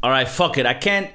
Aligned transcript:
All 0.00 0.10
right, 0.10 0.28
fuck 0.28 0.58
it. 0.58 0.66
I 0.66 0.74
can't. 0.74 1.10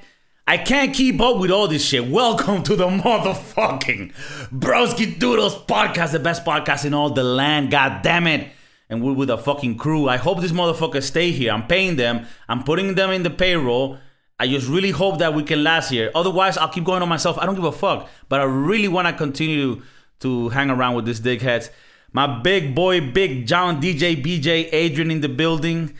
I 0.46 0.58
can't 0.58 0.92
keep 0.92 1.22
up 1.22 1.38
with 1.38 1.50
all 1.50 1.68
this 1.68 1.82
shit. 1.82 2.06
Welcome 2.06 2.62
to 2.64 2.76
the 2.76 2.86
motherfucking 2.88 4.12
Broski 4.52 5.18
Doodles 5.18 5.56
podcast, 5.64 6.12
the 6.12 6.18
best 6.18 6.44
podcast 6.44 6.84
in 6.84 6.92
all 6.92 7.08
the 7.08 7.24
land. 7.24 7.70
God 7.70 8.02
damn 8.02 8.26
it. 8.26 8.48
And 8.90 9.02
we're 9.02 9.14
with 9.14 9.30
a 9.30 9.38
fucking 9.38 9.78
crew. 9.78 10.06
I 10.06 10.18
hope 10.18 10.42
these 10.42 10.52
motherfuckers 10.52 11.04
stay 11.04 11.30
here. 11.30 11.50
I'm 11.50 11.66
paying 11.66 11.96
them. 11.96 12.26
I'm 12.46 12.62
putting 12.62 12.94
them 12.94 13.10
in 13.10 13.22
the 13.22 13.30
payroll. 13.30 13.96
I 14.38 14.48
just 14.48 14.68
really 14.68 14.90
hope 14.90 15.18
that 15.20 15.32
we 15.32 15.44
can 15.44 15.64
last 15.64 15.88
here. 15.88 16.10
Otherwise, 16.14 16.58
I'll 16.58 16.68
keep 16.68 16.84
going 16.84 17.00
on 17.00 17.08
myself. 17.08 17.38
I 17.38 17.46
don't 17.46 17.54
give 17.54 17.64
a 17.64 17.72
fuck. 17.72 18.10
But 18.28 18.42
I 18.42 18.44
really 18.44 18.88
want 18.88 19.08
to 19.08 19.14
continue 19.14 19.80
to 20.20 20.50
hang 20.50 20.68
around 20.68 20.94
with 20.94 21.06
these 21.06 21.22
dickheads. 21.22 21.70
My 22.12 22.26
big 22.26 22.74
boy, 22.74 23.00
Big 23.00 23.46
John, 23.46 23.80
DJ, 23.80 24.22
BJ, 24.22 24.68
Adrian 24.72 25.10
in 25.10 25.22
the 25.22 25.30
building 25.30 25.94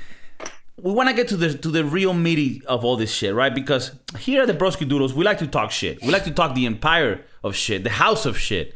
we 0.77 0.93
want 0.93 1.09
to 1.09 1.15
get 1.15 1.29
to 1.29 1.37
the 1.37 1.57
to 1.57 1.69
the 1.69 1.85
real 1.85 2.15
meaty 2.15 2.63
of 2.67 2.85
all 2.85 2.97
this 2.97 3.13
shit, 3.13 3.35
right? 3.35 3.55
Because 3.55 3.93
here 4.19 4.43
at 4.43 4.49
the 4.49 4.55
Broski 4.55 4.89
Doodles, 4.89 5.15
we 5.15 5.25
like 5.25 5.39
to 5.39 5.47
talk 5.47 5.71
shit. 5.71 6.03
We 6.03 6.09
like 6.11 6.25
to 6.25 6.31
talk 6.31 6.55
the 6.55 6.67
empire 6.67 7.25
of 7.43 7.55
shit, 7.55 7.85
the 7.85 7.91
house 7.91 8.27
of 8.27 8.39
shit. 8.39 8.75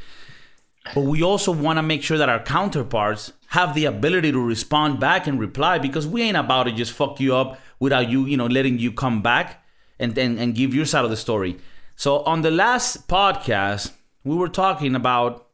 But 0.94 1.02
we 1.02 1.22
also 1.22 1.52
want 1.52 1.78
to 1.78 1.82
make 1.82 2.02
sure 2.02 2.16
that 2.18 2.28
our 2.28 2.42
counterparts 2.42 3.32
have 3.48 3.74
the 3.74 3.84
ability 3.84 4.32
to 4.32 4.40
respond 4.40 5.00
back 5.00 5.26
and 5.26 5.38
reply 5.38 5.78
because 5.78 6.06
we 6.06 6.22
ain't 6.22 6.36
about 6.36 6.64
to 6.64 6.72
just 6.72 6.92
fuck 6.92 7.20
you 7.20 7.34
up 7.34 7.58
without 7.78 8.08
you, 8.08 8.26
you 8.26 8.36
know, 8.36 8.46
letting 8.46 8.78
you 8.78 8.92
come 8.92 9.20
back 9.22 9.64
and, 9.98 10.16
and, 10.16 10.38
and 10.38 10.54
give 10.54 10.74
your 10.74 10.84
side 10.84 11.04
of 11.04 11.10
the 11.10 11.16
story. 11.16 11.56
So 11.96 12.20
on 12.20 12.42
the 12.42 12.50
last 12.50 13.08
podcast, 13.08 13.92
we 14.24 14.36
were 14.36 14.48
talking 14.48 14.94
about 14.94 15.46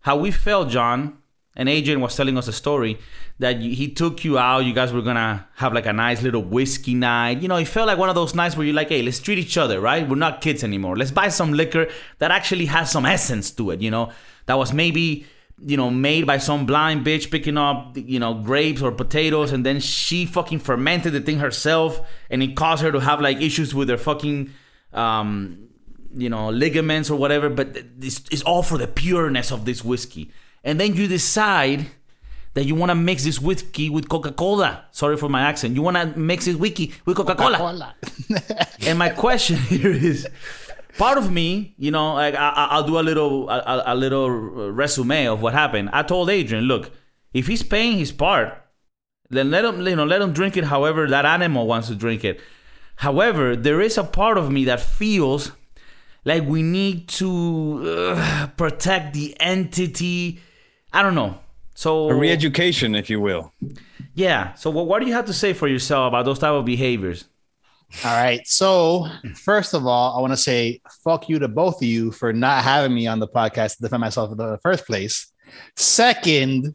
how 0.00 0.16
we 0.16 0.30
felt, 0.30 0.68
John, 0.68 1.18
and 1.56 1.68
Adrian 1.68 2.00
was 2.00 2.14
telling 2.14 2.36
us 2.36 2.48
a 2.48 2.52
story 2.52 2.98
that 3.38 3.60
he 3.60 3.88
took 3.88 4.24
you 4.24 4.38
out. 4.38 4.64
You 4.64 4.74
guys 4.74 4.92
were 4.92 5.02
gonna 5.02 5.48
have 5.56 5.72
like 5.72 5.86
a 5.86 5.92
nice 5.92 6.22
little 6.22 6.42
whiskey 6.42 6.94
night. 6.94 7.40
You 7.40 7.48
know, 7.48 7.56
it 7.56 7.66
felt 7.66 7.86
like 7.86 7.98
one 7.98 8.10
of 8.10 8.14
those 8.14 8.34
nights 8.34 8.56
where 8.56 8.66
you're 8.66 8.74
like, 8.74 8.90
hey, 8.90 9.02
let's 9.02 9.18
treat 9.18 9.38
each 9.38 9.56
other, 9.56 9.80
right? 9.80 10.06
We're 10.06 10.16
not 10.16 10.40
kids 10.42 10.62
anymore. 10.62 10.96
Let's 10.96 11.10
buy 11.10 11.28
some 11.28 11.52
liquor 11.52 11.88
that 12.18 12.30
actually 12.30 12.66
has 12.66 12.90
some 12.90 13.06
essence 13.06 13.50
to 13.52 13.70
it. 13.70 13.80
You 13.80 13.90
know, 13.90 14.12
that 14.44 14.54
was 14.54 14.72
maybe 14.72 15.26
you 15.64 15.76
know 15.78 15.90
made 15.90 16.26
by 16.26 16.36
some 16.36 16.66
blind 16.66 17.06
bitch 17.06 17.30
picking 17.30 17.56
up 17.56 17.96
you 17.96 18.18
know 18.18 18.34
grapes 18.34 18.82
or 18.82 18.92
potatoes, 18.92 19.50
and 19.52 19.64
then 19.64 19.80
she 19.80 20.26
fucking 20.26 20.58
fermented 20.58 21.14
the 21.14 21.20
thing 21.20 21.38
herself, 21.38 22.00
and 22.28 22.42
it 22.42 22.54
caused 22.54 22.82
her 22.82 22.92
to 22.92 23.00
have 23.00 23.20
like 23.20 23.40
issues 23.40 23.74
with 23.74 23.88
her 23.88 23.98
fucking. 23.98 24.50
Um, 24.92 25.62
you 26.18 26.30
know, 26.30 26.48
ligaments 26.48 27.10
or 27.10 27.18
whatever, 27.18 27.50
but 27.50 27.76
it's, 28.00 28.22
it's 28.30 28.40
all 28.42 28.62
for 28.62 28.78
the 28.78 28.86
pureness 28.86 29.52
of 29.52 29.66
this 29.66 29.84
whiskey. 29.84 30.30
And 30.66 30.80
then 30.80 30.96
you 30.96 31.06
decide 31.06 31.86
that 32.54 32.64
you 32.64 32.74
want 32.74 32.90
to 32.90 32.96
mix 32.96 33.22
this 33.22 33.40
whiskey 33.40 33.88
with 33.88 34.08
Coca 34.08 34.32
Cola. 34.32 34.86
Sorry 34.90 35.16
for 35.16 35.28
my 35.28 35.42
accent. 35.42 35.76
You 35.76 35.82
want 35.82 35.96
to 35.96 36.18
mix 36.18 36.46
this 36.46 36.56
whiskey 36.56 36.92
with 37.04 37.16
Coca 37.16 37.36
Cola. 37.36 37.94
and 38.80 38.98
my 38.98 39.10
question 39.10 39.56
here 39.70 39.92
is 39.92 40.26
part 40.98 41.18
of 41.18 41.30
me, 41.30 41.74
you 41.78 41.92
know, 41.92 42.14
like 42.14 42.34
I, 42.34 42.80
will 42.80 42.86
do 42.88 42.98
a 42.98 43.04
little 43.04 43.48
a, 43.48 43.84
a, 43.86 43.94
little 43.94 44.28
resume 44.28 45.26
of 45.28 45.40
what 45.40 45.54
happened. 45.54 45.90
I 45.92 46.02
told 46.02 46.30
Adrian, 46.30 46.64
look, 46.64 46.90
if 47.32 47.46
he's 47.46 47.62
paying 47.62 47.98
his 47.98 48.10
part, 48.10 48.60
then 49.30 49.52
let 49.52 49.64
him, 49.64 49.86
you 49.86 49.94
know, 49.94 50.04
let 50.04 50.20
him 50.20 50.32
drink 50.32 50.56
it 50.56 50.64
however 50.64 51.06
that 51.06 51.24
animal 51.24 51.68
wants 51.68 51.86
to 51.88 51.94
drink 51.94 52.24
it. 52.24 52.40
However, 52.96 53.54
there 53.54 53.80
is 53.80 53.96
a 53.98 54.04
part 54.04 54.36
of 54.36 54.50
me 54.50 54.64
that 54.64 54.80
feels 54.80 55.52
like 56.24 56.42
we 56.42 56.62
need 56.62 57.08
to 57.08 58.14
uh, 58.16 58.46
protect 58.56 59.14
the 59.14 59.36
entity. 59.38 60.40
I 60.96 61.02
don't 61.02 61.14
know. 61.14 61.38
So 61.74 62.08
a 62.08 62.14
re-education, 62.14 62.94
if 62.94 63.10
you 63.10 63.20
will. 63.20 63.52
Yeah. 64.14 64.54
So 64.54 64.70
what, 64.70 64.86
what 64.86 65.00
do 65.00 65.06
you 65.06 65.12
have 65.12 65.26
to 65.26 65.34
say 65.34 65.52
for 65.52 65.68
yourself 65.68 66.08
about 66.08 66.24
those 66.24 66.38
type 66.38 66.52
of 66.52 66.64
behaviors? 66.64 67.26
All 68.02 68.14
right. 68.14 68.40
So 68.46 69.06
first 69.34 69.74
of 69.74 69.86
all, 69.86 70.16
I 70.16 70.22
want 70.22 70.32
to 70.32 70.38
say 70.38 70.80
fuck 71.04 71.28
you 71.28 71.38
to 71.38 71.48
both 71.48 71.82
of 71.82 71.82
you 71.82 72.12
for 72.12 72.32
not 72.32 72.64
having 72.64 72.94
me 72.94 73.06
on 73.06 73.18
the 73.18 73.28
podcast 73.28 73.76
to 73.76 73.82
defend 73.82 74.00
myself 74.00 74.32
in 74.32 74.38
the 74.38 74.58
first 74.62 74.86
place. 74.86 75.30
Second, 75.76 76.74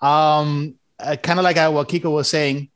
um, 0.00 0.76
uh, 0.98 1.16
kind 1.16 1.38
of 1.38 1.44
like 1.44 1.58
I, 1.58 1.68
what 1.68 1.90
Kiko 1.90 2.10
was 2.10 2.30
saying, 2.30 2.70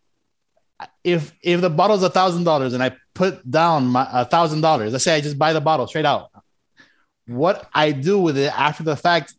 if 1.03 1.33
if 1.43 1.63
the 1.63 1.71
bottle's 1.71 2.03
a 2.03 2.11
thousand 2.11 2.45
dollars 2.45 2.75
and 2.75 2.83
I 2.83 2.95
put 3.15 3.51
down 3.51 3.87
my 3.87 4.07
a 4.13 4.27
thousand 4.27 4.61
dollars, 4.61 4.93
let's 4.93 5.05
say 5.05 5.17
I 5.17 5.23
just 5.23 5.39
buy 5.39 5.55
the 5.55 5.61
bottle 5.63 5.87
straight 5.87 6.05
out, 6.05 6.31
what 7.27 7.67
I 7.73 7.93
do 7.93 8.19
with 8.19 8.37
it 8.37 8.53
after 8.59 8.83
the 8.83 8.95
fact 8.95 9.33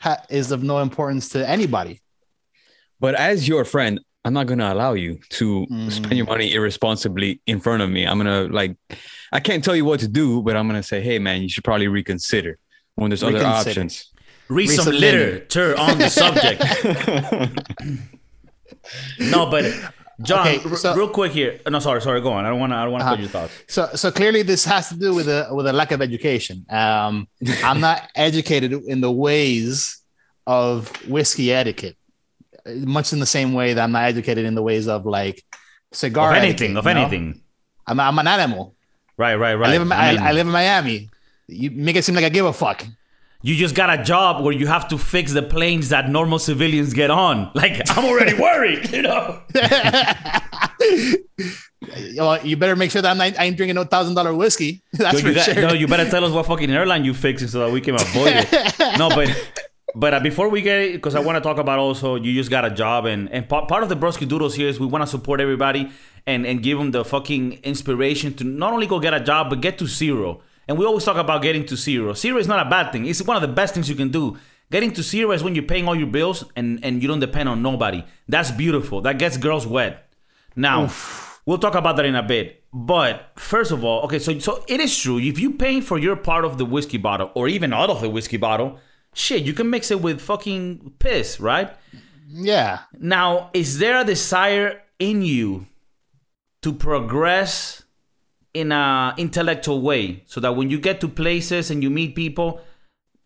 ha- 0.00 0.22
is 0.28 0.50
of 0.50 0.62
no 0.62 0.78
importance 0.78 1.28
to 1.30 1.48
anybody. 1.48 2.00
But 2.98 3.14
as 3.14 3.46
your 3.46 3.64
friend, 3.64 4.00
I'm 4.24 4.34
not 4.34 4.46
gonna 4.46 4.72
allow 4.72 4.92
you 4.92 5.18
to 5.30 5.66
mm. 5.70 5.90
spend 5.90 6.16
your 6.16 6.26
money 6.26 6.52
irresponsibly 6.52 7.40
in 7.46 7.60
front 7.60 7.82
of 7.82 7.88
me. 7.88 8.06
I'm 8.06 8.18
gonna 8.18 8.42
like, 8.44 8.76
I 9.32 9.40
can't 9.40 9.64
tell 9.64 9.74
you 9.74 9.84
what 9.84 10.00
to 10.00 10.08
do, 10.08 10.42
but 10.42 10.56
I'm 10.56 10.66
gonna 10.66 10.82
say, 10.82 11.00
hey 11.00 11.18
man, 11.18 11.42
you 11.42 11.48
should 11.48 11.64
probably 11.64 11.88
reconsider 11.88 12.58
when 12.96 13.10
there's 13.10 13.22
reconsider. 13.22 13.46
other 13.46 13.68
options. 13.68 14.10
Read 14.48 14.66
some 14.66 14.92
literature 14.92 15.78
on 15.78 15.96
the 15.98 16.08
subject. 16.08 16.60
no, 19.20 19.46
but 19.48 19.64
John, 20.22 20.46
okay, 20.46 20.58
so, 20.76 20.90
r- 20.90 20.96
real 20.96 21.08
quick 21.08 21.32
here. 21.32 21.60
No, 21.68 21.78
sorry, 21.78 22.02
sorry. 22.02 22.20
Go 22.20 22.32
on. 22.32 22.44
I 22.44 22.50
don't 22.50 22.60
want 22.60 22.72
to. 22.72 22.76
I 22.76 22.82
don't 22.84 22.92
want 22.92 23.04
to 23.04 23.08
uh, 23.08 23.16
your 23.16 23.28
thoughts. 23.28 23.52
So, 23.68 23.88
so 23.94 24.10
clearly, 24.10 24.42
this 24.42 24.64
has 24.64 24.88
to 24.90 24.96
do 24.96 25.14
with 25.14 25.28
a 25.28 25.48
with 25.52 25.66
a 25.66 25.72
lack 25.72 25.92
of 25.92 26.02
education. 26.02 26.66
Um, 26.68 27.28
I'm 27.64 27.80
not 27.80 28.10
educated 28.14 28.72
in 28.72 29.00
the 29.00 29.10
ways 29.10 30.02
of 30.46 30.88
whiskey 31.06 31.52
etiquette, 31.52 31.96
much 32.66 33.12
in 33.12 33.20
the 33.20 33.26
same 33.26 33.54
way 33.54 33.72
that 33.74 33.82
I'm 33.82 33.92
not 33.92 34.04
educated 34.04 34.44
in 34.44 34.54
the 34.54 34.62
ways 34.62 34.88
of 34.88 35.06
like 35.06 35.42
cigar. 35.92 36.30
Of 36.30 36.36
anything. 36.36 36.76
Etiquette, 36.76 36.78
of 36.78 36.86
anything. 36.86 37.42
I'm, 37.86 37.98
I'm 37.98 38.18
an 38.18 38.26
animal. 38.26 38.74
Right, 39.16 39.36
right, 39.36 39.54
right. 39.54 39.68
I 39.68 39.72
live 39.72 39.82
in, 39.82 39.92
I, 39.92 40.12
mean, 40.12 40.20
I, 40.22 40.28
I 40.28 40.32
live 40.32 40.46
in 40.46 40.52
Miami. 40.52 41.10
You 41.46 41.70
make 41.70 41.96
it 41.96 42.04
seem 42.04 42.14
like 42.14 42.24
I 42.24 42.28
give 42.28 42.46
a 42.46 42.52
fuck 42.52 42.84
you 43.42 43.56
just 43.56 43.74
got 43.74 43.98
a 43.98 44.02
job 44.02 44.44
where 44.44 44.52
you 44.52 44.66
have 44.66 44.88
to 44.88 44.98
fix 44.98 45.32
the 45.32 45.42
planes 45.42 45.88
that 45.88 46.10
normal 46.10 46.38
civilians 46.38 46.92
get 46.92 47.10
on. 47.10 47.50
Like, 47.60 47.90
I'm 47.90 48.06
already 48.06 48.34
worried, 48.34 48.90
you 48.90 49.02
know? 49.02 49.42
well, 52.16 52.46
you 52.46 52.56
better 52.56 52.74
make 52.74 52.90
sure 52.90 53.02
that 53.02 53.10
I'm 53.10 53.18
not, 53.18 53.38
I 53.38 53.44
ain't 53.44 53.56
drinking 53.56 53.74
no 53.74 53.84
thousand 53.84 54.14
dollar 54.14 54.34
whiskey. 54.34 54.82
That's 54.92 55.20
for 55.20 55.32
got, 55.32 55.44
sure. 55.44 55.54
No, 55.54 55.74
you 55.74 55.86
better 55.86 56.08
tell 56.08 56.24
us 56.24 56.32
what 56.32 56.46
fucking 56.46 56.70
airline 56.70 57.04
you 57.04 57.12
fixing 57.12 57.48
so 57.48 57.60
that 57.60 57.70
we 57.70 57.82
can 57.82 57.96
avoid 57.96 58.32
it. 58.34 58.98
no, 58.98 59.10
but 59.10 59.28
but 59.94 60.14
uh, 60.14 60.20
before 60.20 60.48
we 60.48 60.62
get 60.62 60.78
it, 60.78 60.92
because 60.94 61.14
I 61.14 61.20
want 61.20 61.36
to 61.36 61.40
talk 61.40 61.58
about 61.58 61.78
also, 61.78 62.14
you 62.14 62.32
just 62.32 62.50
got 62.50 62.64
a 62.64 62.70
job, 62.70 63.04
and 63.04 63.30
and 63.30 63.48
part, 63.48 63.68
part 63.68 63.82
of 63.82 63.88
the 63.88 63.96
Broski 63.96 64.26
Doodles 64.26 64.54
here 64.54 64.68
is 64.68 64.80
we 64.80 64.86
want 64.86 65.02
to 65.02 65.06
support 65.06 65.40
everybody 65.40 65.90
and 66.26 66.46
and 66.46 66.62
give 66.62 66.78
them 66.78 66.92
the 66.92 67.04
fucking 67.04 67.60
inspiration 67.62 68.32
to 68.34 68.44
not 68.44 68.72
only 68.72 68.86
go 68.86 69.00
get 69.00 69.12
a 69.12 69.20
job 69.20 69.50
but 69.50 69.60
get 69.60 69.78
to 69.78 69.86
zero. 69.86 70.40
And 70.70 70.78
we 70.78 70.86
always 70.86 71.02
talk 71.02 71.16
about 71.16 71.42
getting 71.42 71.66
to 71.66 71.76
zero. 71.76 72.14
Zero 72.14 72.38
is 72.38 72.46
not 72.46 72.64
a 72.64 72.70
bad 72.70 72.92
thing. 72.92 73.04
It's 73.04 73.20
one 73.20 73.34
of 73.34 73.42
the 73.42 73.48
best 73.48 73.74
things 73.74 73.88
you 73.88 73.96
can 73.96 74.10
do. 74.10 74.38
Getting 74.70 74.92
to 74.92 75.02
zero 75.02 75.32
is 75.32 75.42
when 75.42 75.56
you're 75.56 75.64
paying 75.64 75.88
all 75.88 75.96
your 75.96 76.06
bills 76.06 76.44
and, 76.54 76.78
and 76.84 77.02
you 77.02 77.08
don't 77.08 77.18
depend 77.18 77.48
on 77.48 77.60
nobody. 77.60 78.04
That's 78.28 78.52
beautiful. 78.52 79.00
That 79.00 79.18
gets 79.18 79.36
girls 79.36 79.66
wet. 79.66 80.08
Now, 80.54 80.84
Oof. 80.84 81.42
we'll 81.44 81.58
talk 81.58 81.74
about 81.74 81.96
that 81.96 82.06
in 82.06 82.14
a 82.14 82.22
bit. 82.22 82.62
But 82.72 83.32
first 83.34 83.72
of 83.72 83.84
all, 83.84 84.04
okay, 84.04 84.20
so 84.20 84.38
so 84.38 84.64
it 84.68 84.78
is 84.78 84.96
true. 84.96 85.18
If 85.18 85.40
you 85.40 85.54
pay 85.54 85.80
for 85.80 85.98
your 85.98 86.14
part 86.14 86.44
of 86.44 86.56
the 86.56 86.64
whiskey 86.64 86.98
bottle 86.98 87.32
or 87.34 87.48
even 87.48 87.72
out 87.72 87.90
of 87.90 88.00
the 88.00 88.08
whiskey 88.08 88.36
bottle, 88.36 88.78
shit, 89.12 89.42
you 89.42 89.54
can 89.54 89.70
mix 89.70 89.90
it 89.90 90.00
with 90.00 90.20
fucking 90.20 90.92
piss, 91.00 91.40
right? 91.40 91.74
Yeah. 92.28 92.82
Now, 92.96 93.50
is 93.52 93.80
there 93.80 94.02
a 94.02 94.04
desire 94.04 94.82
in 95.00 95.22
you 95.22 95.66
to 96.62 96.72
progress 96.72 97.79
in 98.52 98.72
a 98.72 99.14
intellectual 99.16 99.80
way 99.80 100.22
so 100.26 100.40
that 100.40 100.56
when 100.56 100.70
you 100.70 100.78
get 100.78 101.00
to 101.00 101.08
places 101.08 101.70
and 101.70 101.82
you 101.82 101.90
meet 101.90 102.16
people 102.16 102.60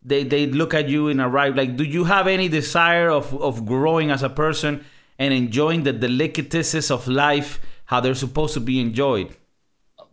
they 0.02 0.22
they 0.22 0.46
look 0.46 0.74
at 0.74 0.88
you 0.88 1.08
in 1.08 1.18
a 1.18 1.28
right 1.28 1.56
like 1.56 1.76
do 1.76 1.84
you 1.84 2.04
have 2.04 2.26
any 2.26 2.48
desire 2.48 3.08
of 3.08 3.34
of 3.40 3.64
growing 3.64 4.10
as 4.10 4.22
a 4.22 4.28
person 4.28 4.84
and 5.18 5.32
enjoying 5.32 5.82
the 5.84 5.92
delicatessen 5.92 6.94
of 6.94 7.08
life 7.08 7.60
how 7.86 8.00
they're 8.00 8.14
supposed 8.14 8.54
to 8.54 8.60
be 8.60 8.80
enjoyed? 8.80 9.34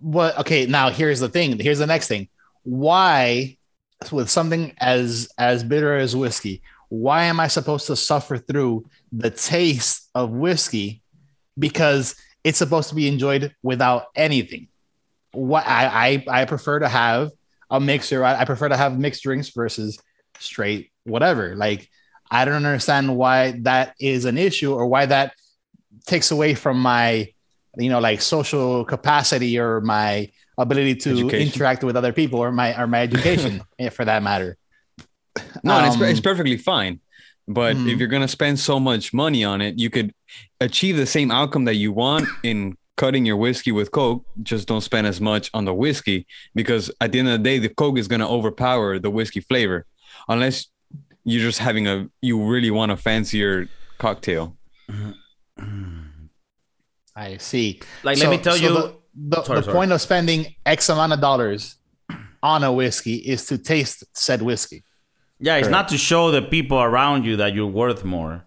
Well 0.02 0.34
okay 0.40 0.66
now 0.66 0.90
here's 0.90 1.20
the 1.20 1.30
thing 1.30 1.60
here's 1.60 1.80
the 1.80 1.88
next 1.88 2.08
thing. 2.08 2.30
Why 2.64 3.58
with 4.12 4.30
something 4.30 4.74
as 4.78 5.30
as 5.38 5.64
bitter 5.64 5.96
as 5.98 6.16
whiskey 6.16 6.62
why 6.90 7.24
am 7.24 7.40
i 7.40 7.48
supposed 7.48 7.88
to 7.88 7.96
suffer 7.96 8.38
through 8.38 8.86
the 9.12 9.30
taste 9.30 10.10
of 10.16 10.32
whiskey? 10.32 11.02
Because 11.58 12.16
it's 12.44 12.58
supposed 12.58 12.90
to 12.90 12.96
be 12.96 13.08
enjoyed 13.08 13.56
without 13.62 14.08
anything 14.16 14.68
what 15.34 15.66
I, 15.66 16.24
I 16.28 16.42
I 16.42 16.46
prefer 16.46 16.80
to 16.80 16.90
have 16.90 17.32
a 17.70 17.80
mixer. 17.80 18.24
I, 18.24 18.42
I 18.42 18.46
prefer 18.46 18.70
to 18.70 18.78
have 18.78 19.00
mixed 19.00 19.24
drinks 19.24 19.50
versus 19.50 20.00
straight 20.40 20.92
whatever. 21.04 21.56
Like 21.56 21.90
I 22.30 22.46
don't 22.46 22.66
understand 22.66 23.16
why 23.16 23.60
that 23.62 23.96
is 24.00 24.26
an 24.26 24.38
issue 24.38 24.74
or 24.74 24.88
why 24.88 25.06
that 25.06 25.34
takes 26.06 26.32
away 26.32 26.56
from 26.56 26.80
my 26.80 27.28
you 27.78 27.90
know 27.90 28.00
like 28.00 28.22
social 28.22 28.86
capacity 28.86 29.58
or 29.60 29.82
my 29.82 30.30
ability 30.58 30.96
to 30.96 31.12
education. 31.12 31.48
interact 31.48 31.84
with 31.84 31.96
other 31.96 32.14
people 32.14 32.40
or 32.40 32.52
my 32.52 32.80
or 32.80 32.88
my 32.88 33.02
education 33.02 33.62
eh, 33.80 33.90
for 33.90 34.06
that 34.06 34.22
matter. 34.24 34.58
No, 35.64 35.76
um, 35.76 35.86
it's, 35.86 36.02
it's 36.02 36.20
perfectly 36.20 36.58
fine. 36.58 37.00
But 37.48 37.76
mm-hmm. 37.76 37.90
if 37.90 38.00
you're 38.00 38.08
gonna 38.08 38.28
spend 38.28 38.60
so 38.60 38.80
much 38.80 39.14
money 39.14 39.44
on 39.44 39.62
it, 39.62 39.80
you 39.80 39.90
could 39.90 40.14
achieve 40.60 40.98
the 40.98 41.06
same 41.06 41.32
outcome 41.32 41.66
that 41.66 41.76
you 41.76 41.92
want 41.92 42.28
in 42.44 42.78
cutting 43.02 43.26
your 43.26 43.38
whiskey 43.48 43.72
with 43.72 43.90
Coke, 43.90 44.24
just 44.44 44.68
don't 44.68 44.82
spend 44.82 45.08
as 45.08 45.20
much 45.20 45.50
on 45.56 45.66
the 45.66 45.74
whiskey 45.74 46.28
because 46.54 46.92
at 47.02 47.12
the 47.12 47.18
end 47.20 47.30
of 47.30 47.40
the 47.40 47.44
day, 47.50 47.58
the 47.58 47.70
Coke 47.82 47.98
is 47.98 48.08
gonna 48.08 48.30
overpower 48.38 49.00
the 49.00 49.10
whiskey 49.10 49.42
flavor, 49.42 49.88
unless 50.30 50.68
you're 51.24 51.42
just 51.50 51.58
having 51.58 51.88
a 51.88 52.08
you 52.22 52.36
really 52.54 52.70
want 52.70 52.92
a 52.92 52.98
fancier 52.98 53.68
cocktail. 53.98 54.56
I 57.16 57.38
see. 57.38 57.80
Like, 58.04 58.20
let 58.20 58.30
me 58.30 58.38
tell 58.38 58.56
you- 58.56 58.70
the, 58.70 58.96
the, 59.16 59.44
Sorry, 59.44 59.60
the 59.60 59.64
sorry. 59.64 59.76
point 59.78 59.92
of 59.92 60.00
spending 60.02 60.40
X 60.66 60.88
amount 60.90 61.14
of 61.14 61.20
dollars 61.20 61.78
on 62.44 62.64
a 62.64 62.72
whiskey 62.72 63.16
is 63.16 63.46
to 63.48 63.58
taste 63.58 64.04
said 64.14 64.42
whiskey. 64.44 64.84
Yeah, 65.40 65.56
it's 65.58 65.70
not 65.70 65.88
to 65.90 65.98
show 65.98 66.30
the 66.30 66.44
people 66.44 66.80
around 66.80 67.26
you 67.26 67.36
that 67.38 67.56
you're 67.56 67.66
worth 67.84 68.04
more. 68.06 68.46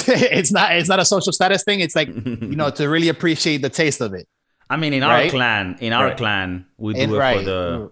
it's 0.08 0.52
not. 0.52 0.76
It's 0.76 0.88
not 0.88 1.00
a 1.00 1.04
social 1.04 1.32
status 1.32 1.64
thing. 1.64 1.80
It's 1.80 1.94
like 1.94 2.08
you 2.08 2.56
know 2.56 2.70
to 2.78 2.88
really 2.88 3.08
appreciate 3.08 3.62
the 3.62 3.68
taste 3.68 4.00
of 4.00 4.14
it. 4.14 4.26
I 4.70 4.76
mean, 4.76 4.92
in 4.94 5.02
our 5.02 5.28
clan, 5.28 5.76
in 5.80 5.92
our 5.92 6.06
Right. 6.06 6.16
clan, 6.16 6.66
we 6.78 6.94
do 6.94 7.00
And 7.00 7.12
it 7.12 7.16
right. 7.16 7.38
for 7.38 7.44
the 7.44 7.60
mm. 7.78 7.90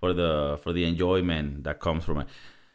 for 0.00 0.12
the 0.12 0.58
for 0.62 0.72
the 0.72 0.84
enjoyment 0.84 1.64
that 1.64 1.80
comes 1.80 2.04
from 2.04 2.18
it. 2.18 2.28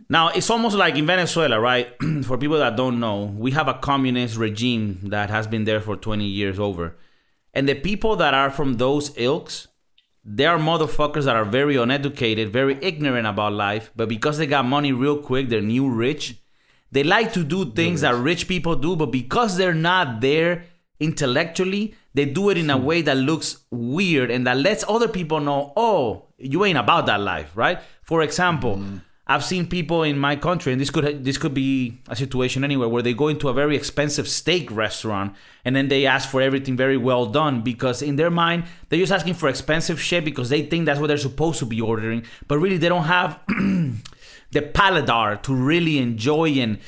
Now 0.10 0.30
it's 0.30 0.50
almost 0.50 0.76
like 0.76 0.96
in 0.96 1.06
Venezuela, 1.06 1.60
right? 1.60 1.88
for 2.26 2.38
people 2.38 2.58
that 2.58 2.76
don't 2.76 3.00
know, 3.00 3.34
we 3.38 3.52
have 3.52 3.70
a 3.70 3.76
communist 3.76 4.36
regime 4.36 5.00
that 5.04 5.30
has 5.30 5.48
been 5.48 5.64
there 5.64 5.80
for 5.80 5.96
20 5.96 6.26
years 6.26 6.60
over. 6.60 6.98
And 7.54 7.70
the 7.70 7.76
people 7.76 8.16
that 8.18 8.34
are 8.34 8.50
from 8.50 8.74
those 8.74 9.18
ilks, 9.18 9.68
they 10.26 10.46
are 10.46 10.58
motherfuckers 10.58 11.24
that 11.26 11.36
are 11.36 11.46
very 11.46 11.78
uneducated, 11.78 12.52
very 12.52 12.78
ignorant 12.82 13.28
about 13.28 13.54
life, 13.54 13.92
but 13.96 14.10
because 14.10 14.38
they 14.38 14.48
got 14.48 14.66
money 14.66 14.92
real 14.92 15.18
quick, 15.18 15.50
they're 15.50 15.62
new 15.62 15.90
rich. 15.90 16.43
They 16.94 17.04
like 17.04 17.34
to 17.34 17.44
do 17.44 17.72
things 17.72 18.02
that 18.02 18.14
rich 18.14 18.48
people 18.48 18.76
do, 18.76 18.96
but 18.96 19.08
because 19.08 19.58
they're 19.58 19.74
not 19.74 20.22
there 20.22 20.66
intellectually, 21.00 21.96
they 22.14 22.26
do 22.26 22.52
it 22.52 22.58
in 22.58 22.70
a 22.70 22.78
hmm. 22.78 22.86
way 22.86 23.02
that 23.02 23.18
looks 23.18 23.66
weird 23.72 24.30
and 24.30 24.46
that 24.46 24.58
lets 24.58 24.86
other 24.88 25.08
people 25.08 25.40
know, 25.40 25.74
oh, 25.76 26.28
you 26.38 26.64
ain't 26.66 26.78
about 26.78 27.08
that 27.08 27.20
life, 27.20 27.52
right? 27.56 27.80
For 28.04 28.22
example, 28.22 28.76
hmm. 28.78 28.98
I've 29.26 29.44
seen 29.44 29.68
people 29.68 30.04
in 30.04 30.20
my 30.20 30.36
country, 30.36 30.74
and 30.74 30.82
this 30.82 30.90
could 30.90 31.24
this 31.24 31.38
could 31.38 31.54
be 31.54 31.98
a 32.10 32.16
situation 32.16 32.64
anywhere 32.64 32.90
where 32.90 33.02
they 33.02 33.14
go 33.14 33.30
into 33.30 33.48
a 33.48 33.54
very 33.54 33.76
expensive 33.76 34.28
steak 34.28 34.70
restaurant 34.70 35.34
and 35.64 35.74
then 35.74 35.88
they 35.88 36.06
ask 36.06 36.30
for 36.30 36.42
everything 36.42 36.76
very 36.76 36.98
well 36.98 37.26
done 37.26 37.62
because 37.62 38.02
in 38.02 38.18
their 38.18 38.30
mind 38.30 38.66
they're 38.90 39.00
just 39.00 39.14
asking 39.14 39.36
for 39.36 39.48
expensive 39.48 40.00
shit 40.02 40.26
because 40.26 40.50
they 40.50 40.64
think 40.64 40.86
that's 40.86 41.00
what 41.00 41.08
they're 41.08 41.18
supposed 41.18 41.58
to 41.60 41.66
be 41.66 41.80
ordering, 41.80 42.26
but 42.50 42.60
really 42.60 42.78
they 42.78 42.90
don't 42.90 43.06
have 43.06 43.40
the 44.54 44.62
paladar 44.62 45.42
to 45.44 45.54
really 45.54 45.98
enjoy 45.98 46.50
and 46.60 46.80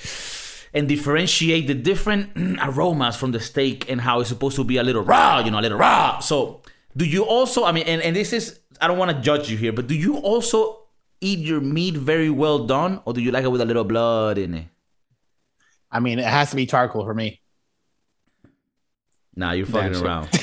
and 0.75 0.89
differentiate 0.89 1.67
the 1.67 1.73
different 1.73 2.31
aromas 2.61 3.15
from 3.15 3.31
the 3.31 3.39
steak 3.39 3.89
and 3.89 4.01
how 4.01 4.19
it's 4.19 4.29
supposed 4.29 4.57
to 4.57 4.63
be 4.63 4.77
a 4.77 4.83
little 4.83 5.03
raw, 5.03 5.39
you 5.39 5.49
know, 5.49 5.59
a 5.59 5.61
little 5.61 5.77
raw. 5.77 6.19
So, 6.19 6.61
do 6.97 7.05
you 7.05 7.23
also, 7.23 7.63
I 7.63 7.71
mean, 7.71 7.85
and, 7.87 8.01
and 8.01 8.13
this 8.13 8.33
is, 8.33 8.59
I 8.81 8.87
don't 8.87 8.97
want 8.97 9.11
to 9.11 9.21
judge 9.21 9.49
you 9.49 9.55
here, 9.55 9.71
but 9.71 9.87
do 9.87 9.95
you 9.95 10.17
also 10.17 10.81
eat 11.21 11.39
your 11.39 11.61
meat 11.61 11.95
very 11.95 12.29
well 12.29 12.65
done 12.65 13.01
or 13.05 13.13
do 13.13 13.21
you 13.21 13.31
like 13.31 13.45
it 13.45 13.51
with 13.51 13.61
a 13.61 13.65
little 13.65 13.85
blood 13.85 14.37
in 14.37 14.53
it? 14.53 14.67
I 15.89 16.01
mean, 16.01 16.19
it 16.19 16.25
has 16.25 16.49
to 16.49 16.57
be 16.57 16.65
charcoal 16.65 17.05
for 17.05 17.13
me. 17.13 17.39
Nah, 19.37 19.51
you're 19.51 19.65
fucking 19.65 19.91
Damn, 19.93 19.99
so- 19.99 20.05
around. 20.05 20.29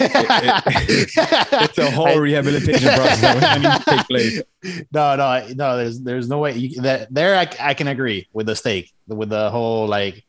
It's 1.65 1.79
a 1.79 1.91
whole 1.91 2.19
rehabilitation 2.29 2.89
process 2.95 3.21
that 3.21 3.61
needs 3.61 3.85
to 3.85 3.91
take 3.97 4.07
place. 4.07 4.43
no, 4.93 5.17
no, 5.17 5.47
no. 5.55 5.77
There's 5.79 6.01
there's 6.01 6.29
no 6.29 6.39
way 6.39 6.53
you, 6.57 6.81
that 6.83 7.13
there. 7.13 7.37
I, 7.37 7.49
I 7.61 7.75
can 7.75 7.89
agree 7.89 8.29
with 8.33 8.47
the 8.47 8.57
steak, 8.57 8.93
with 9.07 9.31
the 9.31 9.51
whole 9.51 9.87
like. 9.87 10.25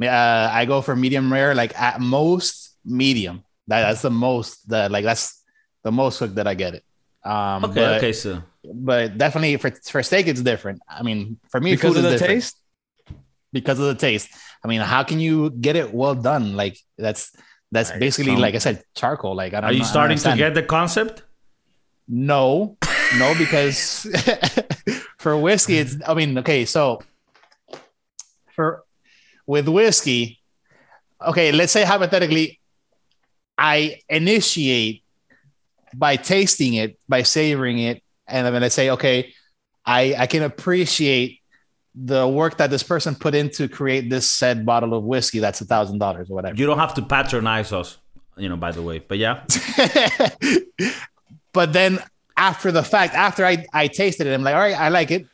Uh, 0.00 0.48
I 0.52 0.64
go 0.64 0.80
for 0.80 0.94
medium 0.94 1.32
rare, 1.32 1.54
like 1.54 1.78
at 1.80 2.00
most 2.00 2.76
medium. 2.84 3.44
That, 3.66 3.82
that's 3.82 4.02
the 4.02 4.10
most 4.10 4.68
that 4.68 4.90
like 4.90 5.04
that's 5.04 5.42
the 5.82 5.90
most 5.92 6.18
cooked 6.18 6.36
that 6.36 6.46
I 6.46 6.54
get 6.54 6.74
it. 6.74 6.84
Um, 7.24 7.64
Okay, 7.64 7.74
but, 7.74 7.98
okay, 7.98 8.12
so 8.12 8.42
but 8.74 9.18
definitely 9.18 9.56
for 9.58 9.70
for 9.90 10.02
steak 10.02 10.26
it's 10.28 10.40
different. 10.42 10.80
I 10.88 11.02
mean, 11.02 11.38
for 11.50 11.60
me, 11.60 11.72
Because 11.72 11.94
food 11.94 12.04
of 12.04 12.04
is 12.04 12.12
the 12.12 12.18
different. 12.18 12.40
taste? 12.42 12.56
because 13.52 13.78
of 13.80 13.86
the 13.86 13.94
taste. 13.94 14.28
I 14.62 14.68
mean, 14.68 14.80
how 14.82 15.02
can 15.04 15.20
you 15.20 15.50
get 15.50 15.74
it 15.74 15.92
well 15.94 16.14
done? 16.14 16.54
Like 16.54 16.78
that's 16.98 17.32
that's 17.70 17.90
basically 17.92 18.32
some- 18.32 18.40
like 18.40 18.54
I 18.54 18.58
said, 18.58 18.82
charcoal. 18.94 19.34
Like 19.34 19.54
I 19.54 19.60
don't. 19.60 19.70
are 19.70 19.72
you 19.72 19.84
starting 19.84 20.18
to 20.18 20.36
get 20.36 20.54
the 20.54 20.62
concept? 20.62 21.22
No, 22.08 22.76
no, 23.18 23.34
because 23.36 24.06
for 25.18 25.36
whiskey, 25.36 25.78
it's. 25.78 25.96
I 26.06 26.14
mean, 26.14 26.38
okay, 26.38 26.64
so 26.64 27.02
for 28.54 28.82
with 29.46 29.68
whiskey, 29.68 30.40
okay, 31.26 31.52
let's 31.52 31.72
say 31.72 31.84
hypothetically, 31.84 32.60
I 33.58 34.00
initiate 34.08 35.02
by 35.94 36.16
tasting 36.16 36.74
it, 36.74 36.98
by 37.08 37.22
savoring 37.22 37.78
it, 37.78 38.02
and 38.26 38.46
then 38.54 38.62
I 38.64 38.68
say, 38.68 38.90
okay, 38.90 39.32
I 39.84 40.14
I 40.18 40.26
can 40.26 40.42
appreciate 40.42 41.37
the 42.00 42.28
work 42.28 42.58
that 42.58 42.70
this 42.70 42.82
person 42.82 43.14
put 43.14 43.34
in 43.34 43.50
to 43.50 43.68
create 43.68 44.08
this 44.10 44.30
said 44.30 44.64
bottle 44.64 44.94
of 44.94 45.02
whiskey 45.04 45.38
that's 45.40 45.60
a 45.60 45.64
thousand 45.64 45.98
dollars 45.98 46.30
or 46.30 46.34
whatever. 46.34 46.56
You 46.56 46.66
don't 46.66 46.78
have 46.78 46.94
to 46.94 47.02
patronize 47.02 47.72
us, 47.72 47.98
you 48.36 48.48
know, 48.48 48.56
by 48.56 48.70
the 48.72 48.82
way. 48.82 48.98
But 49.00 49.18
yeah, 49.18 49.44
but 51.52 51.72
then 51.72 51.98
after 52.36 52.70
the 52.70 52.82
fact, 52.82 53.14
after 53.14 53.44
I, 53.44 53.66
I 53.72 53.88
tasted 53.88 54.26
it, 54.26 54.34
I'm 54.34 54.42
like, 54.42 54.54
all 54.54 54.60
right, 54.60 54.78
I 54.78 54.88
like 54.90 55.10
it. 55.10 55.26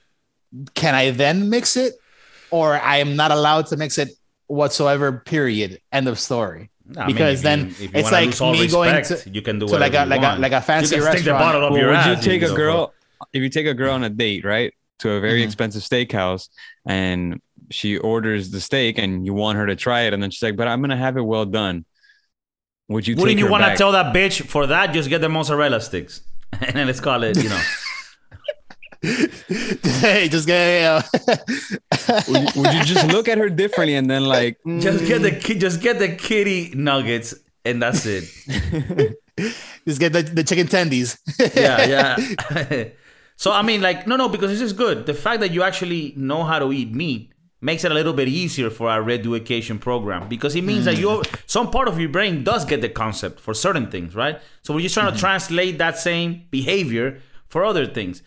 Can 0.74 0.94
I 0.94 1.10
then 1.10 1.50
mix 1.50 1.76
it? 1.76 1.94
Or 2.50 2.74
I 2.74 2.98
am 2.98 3.16
not 3.16 3.30
allowed 3.32 3.66
to 3.68 3.76
mix 3.76 3.98
it 3.98 4.10
whatsoever, 4.46 5.12
period. 5.12 5.80
End 5.92 6.06
of 6.08 6.18
story. 6.18 6.70
I 6.96 7.06
mean, 7.06 7.16
Because 7.16 7.38
if 7.40 7.42
then 7.42 7.60
you- 7.60 7.66
if 7.66 7.80
you 7.80 7.88
it's 7.94 8.12
like 8.12 8.26
lose 8.26 8.40
all 8.40 8.52
me 8.52 8.68
going 8.68 9.02
to- 9.04 9.30
you 9.30 9.42
can 9.42 9.58
do 9.58 9.66
to 9.66 9.78
like 9.78 9.94
a 9.94 10.04
like 10.06 10.22
a 10.22 10.38
like 10.38 10.52
a 10.52 10.60
fancy 10.60 10.94
you 10.96 11.02
can 11.02 11.12
stick 11.12 11.24
the 11.24 11.32
restaurant. 11.32 11.38
bottle 11.40 11.64
up 11.64 11.72
Well, 11.72 11.80
your 11.80 11.88
would 11.90 11.96
ass. 11.96 12.24
you 12.24 12.30
take 12.30 12.42
a 12.42 12.54
girl 12.54 12.94
if 13.32 13.42
you 13.42 13.48
take 13.48 13.66
a 13.66 13.74
girl 13.74 13.92
on 13.94 14.04
a 14.04 14.10
date, 14.10 14.44
right, 14.44 14.72
to 15.00 15.10
a 15.10 15.20
very 15.20 15.40
Mhm. 15.42 15.44
expensive 15.46 15.82
steakhouse, 15.82 16.48
and 16.86 17.40
she 17.70 17.96
orders 17.98 18.50
the 18.50 18.60
steak, 18.60 18.98
and 18.98 19.24
you 19.26 19.34
want 19.34 19.58
her 19.58 19.66
to 19.66 19.76
try 19.76 20.02
it, 20.02 20.12
and 20.14 20.22
then 20.22 20.30
she's 20.30 20.42
like, 20.42 20.56
"But 20.56 20.68
I'm 20.68 20.80
gonna 20.80 20.96
have 20.96 21.16
it 21.16 21.22
well 21.24 21.44
done." 21.46 21.84
Would 22.88 23.06
you? 23.08 23.16
Wouldn't 23.16 23.38
you 23.38 23.48
want 23.50 23.64
to 23.64 23.74
tell 23.76 23.92
that 23.92 24.14
bitch 24.14 24.46
for 24.46 24.66
that? 24.66 24.92
Just 24.92 25.08
get 25.08 25.20
the 25.20 25.28
mozzarella 25.28 25.80
sticks, 25.80 26.20
and 26.52 26.74
then 26.76 26.86
let's 26.86 27.00
call 27.00 27.22
it. 27.24 27.36
You 27.42 27.48
know, 27.48 27.62
hey, 29.82 30.28
just 30.28 30.46
get 30.46 30.84
uh, 30.84 31.02
would, 32.28 32.54
you, 32.54 32.62
would 32.62 32.74
you 32.74 32.84
just 32.84 33.06
look 33.08 33.28
at 33.28 33.38
her 33.38 33.48
differently 33.48 33.94
and 33.96 34.08
then 34.10 34.24
like 34.24 34.58
just 34.80 35.04
get 35.06 35.22
the 35.22 35.30
mm, 35.30 35.42
ki- 35.44 35.58
just 35.58 35.80
get 35.80 35.98
the 35.98 36.14
kitty 36.14 36.72
nuggets, 36.74 37.34
and 37.64 37.82
that's 37.82 38.06
it. 38.06 38.24
just 39.86 40.00
get 40.00 40.12
the, 40.12 40.22
the 40.22 40.44
chicken 40.44 40.66
tendies. 40.68 41.18
yeah, 41.56 41.84
yeah. 41.86 42.84
So 43.36 43.52
I 43.52 43.62
mean, 43.62 43.80
like, 43.80 44.06
no, 44.06 44.16
no, 44.16 44.28
because 44.28 44.50
this 44.50 44.60
is 44.60 44.72
good. 44.72 45.06
The 45.06 45.14
fact 45.14 45.40
that 45.40 45.52
you 45.52 45.62
actually 45.62 46.14
know 46.16 46.44
how 46.44 46.58
to 46.58 46.72
eat 46.72 46.94
meat 46.94 47.32
makes 47.60 47.82
it 47.82 47.90
a 47.90 47.94
little 47.94 48.12
bit 48.12 48.28
easier 48.28 48.68
for 48.68 48.90
our 48.90 49.08
education 49.08 49.78
program 49.78 50.28
because 50.28 50.54
it 50.54 50.62
means 50.62 50.84
that 50.84 50.96
mm. 50.96 51.00
you 51.00 51.22
some 51.46 51.70
part 51.70 51.88
of 51.88 51.98
your 51.98 52.10
brain 52.10 52.44
does 52.44 52.64
get 52.64 52.82
the 52.82 52.88
concept 52.88 53.40
for 53.40 53.54
certain 53.54 53.90
things, 53.90 54.14
right? 54.14 54.40
So 54.62 54.74
we're 54.74 54.80
just 54.80 54.94
trying 54.94 55.06
to 55.06 55.12
mm-hmm. 55.12 55.20
translate 55.20 55.78
that 55.78 55.98
same 55.98 56.44
behavior 56.50 57.20
for 57.46 57.64
other 57.64 57.86
things. 57.86 58.22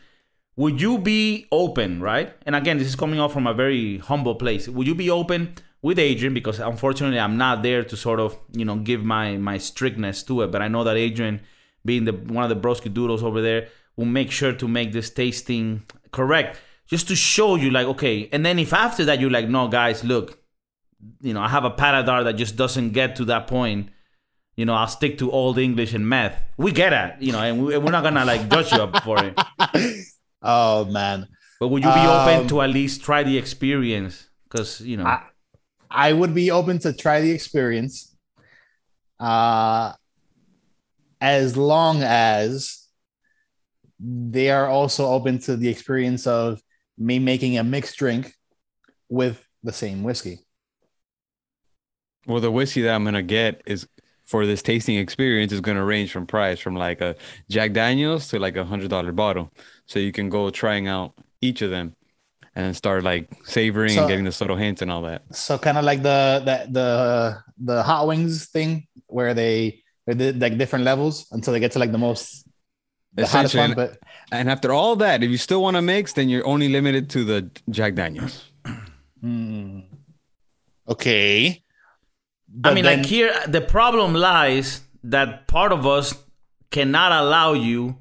Would 0.56 0.82
you 0.82 0.98
be 0.98 1.46
open, 1.52 2.02
right? 2.02 2.36
And 2.48 2.56
again, 2.56 2.80
this 2.80 2.88
is 2.88 2.96
coming 2.96 3.20
off 3.20 3.32
from 3.32 3.46
a 3.46 3.54
very 3.54 4.00
humble 4.00 4.34
place. 4.34 4.68
Would 4.68 4.88
you 4.88 4.96
be 4.96 5.12
open 5.12 5.54
with 5.84 6.00
Adrian? 6.00 6.34
Because 6.34 6.60
unfortunately, 6.60 7.20
I'm 7.20 7.38
not 7.38 7.62
there 7.62 7.84
to 7.84 7.96
sort 7.96 8.20
of, 8.20 8.36
you 8.54 8.66
know, 8.66 8.78
give 8.78 9.04
my 9.04 9.38
my 9.38 9.60
strictness 9.60 10.24
to 10.24 10.42
it. 10.42 10.52
But 10.52 10.64
I 10.64 10.68
know 10.68 10.84
that 10.84 10.98
Adrian, 10.98 11.42
being 11.86 12.06
the 12.06 12.14
one 12.14 12.44
of 12.44 12.50
the 12.50 12.56
broski 12.56 12.92
doodles 12.92 13.22
over 13.22 13.40
there, 13.40 13.68
will 13.98 14.06
make 14.06 14.32
sure 14.32 14.54
to 14.54 14.68
make 14.68 14.94
this 14.94 15.10
tasting 15.10 15.84
correct, 16.12 16.60
just 16.88 17.08
to 17.10 17.16
show 17.16 17.56
you, 17.56 17.70
like, 17.72 17.88
okay. 17.88 18.30
And 18.32 18.46
then 18.46 18.60
if 18.60 18.72
after 18.74 19.04
that 19.06 19.20
you're 19.20 19.32
like, 19.32 19.50
no, 19.50 19.68
guys, 19.68 20.04
look, 20.04 20.40
you 21.22 21.34
know, 21.34 21.42
I 21.42 21.50
have 21.50 21.66
a 21.66 21.72
paladar 21.72 22.24
that 22.24 22.34
just 22.34 22.56
doesn't 22.56 22.92
get 22.92 23.16
to 23.18 23.26
that 23.26 23.48
point. 23.48 23.90
You 24.56 24.66
know, 24.66 24.74
I'll 24.74 24.88
stick 24.88 25.18
to 25.20 25.30
old 25.32 25.58
English 25.60 25.94
and 25.94 26.08
math. 26.08 26.42
We 26.58 26.72
get 26.72 26.94
it, 26.94 27.22
you 27.22 27.32
know, 27.32 27.40
and 27.42 27.64
we- 27.66 27.78
we're 27.78 27.92
not 27.92 28.04
gonna 28.04 28.26
like 28.26 28.50
judge 28.50 28.72
you 28.72 28.82
up 28.82 29.04
for 29.04 29.18
it. 29.24 29.38
oh 30.42 30.86
man. 30.86 31.28
But 31.60 31.68
would 31.70 31.84
you 31.84 31.90
be 31.94 32.00
open 32.08 32.42
Um, 32.42 32.48
to 32.50 32.62
at 32.62 32.70
least 32.70 33.04
try 33.04 33.24
the 33.24 33.38
experience? 33.38 34.28
Because 34.50 34.82
you 34.82 34.98
know, 34.98 35.06
I, 35.06 35.24
I 35.92 36.14
would 36.14 36.34
be 36.34 36.50
open 36.52 36.80
to 36.80 36.94
try 36.94 37.22
the 37.22 37.32
experience. 37.32 38.16
Uh 39.20 39.94
as 41.22 41.58
long 41.58 42.02
as 42.04 42.77
they 44.00 44.50
are 44.52 44.68
also 44.68 45.06
open 45.08 45.40
to 45.40 45.56
the 45.58 45.70
experience 45.70 46.28
of 46.28 46.62
me 46.98 47.20
making 47.20 47.58
a 47.58 47.64
mixed 47.64 47.98
drink 47.98 48.34
with 49.10 49.44
the 49.64 49.74
same 49.74 50.04
whiskey. 50.04 50.40
Well, 52.26 52.42
the 52.42 52.52
whiskey 52.52 52.82
that 52.82 52.94
I'm 52.94 53.04
gonna 53.06 53.24
get 53.24 53.62
is 53.66 53.88
for 54.26 54.46
this 54.46 54.62
tasting 54.62 54.98
experience 54.98 55.54
is 55.54 55.62
gonna 55.62 55.84
range 55.86 56.12
from 56.12 56.28
price 56.28 56.60
from 56.60 56.76
like 56.76 57.00
a 57.02 57.16
Jack 57.50 57.72
Daniels 57.74 58.28
to 58.30 58.40
like 58.40 58.58
a 58.58 58.66
hundred 58.66 58.90
dollar 58.90 59.12
bottle. 59.12 59.52
So 59.86 60.00
you 60.00 60.12
can 60.12 60.30
go 60.30 60.50
trying 60.50 60.88
out 60.88 61.14
each 61.42 61.62
of 61.62 61.70
them. 61.70 61.94
and 62.58 62.76
start 62.76 63.04
like 63.04 63.30
savoring 63.46 63.94
So- 63.94 64.00
and 64.02 64.10
getting 64.10 64.26
the 64.26 64.32
subtle 64.32 64.56
hints 64.58 64.82
and 64.82 64.90
all 64.90 65.04
that. 65.04 65.22
So 65.32 65.60
kind 65.60 65.78
of 65.78 65.86
like 65.86 66.02
the 66.02 66.42
the 66.44 66.72
the 66.74 66.90
the 67.64 67.84
hot 67.84 68.08
wings 68.08 68.48
thing 68.50 68.88
where 69.06 69.36
they 69.36 69.84
they 70.08 70.16
did 70.16 70.42
like 70.42 70.58
different 70.58 70.84
levels 70.84 71.28
until 71.32 71.54
they 71.54 71.60
get 71.60 71.74
to 71.74 71.80
like 71.80 71.92
the 71.92 72.00
most 72.00 72.47
the 73.18 73.26
hottest 73.28 73.56
Essentially, 73.56 73.62
one. 73.62 73.72
and- 73.90 74.00
But 74.00 74.38
And 74.38 74.50
after 74.50 74.72
all 74.74 74.96
that, 74.98 75.24
if 75.24 75.30
you 75.30 75.38
still 75.38 75.62
want 75.62 75.76
to 75.76 75.82
mix, 75.82 76.14
then 76.14 76.30
you're 76.30 76.46
only 76.48 76.70
limited 76.70 77.10
to 77.12 77.24
the 77.24 77.50
Jack 77.70 77.96
Daniels. 77.96 78.46
Hmm. 79.22 79.80
okay. 80.88 81.64
I 82.64 82.74
mean, 82.74 82.84
then- 82.86 83.00
like 83.00 83.06
here, 83.06 83.34
the 83.48 83.62
problem 83.62 84.14
lies 84.14 84.82
that 85.04 85.48
part 85.48 85.72
of 85.72 85.86
us 85.86 86.14
cannot 86.72 87.12
allow 87.12 87.54
you 87.54 87.98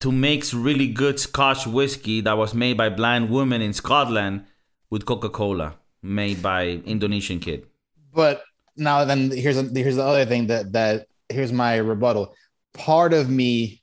to 0.00 0.12
mix 0.12 0.52
really 0.54 0.88
good 0.88 1.18
Scotch 1.18 1.66
whiskey 1.66 2.20
that 2.20 2.36
was 2.36 2.54
made 2.54 2.76
by 2.76 2.88
blind 2.88 3.30
women 3.30 3.62
in 3.62 3.72
Scotland 3.72 4.44
with 4.90 5.06
Coca 5.06 5.28
Cola, 5.30 5.74
made 6.02 6.42
by 6.42 6.66
Indonesian 6.84 7.40
kid. 7.40 7.66
But 8.14 8.42
now 8.76 9.04
then 9.04 9.30
here's 9.30 9.56
a, 9.56 9.62
here's 9.74 9.96
the 9.96 10.04
other 10.04 10.26
thing 10.26 10.46
that 10.48 10.72
that 10.72 11.08
here's 11.30 11.52
my 11.52 11.76
rebuttal. 11.76 12.34
Part 12.74 13.12
of 13.14 13.30
me 13.30 13.82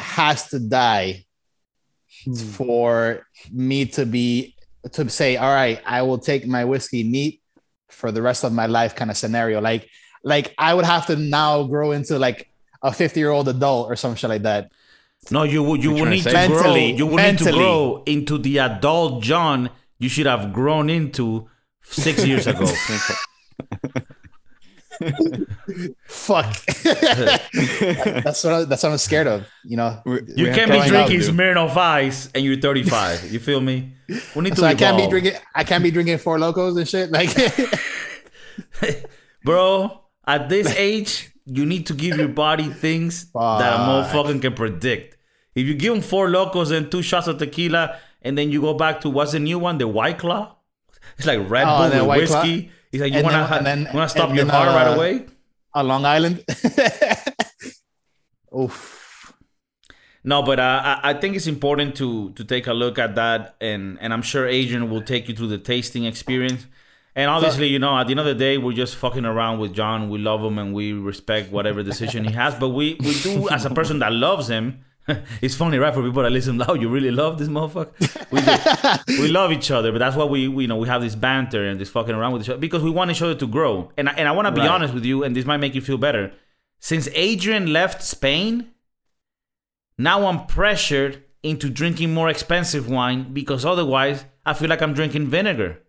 has 0.00 0.48
to 0.48 0.58
die 0.58 1.24
for 2.54 3.26
me 3.52 3.86
to 3.86 4.06
be 4.06 4.54
to 4.92 5.08
say, 5.08 5.36
all 5.36 5.54
right, 5.54 5.80
I 5.84 6.02
will 6.02 6.18
take 6.18 6.46
my 6.46 6.64
whiskey 6.64 7.02
neat 7.02 7.42
for 7.88 8.12
the 8.12 8.22
rest 8.22 8.44
of 8.44 8.52
my 8.52 8.66
life 8.66 8.94
kind 8.94 9.10
of 9.10 9.16
scenario. 9.16 9.60
Like 9.60 9.88
like 10.22 10.54
I 10.58 10.74
would 10.74 10.84
have 10.84 11.06
to 11.06 11.16
now 11.16 11.64
grow 11.64 11.92
into 11.92 12.18
like 12.18 12.50
a 12.82 12.92
50 12.92 13.20
year 13.20 13.30
old 13.30 13.48
adult 13.48 13.90
or 13.90 13.96
some 13.96 14.14
shit 14.14 14.30
like 14.30 14.42
that. 14.42 14.70
No, 15.30 15.42
you 15.42 15.62
would 15.62 15.84
you 15.84 15.92
would 15.92 16.08
need 16.08 16.22
to 16.22 16.30
to 16.30 16.30
say- 16.30 16.48
grow. 16.48 16.74
You 16.74 17.06
would 17.06 17.22
need 17.22 17.38
to 17.38 17.52
grow 17.52 18.02
into 18.06 18.38
the 18.38 18.58
adult 18.58 19.22
John 19.22 19.70
you 19.98 20.08
should 20.08 20.26
have 20.26 20.52
grown 20.52 20.88
into 20.90 21.48
six 21.82 22.24
years 22.26 22.46
ago. 22.46 22.66
Fuck. 26.04 26.56
that's 26.84 28.44
what 28.44 28.52
I, 28.52 28.64
that's 28.64 28.82
what 28.82 28.92
I'm 28.92 28.98
scared 28.98 29.26
of. 29.26 29.46
You 29.64 29.76
know. 29.76 30.00
We- 30.04 30.20
You 30.36 30.46
we 30.48 30.54
can't 30.54 30.70
be 30.70 30.80
drinking 30.88 31.20
dude. 31.20 31.34
Smirnoff 31.34 31.76
Ice 31.76 32.28
and 32.34 32.44
you're 32.44 32.56
35. 32.60 33.32
You 33.32 33.38
feel 33.38 33.60
me? 33.60 33.94
We 34.34 34.42
need 34.42 34.50
to 34.54 34.60
So 34.60 34.66
I 34.66 34.74
can't 34.74 34.96
be 34.96 35.08
drinking. 35.08 35.34
I 35.54 35.64
can't 35.64 35.82
be 35.82 35.90
drinking 35.90 36.18
Four 36.18 36.38
Lokos 36.38 36.76
and 36.76 36.88
shit. 36.88 37.10
Like, 37.10 37.30
Bro, 39.44 40.00
at 40.26 40.48
this 40.48 40.68
age, 40.76 41.32
you 41.46 41.64
need 41.66 41.86
to 41.86 41.94
give 41.94 42.16
your 42.18 42.28
body 42.28 42.68
things 42.68 43.30
that 43.32 43.40
a 43.74 43.78
motherfucker 43.78 44.40
can 44.40 44.54
predict. 44.54 45.16
If 45.54 45.66
you 45.66 45.74
give 45.74 45.94
him 45.94 46.02
Four 46.02 46.28
Lokos 46.28 46.70
and 46.76 46.90
two 46.90 47.02
shots 47.02 47.26
of 47.26 47.38
tequila, 47.38 47.98
and 48.22 48.36
then 48.36 48.50
you 48.50 48.60
go 48.60 48.74
back 48.74 49.00
to 49.02 49.08
what's 49.10 49.32
the 49.32 49.38
new 49.40 49.58
one, 49.58 49.78
the 49.78 49.88
White 49.88 50.18
Claw. 50.18 50.56
It's 51.16 51.26
like 51.26 51.48
Red 51.48 51.64
Oh, 51.66 51.76
Bull 51.76 51.82
and 51.84 51.92
then 51.92 52.00
with 52.06 52.08
White 52.08 52.28
Claw. 52.28 52.42
He's 52.90 53.00
like, 53.00 53.12
you 53.12 53.22
wanna, 53.22 53.38
then- 53.38 53.46
ha- 53.48 53.56
and 53.58 53.66
then- 53.66 53.80
you 53.82 53.88
wanna 53.94 54.08
stop 54.08 54.34
your 54.34 54.44
then, 54.44 54.48
heart 54.54 54.68
right 54.68 54.88
uh, 54.88 54.94
away? 54.96 55.26
on 55.74 55.86
Long 55.88 56.04
Island. 56.04 56.44
Oof. 58.56 59.32
No, 60.22 60.42
but 60.42 60.60
uh, 60.60 60.82
I, 61.02 61.10
I 61.10 61.14
think 61.14 61.34
it's 61.36 61.46
important 61.46 61.94
to 61.96 62.32
to 62.32 62.44
take 62.44 62.66
a 62.66 62.74
look 62.74 62.98
at 62.98 63.14
that, 63.14 63.54
and 63.60 63.96
and 64.00 64.12
I'm 64.12 64.22
sure 64.22 64.46
Adrian 64.46 64.90
will 64.90 65.02
take 65.02 65.28
you 65.28 65.34
through 65.34 65.46
the 65.48 65.58
tasting 65.58 66.04
experience. 66.04 66.66
And 67.16 67.30
obviously, 67.30 67.68
you 67.68 67.78
know, 67.78 67.96
at 67.98 68.06
the 68.06 68.12
end 68.12 68.20
of 68.20 68.26
the 68.26 68.34
day, 68.34 68.58
we're 68.58 68.72
just 68.74 68.96
fucking 68.96 69.24
around 69.24 69.58
with 69.60 69.72
John. 69.72 70.10
We 70.10 70.18
love 70.18 70.42
him 70.42 70.58
and 70.58 70.74
we 70.74 70.92
respect 70.92 71.50
whatever 71.50 71.82
decision 71.82 72.24
he 72.24 72.32
has. 72.32 72.54
But 72.54 72.70
we 72.70 72.96
we 73.00 73.14
do, 73.20 73.48
as 73.50 73.64
a 73.64 73.70
person 73.70 73.98
that 74.00 74.12
loves 74.12 74.48
him, 74.48 74.84
it's 75.42 75.54
funny, 75.54 75.78
right? 75.78 75.92
For 75.94 76.02
people 76.02 76.22
that 76.22 76.30
listen 76.30 76.58
loud, 76.64 76.80
you 76.80 76.88
really 76.88 77.10
love 77.10 77.38
this 77.38 77.48
motherfucker. 77.48 77.92
We 78.30 78.40
do. 79.16 79.22
we 79.22 79.28
love 79.38 79.50
each 79.52 79.70
other, 79.70 79.90
but 79.92 79.98
that's 79.98 80.16
why 80.16 80.24
we, 80.24 80.46
we 80.48 80.64
you 80.64 80.68
know 80.68 80.76
we 80.76 80.88
have 80.88 81.02
this 81.02 81.14
banter 81.16 81.64
and 81.66 81.80
this 81.80 81.88
fucking 81.90 82.14
around 82.14 82.32
with 82.32 82.42
each 82.42 82.48
other 82.48 82.58
because 82.58 82.82
we 82.82 82.90
want 82.90 83.10
each 83.10 83.22
other 83.22 83.34
to 83.34 83.46
grow. 83.46 83.90
And 83.96 84.08
I- 84.08 84.12
and 84.12 84.28
I 84.28 84.32
want 84.32 84.46
to 84.46 84.52
be 84.52 84.60
Right. 84.60 84.70
honest 84.70 84.94
with 84.94 85.04
you, 85.04 85.24
and 85.24 85.34
this 85.34 85.44
might 85.44 85.56
make 85.58 85.74
you 85.74 85.80
feel 85.80 85.98
better. 85.98 86.32
Since 86.80 87.08
Adrian 87.14 87.72
left 87.72 88.02
Spain, 88.02 88.70
now 89.98 90.26
I'm 90.26 90.46
pressured 90.46 91.24
into 91.42 91.68
drinking 91.70 92.12
more 92.14 92.28
expensive 92.28 92.88
wine 92.88 93.32
because 93.32 93.64
otherwise 93.64 94.24
I 94.46 94.54
feel 94.54 94.68
like 94.68 94.82
I'm 94.82 94.94
drinking 94.94 95.26
vinegar. 95.28 95.80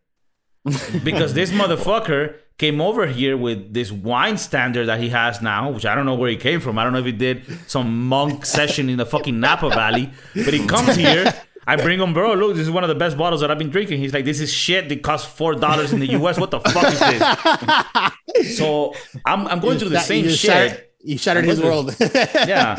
because 1.04 1.34
this 1.34 1.52
motherfucker 1.52 2.36
came 2.62 2.80
over 2.80 3.08
here 3.08 3.36
with 3.36 3.74
this 3.74 3.92
wine 3.92 4.38
standard 4.38 4.86
that 4.86 5.00
he 5.00 5.10
has 5.10 5.42
now, 5.42 5.72
which 5.72 5.84
I 5.84 5.96
don't 5.96 6.06
know 6.06 6.14
where 6.14 6.30
he 6.30 6.38
came 6.38 6.60
from. 6.60 6.78
I 6.78 6.84
don't 6.84 6.94
know 6.94 7.00
if 7.00 7.06
he 7.06 7.12
did 7.12 7.44
some 7.66 8.08
monk 8.08 8.46
session 8.58 8.88
in 8.88 8.98
the 9.00 9.06
fucking 9.06 9.40
Napa 9.40 9.70
Valley, 9.70 10.12
but 10.36 10.54
he 10.54 10.68
comes 10.68 10.96
here. 11.06 11.34
I 11.66 11.76
bring 11.76 12.00
him, 12.00 12.14
bro. 12.14 12.36
Look, 12.36 12.54
this 12.54 12.62
is 12.68 12.70
one 12.70 12.84
of 12.84 12.88
the 12.88 12.94
best 13.04 13.18
bottles 13.18 13.42
that 13.42 13.50
I've 13.50 13.58
been 13.58 13.72
drinking. 13.72 13.98
He's 13.98 14.14
like, 14.14 14.26
this 14.26 14.40
is 14.40 14.54
shit. 14.54 14.90
That 14.90 15.02
costs 15.02 15.28
four 15.28 15.56
dollars 15.56 15.92
in 15.92 16.00
the 16.00 16.12
U.S. 16.20 16.40
What 16.40 16.52
the 16.52 16.60
fuck 16.60 16.86
is 16.94 17.00
this? 17.00 18.56
So 18.58 18.94
I'm, 19.26 19.48
I'm 19.48 19.60
going 19.60 19.78
through 19.78 19.90
the 19.90 20.00
same 20.00 20.26
you 20.26 20.32
shit 20.32 20.50
Shattered, 20.50 20.88
you 21.04 21.18
shattered 21.18 21.46
his 21.46 21.62
world. 21.62 21.96
yeah. 22.00 22.78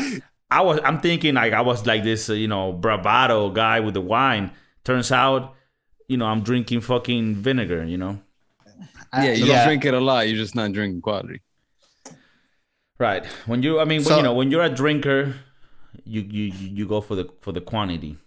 I 0.49 0.61
was 0.61 0.79
I'm 0.83 0.99
thinking 1.01 1.35
like 1.35 1.51
I 1.53 1.61
was 1.61 1.85
like 1.85 2.03
this, 2.03 2.29
you 2.29 2.47
know, 2.47 2.71
bravado 2.71 3.49
guy 3.49 3.81
with 3.81 3.95
the 3.95 4.01
wine. 4.01 4.51
Turns 4.83 5.11
out, 5.11 5.55
you 6.07 6.17
know, 6.17 6.25
I'm 6.25 6.41
drinking 6.41 6.81
fucking 6.81 7.35
vinegar, 7.35 7.83
you 7.83 7.97
know. 7.97 8.19
Uh, 9.15 9.21
yeah, 9.21 9.31
you 9.33 9.45
Yeah. 9.45 9.55
don't 9.57 9.65
drink 9.67 9.85
it 9.85 9.93
a 9.93 9.99
lot. 9.99 10.27
You're 10.27 10.37
just 10.37 10.55
not 10.55 10.71
drinking 10.73 11.01
quality. 11.01 11.41
Right. 12.99 13.25
When 13.45 13.61
you 13.63 13.79
I 13.79 13.85
mean, 13.85 14.03
when, 14.03 14.17
you 14.17 14.23
know, 14.23 14.33
when 14.33 14.49
you're 14.51 14.63
a 14.63 14.69
drinker, 14.73 15.35
you 16.05 16.21
you 16.21 16.43
you 16.45 16.67
you 16.77 16.87
go 16.87 17.01
for 17.01 17.15
the 17.15 17.29
for 17.41 17.51
the 17.51 17.61
quantity. 17.61 18.17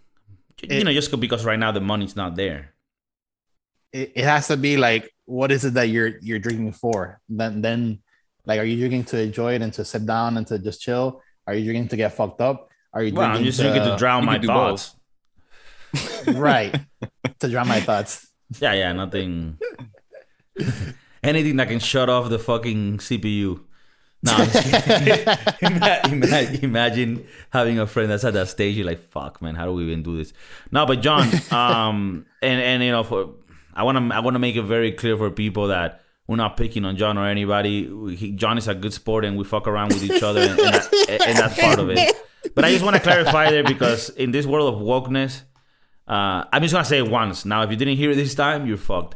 you 0.61 0.69
It- 0.69 0.83
know, 0.85 0.93
just 0.93 1.11
because 1.19 1.45
right 1.45 1.59
now 1.59 1.71
the 1.71 1.81
money's 1.81 2.15
not 2.15 2.35
there. 2.35 2.73
it, 3.93 4.11
it 4.15 4.23
has 4.25 4.47
to 4.47 4.57
be 4.57 4.75
like, 4.77 5.09
what 5.25 5.51
is 5.51 5.63
it 5.65 5.73
that 5.75 5.87
you're 5.89 6.19
you're 6.21 6.39
drinking 6.39 6.73
for? 6.73 7.19
Then 7.29 7.61
then, 7.61 7.99
like, 8.45 8.59
are 8.59 8.63
you 8.67 8.77
drinking 8.77 9.05
to 9.11 9.19
enjoy 9.21 9.55
it 9.55 9.61
and 9.61 9.73
to 9.73 9.83
sit 9.85 10.05
down 10.05 10.37
and 10.37 10.45
to 10.47 10.59
just 10.59 10.81
chill? 10.81 11.21
Are 11.47 11.53
you 11.55 11.63
drinking 11.63 11.87
to 11.89 11.97
get 11.97 12.13
fucked 12.13 12.41
up? 12.41 12.69
Are 12.93 13.01
you 13.03 13.13
Well, 13.13 13.27
drinking 13.27 13.39
I'm 13.39 13.45
just 13.45 13.59
drinking 13.59 13.83
to 13.83 13.95
drown 13.97 14.25
my 14.25 14.39
thoughts. 14.39 14.95
right 16.27 16.75
to 17.39 17.47
drown 17.49 17.67
my 17.67 17.79
thoughts? 17.79 18.27
Yeah, 18.59 18.73
yeah, 18.73 18.93
nothing. 18.93 19.57
Anything 21.23 21.57
that 21.57 21.67
can 21.67 21.79
shut 21.79 22.09
off 22.09 22.29
the 22.29 22.39
fucking 22.39 22.99
CPU. 22.99 23.59
No, 24.23 24.33
I'm 24.33 24.49
just 24.49 24.87
kidding. 24.87 25.27
Ima- 25.61 25.99
ima- 26.09 26.59
imagine 26.63 27.27
having 27.51 27.79
a 27.79 27.87
friend 27.87 28.09
that's 28.09 28.23
at 28.23 28.33
that 28.33 28.47
stage. 28.47 28.75
You're 28.77 28.85
like, 28.85 28.99
"Fuck, 28.99 29.41
man, 29.41 29.55
how 29.55 29.65
do 29.65 29.73
we 29.73 29.83
even 29.83 30.03
do 30.03 30.17
this?" 30.17 30.33
No, 30.71 30.85
but 30.85 31.01
John, 31.01 31.29
um, 31.51 32.25
and 32.41 32.61
and 32.61 32.83
you 32.83 32.91
know, 32.91 33.03
for 33.03 33.29
I 33.73 33.83
want 33.83 33.97
to 33.97 34.15
I 34.15 34.19
want 34.19 34.35
to 34.35 34.39
make 34.39 34.55
it 34.55 34.63
very 34.63 34.91
clear 34.91 35.17
for 35.17 35.29
people 35.29 35.67
that 35.67 36.01
we're 36.27 36.35
not 36.35 36.57
picking 36.57 36.83
on 36.83 36.97
John 36.97 37.17
or 37.17 37.27
anybody. 37.27 38.15
He, 38.15 38.31
John 38.31 38.57
is 38.57 38.67
a 38.67 38.75
good 38.75 38.93
sport, 38.93 39.23
and 39.23 39.37
we 39.37 39.43
fuck 39.43 39.67
around 39.67 39.93
with 39.93 40.03
each 40.03 40.23
other, 40.23 40.41
and, 40.41 40.51
and, 40.51 40.59
that, 40.59 41.21
and 41.27 41.37
that's 41.37 41.59
part 41.59 41.79
of 41.79 41.89
it. 41.89 42.15
But 42.55 42.65
I 42.65 42.71
just 42.71 42.83
want 42.83 42.95
to 42.95 43.01
clarify 43.01 43.51
there 43.51 43.63
because 43.63 44.09
in 44.09 44.31
this 44.31 44.45
world 44.45 44.73
of 44.73 44.81
wokeness, 44.81 45.43
uh, 46.07 46.43
I'm 46.51 46.61
just 46.61 46.73
gonna 46.73 46.85
say 46.85 46.97
it 46.97 47.09
once. 47.09 47.45
Now, 47.45 47.63
if 47.63 47.71
you 47.71 47.77
didn't 47.77 47.97
hear 47.97 48.11
it 48.11 48.15
this 48.15 48.33
time, 48.33 48.65
you're 48.65 48.77
fucked. 48.77 49.15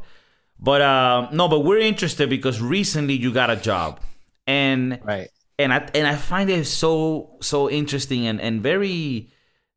But 0.62 0.82
uh, 0.82 1.30
no, 1.32 1.48
but 1.48 1.62
we're 1.62 1.80
interested 1.80 2.30
because 2.30 2.62
recently 2.62 3.16
you 3.16 3.34
got 3.34 3.50
a 3.50 3.56
job, 3.56 4.00
and 4.46 5.00
Right. 5.04 5.30
and 5.58 5.74
I 5.74 5.90
and 5.96 6.06
I 6.08 6.16
find 6.16 6.50
it 6.50 6.66
so 6.66 7.38
so 7.42 7.70
interesting 7.70 8.28
and 8.28 8.40
and 8.40 8.62
very 8.62 9.32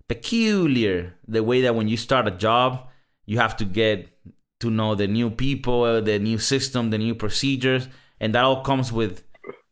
peculiar 0.09 1.15
the 1.27 1.43
way 1.43 1.63
that 1.63 1.75
when 1.75 1.89
you 1.89 1.97
start 1.97 2.27
a 2.29 2.31
job, 2.31 2.87
you 3.27 3.39
have 3.39 3.57
to 3.57 3.65
get 3.65 4.09
to 4.61 4.71
know 4.71 4.95
the 4.95 5.07
new 5.07 5.31
people, 5.31 6.01
the 6.03 6.19
new 6.19 6.39
system, 6.39 6.91
the 6.91 6.99
new 6.99 7.15
procedures, 7.15 7.89
and 8.21 8.35
that 8.35 8.45
all 8.45 8.63
comes 8.63 8.93
with 8.93 9.25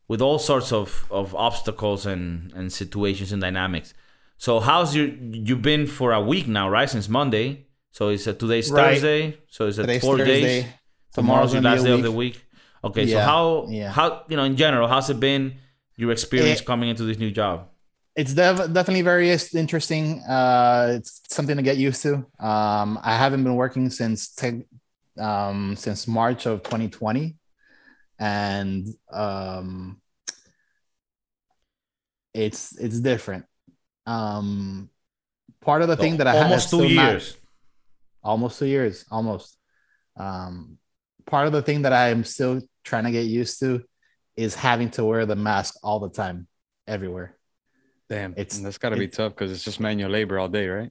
with 0.09 0.21
all 0.23 0.39
sorts 0.39 0.73
of 0.73 1.07
of 1.11 1.35
obstacles 1.35 2.07
and 2.07 2.53
and 2.55 2.73
situations 2.73 3.33
and 3.33 3.41
dynamics. 3.43 3.93
So 4.39 4.61
how's 4.61 4.97
your 4.97 5.07
you've 5.47 5.63
been 5.63 5.87
for 5.87 6.13
a 6.13 6.21
week 6.21 6.49
now, 6.49 6.69
right? 6.71 6.89
Since 6.89 7.09
Monday. 7.09 7.67
So 7.91 8.09
it's 8.09 8.27
a, 8.27 8.33
today's 8.33 8.71
Right. 8.71 8.95
Thursday. 8.95 9.39
So 9.49 9.67
it's 9.67 9.77
a 9.79 9.83
Today's 9.83 10.01
four 10.03 10.17
Thursday. 10.19 10.41
days. 10.63 10.65
Tomorrow's 11.15 11.53
your 11.53 11.63
last 11.63 11.85
day 11.85 11.93
of 11.93 12.03
the 12.03 12.13
week. 12.13 12.43
Okay, 12.85 13.07
so 13.07 13.21
how 13.21 13.67
yeah. 13.69 13.91
how 13.91 14.25
you 14.29 14.37
know 14.37 14.45
in 14.45 14.57
general 14.57 14.89
how's 14.89 15.09
it 15.11 15.21
been 15.21 15.55
your 15.97 16.11
experience 16.11 16.61
It- 16.61 16.67
coming 16.67 16.89
into 16.89 17.05
this 17.05 17.19
new 17.19 17.31
job? 17.31 17.69
it's 18.15 18.35
def- 18.35 18.71
definitely 18.75 19.01
very 19.03 19.31
interesting. 19.55 20.21
Uh, 20.29 20.97
it's 20.99 21.23
something 21.29 21.57
to 21.57 21.63
get 21.63 21.79
used 21.79 22.03
to. 22.03 22.15
Um, 22.39 22.99
I 23.03 23.17
haven't 23.17 23.43
been 23.43 23.55
working 23.57 23.89
since 23.89 24.35
te- 24.35 24.67
um, 25.19 25.77
since 25.77 26.07
March 26.07 26.45
of 26.47 26.63
2020, 26.63 27.37
and 28.19 28.87
um, 29.13 30.01
it's 32.35 32.77
it's 32.79 33.01
different. 33.01 33.45
Um, 34.07 34.91
part 35.61 35.83
of 35.83 35.89
the 35.89 35.97
thing 35.97 36.17
that 36.19 36.27
I 36.27 36.33
had 36.35 36.43
almost 36.45 36.71
two 36.71 36.77
still 36.79 36.89
not- 36.91 37.11
years. 37.13 37.37
almost 38.23 38.59
two 38.59 38.67
years, 38.67 39.05
almost. 39.11 39.57
Um, 40.17 40.79
part 41.27 41.47
of 41.47 41.53
the 41.53 41.63
thing 41.63 41.83
that 41.83 41.93
I'm 41.93 42.25
still 42.25 42.61
trying 42.85 43.05
to 43.05 43.11
get 43.11 43.27
used 43.27 43.61
to 43.61 43.83
is 44.37 44.55
having 44.55 44.91
to 44.91 45.05
wear 45.05 45.27
the 45.27 45.37
mask 45.37 45.75
all 45.83 46.01
the 46.01 46.11
time, 46.11 46.47
everywhere. 46.87 47.37
Damn, 48.09 48.33
It's- 48.33 48.47
it's 48.57 48.59
that's 48.61 48.79
got 48.79 48.91
to 48.91 48.97
be 48.97 49.09
tough 49.09 49.33
because 49.35 49.51
it's 49.53 49.65
just 49.65 49.81
manual 49.81 50.11
labor 50.11 50.39
all 50.39 50.49
day, 50.49 50.69
right? 50.69 50.91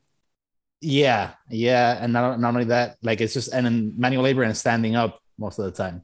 Yeah, 0.81 1.31
yeah, 1.49 1.97
and 2.01 2.11
not, 2.13 2.39
not 2.39 2.49
only 2.55 2.65
that, 2.65 2.97
like 3.03 3.21
it's 3.21 3.33
just 3.33 3.53
and 3.53 3.65
then 3.65 3.93
manual 3.97 4.23
labor 4.23 4.41
and 4.43 4.57
standing 4.57 4.95
up 4.95 5.19
most 5.37 5.59
of 5.59 5.65
the 5.65 5.71
time, 5.71 6.01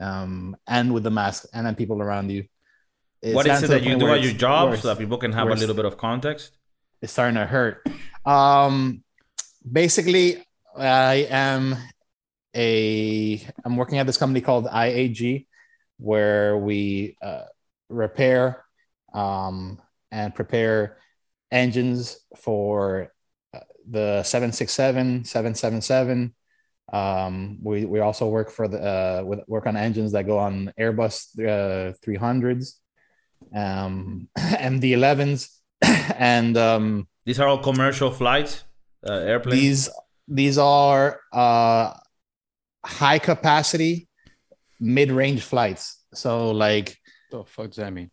um, 0.00 0.56
and 0.66 0.92
with 0.92 1.04
the 1.04 1.10
mask, 1.10 1.46
and 1.54 1.64
then 1.66 1.76
people 1.76 2.02
around 2.02 2.30
you. 2.30 2.44
It's 3.22 3.34
what 3.34 3.46
is 3.46 3.62
it 3.62 3.68
that 3.68 3.84
you 3.84 3.96
do 3.96 4.08
at 4.08 4.22
your 4.22 4.32
job 4.32 4.70
worse. 4.70 4.82
so 4.82 4.88
that 4.88 4.98
people 4.98 5.16
can 5.18 5.32
have 5.32 5.48
a 5.48 5.54
little 5.54 5.74
bit 5.76 5.84
of 5.84 5.96
context? 5.96 6.58
It's 7.00 7.12
starting 7.12 7.36
to 7.36 7.46
hurt. 7.46 7.86
Um, 8.26 9.04
basically, 9.70 10.44
I 10.76 11.26
am 11.30 11.76
a 12.54 13.44
I'm 13.64 13.76
working 13.76 13.98
at 13.98 14.06
this 14.06 14.16
company 14.16 14.40
called 14.40 14.66
IAG, 14.66 15.46
where 15.98 16.56
we 16.56 17.16
uh, 17.22 17.44
repair 17.88 18.64
um, 19.12 19.80
and 20.10 20.34
prepare 20.34 20.98
engines 21.50 22.18
for 22.36 23.12
uh, 23.54 23.60
the 23.88 24.22
767, 24.22 25.24
777. 25.24 26.34
Um, 26.92 27.58
we, 27.62 27.84
we 27.86 28.00
also 28.00 28.28
work 28.28 28.50
for 28.50 28.68
the 28.68 28.78
uh, 28.78 29.22
with, 29.24 29.40
work 29.48 29.66
on 29.66 29.76
engines 29.76 30.12
that 30.12 30.26
go 30.26 30.38
on 30.38 30.72
Airbus 30.78 31.38
uh, 31.38 31.94
300s, 32.04 32.74
um, 33.54 34.28
and 34.36 34.80
the 34.80 34.92
11s, 34.92 35.48
and 36.18 36.56
um, 36.56 37.08
These 37.24 37.40
are 37.40 37.48
all 37.48 37.58
commercial 37.58 38.10
flights, 38.10 38.64
uh, 39.08 39.12
airplanes. 39.12 39.60
these 39.60 39.90
these 40.28 40.58
are 40.58 41.20
uh, 41.32 41.94
high 42.84 43.18
capacity, 43.18 44.08
mid 44.80 45.10
range 45.10 45.42
flights. 45.42 46.02
So 46.14 46.50
like 46.50 46.96
the 47.30 47.44
fuck 47.44 47.66
does 47.66 47.76
that 47.76 47.92
mean? 47.92 48.10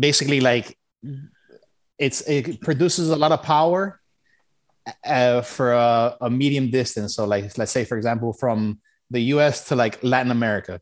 basically 0.00 0.40
like 0.40 0.76
it's 1.98 2.20
it 2.28 2.60
produces 2.60 3.10
a 3.10 3.16
lot 3.16 3.32
of 3.32 3.42
power 3.42 4.00
uh, 5.04 5.42
for 5.42 5.72
a, 5.72 6.16
a 6.20 6.30
medium 6.30 6.70
distance. 6.70 7.14
So 7.14 7.24
like 7.24 7.56
let's 7.58 7.72
say 7.72 7.84
for 7.84 7.96
example 7.96 8.32
from 8.32 8.80
the 9.10 9.20
U.S. 9.34 9.68
to 9.68 9.76
like 9.76 10.02
Latin 10.02 10.30
America, 10.30 10.80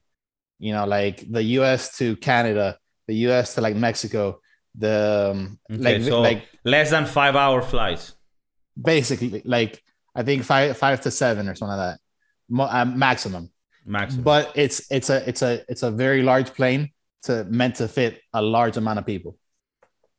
you 0.58 0.72
know, 0.72 0.84
like 0.86 1.30
the 1.30 1.42
U.S. 1.60 1.96
to 1.98 2.16
Canada, 2.16 2.78
the 3.06 3.14
U.S. 3.28 3.54
to 3.54 3.60
like 3.60 3.76
Mexico, 3.76 4.40
the 4.76 5.30
um, 5.32 5.58
Okay, 5.72 5.98
like 5.98 6.02
so 6.02 6.20
like 6.20 6.48
less 6.64 6.90
than 6.90 7.06
five 7.06 7.36
hour 7.36 7.62
flights. 7.62 8.14
basically 8.80 9.42
like 9.44 9.82
I 10.14 10.22
think 10.22 10.44
five 10.44 10.76
five 10.76 11.00
to 11.02 11.10
seven 11.10 11.48
or 11.48 11.54
something 11.54 11.76
like 11.76 11.94
that, 11.94 12.00
uh, 12.58 12.84
maximum. 12.84 13.50
Maximum. 13.84 14.24
But 14.24 14.52
it's 14.56 14.90
it's 14.90 15.10
a 15.10 15.28
it's 15.28 15.42
a 15.42 15.62
it's 15.68 15.82
a 15.82 15.90
very 15.90 16.22
large 16.22 16.52
plane 16.54 16.90
to 17.24 17.44
meant 17.44 17.76
to 17.76 17.88
fit 17.88 18.20
a 18.32 18.42
large 18.42 18.76
amount 18.76 18.98
of 18.98 19.06
people. 19.06 19.36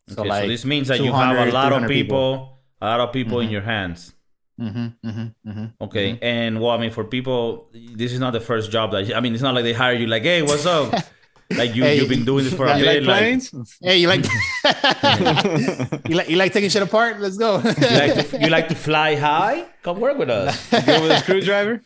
So 0.10 0.22
okay, 0.22 0.30
like 0.30 0.44
so 0.44 0.48
this 0.48 0.64
means 0.66 0.88
that 0.88 1.00
you 1.02 1.12
have 1.12 1.36
a 1.36 1.52
lot 1.52 1.74
of 1.74 1.80
300 1.80 1.88
people, 1.90 2.60
a 2.82 2.86
lot 2.86 3.00
of 3.02 3.12
people 3.12 3.40
in 3.42 3.50
Mhm. 3.50 3.52
your 3.52 3.62
hands. 3.62 4.14
Mhm, 4.60 4.96
mhm, 5.06 5.36
mhm, 5.46 5.74
Okay, 5.82 6.14
mhm. 6.14 6.20
and 6.22 6.62
well, 6.62 6.72
I 6.72 6.78
mean, 6.78 6.90
for 6.92 7.04
people, 7.04 7.70
this 7.74 8.12
is 8.12 8.20
not 8.20 8.32
the 8.34 8.40
first 8.40 8.72
job 8.72 8.92
that 8.92 9.14
I 9.14 9.20
mean, 9.20 9.34
it's 9.34 9.44
not 9.44 9.54
like 9.54 9.64
they 9.64 9.74
hire 9.74 9.94
you 9.94 10.08
like, 10.08 10.24
hey, 10.24 10.42
what's 10.42 10.66
up? 10.66 10.94
like 11.52 11.76
you, 11.76 11.84
Hey, 11.84 11.98
you've 11.98 12.10
been 12.10 12.26
doing 12.26 12.44
this 12.46 12.54
for 12.54 12.66
a 12.66 12.78
you 12.80 12.84
bit. 12.86 13.04
Like, 13.04 13.44
Hey, 13.82 13.98
you 14.00 14.08
like 14.08 14.26
you 16.10 16.16
like 16.16 16.30
you 16.30 16.36
like 16.38 16.54
taking 16.54 16.70
shit 16.70 16.82
apart? 16.82 17.20
Let's 17.20 17.38
go. 17.38 17.58
you 17.58 17.98
like 18.04 18.30
to 18.30 18.38
you 18.42 18.48
like 18.50 18.68
to 18.70 18.76
fly 18.76 19.16
high? 19.16 19.66
Come 19.84 20.00
work 20.00 20.18
with 20.18 20.30
us. 20.30 20.56
Go 20.72 21.02
with 21.04 21.12
a 21.12 21.20
screwdriver. 21.20 21.82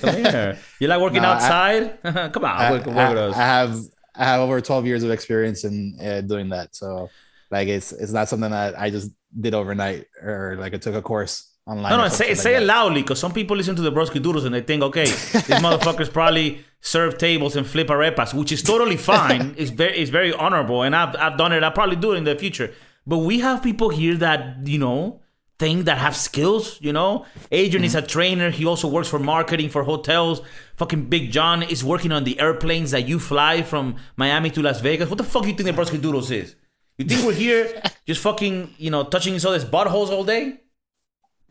Come 0.00 0.14
here. 0.16 0.58
You 0.80 0.88
like 0.88 1.00
working 1.00 1.22
No, 1.22 1.28
I- 1.28 1.34
outside? 1.34 2.02
Come 2.32 2.44
on, 2.44 2.50
I, 2.56 2.70
work, 2.70 2.86
work 2.86 2.96
I-. 2.98 3.28
I 3.28 3.32
have 3.34 3.76
I 4.14 4.24
have 4.24 4.40
over 4.40 4.60
12 4.60 4.86
years 4.86 5.02
of 5.04 5.10
experience 5.10 5.64
in 5.64 5.96
uh, 6.02 6.20
doing 6.22 6.50
that. 6.50 6.74
So 6.74 7.10
like 7.50 7.68
it's 7.68 7.92
it's 7.92 8.12
not 8.12 8.28
something 8.28 8.50
that 8.50 8.78
I 8.78 8.90
just 8.90 9.10
did 9.38 9.54
overnight 9.54 10.06
or 10.22 10.56
like 10.58 10.74
I 10.74 10.78
took 10.78 10.94
a 10.94 11.02
course 11.02 11.50
online. 11.66 11.92
No, 11.92 11.96
no, 11.98 12.08
say, 12.08 12.16
something 12.34 12.34
say 12.36 12.54
like 12.54 12.62
it 12.62 12.66
loudly 12.66 13.02
because 13.02 13.20
some 13.20 13.32
people 13.32 13.56
listen 13.56 13.76
to 13.76 13.82
the 13.82 13.92
Broski 13.92 14.20
Doodles 14.22 14.44
and 14.44 14.54
they 14.54 14.60
think, 14.60 14.82
okay, 14.82 15.04
these 15.06 15.14
motherfuckers 15.66 16.12
probably 16.12 16.64
serve 16.80 17.16
tables 17.16 17.56
and 17.56 17.66
flip 17.66 17.86
arepas, 17.88 18.34
which 18.34 18.52
is 18.52 18.62
totally 18.62 18.96
fine. 18.96 19.54
it's 19.56 19.70
very, 19.70 19.96
it's 19.96 20.10
very 20.10 20.32
honorable, 20.34 20.82
and 20.82 20.94
I've, 20.96 21.14
I've 21.16 21.38
done 21.38 21.52
it. 21.52 21.62
I'll 21.62 21.70
probably 21.72 21.96
do 21.96 22.12
it 22.12 22.16
in 22.16 22.24
the 22.24 22.34
future. 22.36 22.72
But 23.06 23.18
we 23.18 23.38
have 23.40 23.62
people 23.62 23.88
here 23.88 24.16
that 24.16 24.66
you 24.66 24.78
know 24.78 25.21
think 25.62 25.84
that 25.84 25.98
have 25.98 26.16
skills. 26.16 26.64
You 26.80 26.92
know, 26.92 27.24
Adrian 27.52 27.84
is 27.84 27.94
mm-hmm. 27.94 28.04
a 28.04 28.14
trainer. 28.14 28.50
He 28.50 28.64
also 28.66 28.88
works 28.88 29.08
for 29.08 29.20
marketing 29.20 29.68
for 29.70 29.84
hotels. 29.84 30.42
Fucking 30.76 31.04
Big 31.14 31.30
John 31.30 31.62
is 31.62 31.84
working 31.84 32.10
on 32.10 32.24
the 32.24 32.38
airplanes 32.40 32.90
that 32.90 33.06
you 33.06 33.18
fly 33.20 33.62
from 33.62 33.96
Miami 34.16 34.50
to 34.50 34.60
Las 34.62 34.80
Vegas. 34.80 35.08
What 35.08 35.18
the 35.18 35.28
fuck 35.32 35.42
do 35.42 35.48
you 35.50 35.54
think 35.54 35.68
the 35.70 35.76
Broski 35.80 36.00
Doodles 36.02 36.30
is? 36.32 36.56
You 36.98 37.04
think 37.04 37.24
we're 37.24 37.40
here 37.46 37.62
just 38.06 38.20
fucking 38.20 38.74
you 38.76 38.90
know 38.90 39.04
touching 39.04 39.34
each 39.36 39.46
other's 39.46 39.64
buttholes 39.64 40.10
all 40.10 40.24
day? 40.24 40.60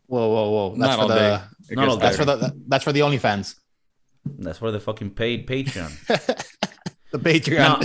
Whoa, 0.06 0.28
whoa, 0.34 0.50
whoa! 0.50 0.68
That's 0.76 0.78
Not 0.78 0.96
for 0.96 1.02
all 1.02 1.08
the 1.08 1.14
day. 1.14 1.40
It 1.70 1.76
Not 1.76 1.88
all 1.88 1.96
day. 1.96 2.02
that's 2.02 2.16
for 2.16 2.26
the 2.26 2.36
that's 2.68 2.84
for 2.84 2.92
the 2.92 3.00
OnlyFans, 3.00 3.54
That's 4.44 4.58
for 4.58 4.70
the 4.70 4.80
fucking 4.80 5.12
paid 5.12 5.46
Patreon. 5.46 5.90
the 7.12 7.18
Patreon. 7.18 7.78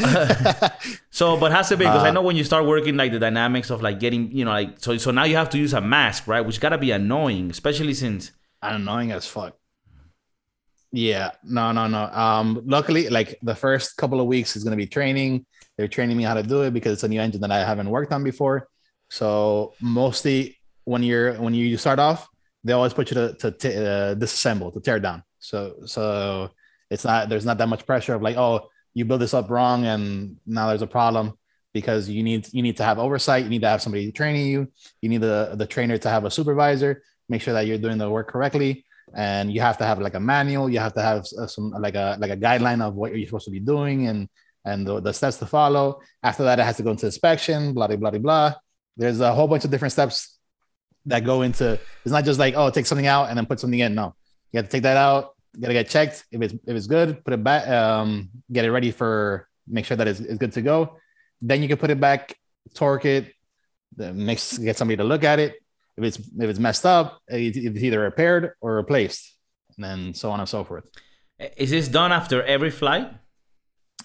So, 1.09 1.35
but 1.37 1.51
has 1.51 1.69
to 1.69 1.77
be 1.77 1.85
because 1.85 2.03
I 2.03 2.09
Uh, 2.09 2.11
know 2.11 2.21
when 2.21 2.35
you 2.35 2.43
start 2.43 2.65
working 2.65 2.95
like 2.95 3.11
the 3.11 3.19
dynamics 3.19 3.69
of 3.71 3.81
like 3.81 3.99
getting, 3.99 4.31
you 4.31 4.45
know, 4.45 4.51
like 4.51 4.79
so. 4.79 4.97
So 4.97 5.11
now 5.11 5.23
you 5.23 5.35
have 5.35 5.49
to 5.51 5.57
use 5.57 5.73
a 5.73 5.81
mask, 5.81 6.27
right? 6.27 6.41
Which 6.41 6.59
gotta 6.59 6.77
be 6.77 6.91
annoying, 6.91 7.49
especially 7.49 7.93
since 7.93 8.31
annoying 8.61 9.11
as 9.11 9.25
fuck. 9.27 9.55
Yeah, 10.91 11.31
no, 11.43 11.71
no, 11.71 11.87
no. 11.87 12.05
Um, 12.05 12.61
luckily, 12.65 13.09
like 13.09 13.37
the 13.41 13.55
first 13.55 13.97
couple 13.97 14.21
of 14.21 14.27
weeks 14.27 14.55
is 14.55 14.63
gonna 14.63 14.75
be 14.77 14.87
training. 14.87 15.45
They're 15.77 15.87
training 15.87 16.17
me 16.17 16.23
how 16.23 16.33
to 16.35 16.43
do 16.43 16.61
it 16.61 16.71
because 16.73 16.93
it's 16.93 17.03
a 17.03 17.07
new 17.07 17.19
engine 17.21 17.41
that 17.41 17.51
I 17.51 17.59
haven't 17.65 17.89
worked 17.89 18.11
on 18.13 18.23
before. 18.23 18.67
So 19.09 19.73
mostly 19.81 20.57
when 20.85 21.03
you're 21.03 21.33
when 21.35 21.53
you 21.53 21.77
start 21.77 21.99
off, 21.99 22.27
they 22.63 22.73
always 22.73 22.93
put 22.93 23.09
you 23.11 23.15
to 23.15 23.33
to 23.41 23.51
t- 23.51 23.75
uh, 23.75 24.15
disassemble 24.15 24.73
to 24.73 24.79
tear 24.79 24.99
down. 24.99 25.23
So 25.39 25.59
so 25.85 26.51
it's 26.89 27.03
not 27.05 27.29
there's 27.29 27.45
not 27.45 27.57
that 27.57 27.69
much 27.69 27.85
pressure 27.85 28.13
of 28.15 28.21
like 28.21 28.37
oh 28.37 28.69
you 28.97 29.05
build 29.05 29.21
this 29.21 29.35
up 29.35 29.49
wrong 29.49 29.85
and 29.85 30.37
now 30.47 30.67
there's 30.67 30.81
a 30.81 30.87
problem 30.87 31.33
because 31.71 32.09
you 32.09 32.23
need 32.23 32.47
you 32.51 32.63
need 32.63 32.77
to 32.77 32.83
have 32.83 32.97
oversight. 32.97 33.43
You 33.43 33.49
need 33.49 33.61
to 33.61 33.69
have 33.69 33.81
somebody 33.81 34.11
training 34.11 34.47
you. 34.47 34.71
You 35.01 35.09
need 35.09 35.21
the 35.21 35.53
the 35.53 35.67
trainer 35.67 35.97
to 35.99 36.09
have 36.09 36.25
a 36.25 36.31
supervisor 36.31 37.03
make 37.29 37.41
sure 37.41 37.53
that 37.53 37.67
you're 37.67 37.77
doing 37.77 37.97
the 37.97 38.09
work 38.09 38.27
correctly. 38.29 38.85
And 39.13 39.51
you 39.53 39.61
have 39.61 39.77
to 39.77 39.85
have 39.85 39.99
like 39.99 40.15
a 40.15 40.19
manual. 40.19 40.69
You 40.69 40.79
have 40.79 40.93
to 40.95 41.01
have 41.01 41.25
uh, 41.39 41.47
some 41.47 41.71
like 41.71 41.95
a 41.95 42.17
like 42.19 42.31
a 42.31 42.37
guideline 42.37 42.81
of 42.81 42.95
what 42.95 43.15
you're 43.15 43.27
supposed 43.27 43.45
to 43.45 43.51
be 43.51 43.59
doing 43.59 44.07
and 44.07 44.27
and 44.65 44.85
the, 44.85 44.99
the 44.99 45.13
steps 45.13 45.37
to 45.37 45.45
follow. 45.45 46.01
After 46.23 46.43
that 46.43 46.59
it 46.59 46.63
has 46.63 46.77
to 46.77 46.83
go 46.83 46.91
into 46.91 47.05
inspection 47.05 47.73
blah 47.73 47.87
blah 47.87 47.97
blah 47.97 48.17
blah. 48.17 48.53
There's 48.97 49.19
a 49.19 49.31
whole 49.31 49.47
bunch 49.47 49.63
of 49.63 49.71
different 49.71 49.91
steps 49.91 50.37
that 51.05 51.23
go 51.23 51.43
into 51.43 51.79
it's 52.03 52.11
not 52.11 52.25
just 52.25 52.39
like 52.39 52.55
oh 52.57 52.69
take 52.71 52.87
something 52.87 53.07
out 53.07 53.29
and 53.29 53.37
then 53.37 53.45
put 53.45 53.59
something 53.59 53.79
in. 53.79 53.93
No 53.93 54.15
you 54.51 54.57
have 54.57 54.65
to 54.65 54.71
take 54.71 54.83
that 54.83 54.97
out 54.97 55.36
gotta 55.59 55.73
get 55.73 55.89
checked 55.89 56.25
if 56.31 56.41
it's 56.41 56.53
if 56.53 56.75
it's 56.75 56.87
good 56.87 57.23
put 57.23 57.33
it 57.33 57.43
back 57.43 57.67
um 57.67 58.29
get 58.51 58.65
it 58.65 58.71
ready 58.71 58.91
for 58.91 59.47
make 59.67 59.85
sure 59.85 59.97
that 59.97 60.07
it's, 60.07 60.19
it's 60.19 60.37
good 60.37 60.51
to 60.51 60.61
go 60.61 60.97
then 61.41 61.61
you 61.61 61.67
can 61.67 61.77
put 61.77 61.89
it 61.89 61.99
back 61.99 62.35
torque 62.73 63.05
it 63.05 63.33
mix 63.97 64.57
get 64.57 64.77
somebody 64.77 64.97
to 64.97 65.03
look 65.03 65.23
at 65.23 65.39
it 65.39 65.55
if 65.97 66.03
it's 66.03 66.17
if 66.19 66.49
it's 66.49 66.59
messed 66.59 66.85
up, 66.85 67.19
it's 67.27 67.57
it's 67.57 67.83
either 67.83 67.99
repaired 67.99 68.53
or 68.61 68.75
replaced, 68.75 69.35
and 69.75 69.83
then 69.83 70.13
so 70.13 70.29
on 70.29 70.39
and 70.39 70.47
so 70.47 70.63
forth. 70.63 70.87
is 71.39 71.71
this 71.71 71.87
done 71.87 72.11
after 72.11 72.43
every 72.43 72.69
flight? 72.69 73.11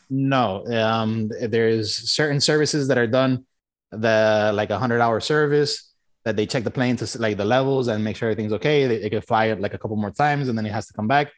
No, 0.09 0.67
um, 0.67 1.31
there's 1.41 2.11
certain 2.11 2.41
services 2.41 2.89
that 2.89 2.99
are 2.99 3.07
done, 3.07 3.45
the 3.91 4.53
like 4.55 4.71
a 4.71 4.79
hundred 4.79 5.01
hour 5.01 5.21
service 5.21 5.91
that 6.25 6.37
they 6.37 6.47
check 6.47 6.65
the 6.65 6.71
plane 6.71 6.97
to 6.97 7.19
like 7.21 7.37
the 7.37 7.45
levels 7.45 7.89
and 7.89 8.03
make 8.03 8.17
sure 8.17 8.31
everything's 8.31 8.53
okay. 8.55 8.87
They, 8.87 8.99
they 8.99 9.11
can 9.11 9.23
fly 9.23 9.47
it 9.47 9.61
like 9.61 9.75
a 9.75 9.79
couple 9.79 9.97
more 9.97 10.13
times 10.13 10.49
and 10.49 10.57
then 10.57 10.65
it 10.65 10.73
has 10.73 10.87
to 10.87 10.93
come 10.93 11.09
back. 11.09 11.33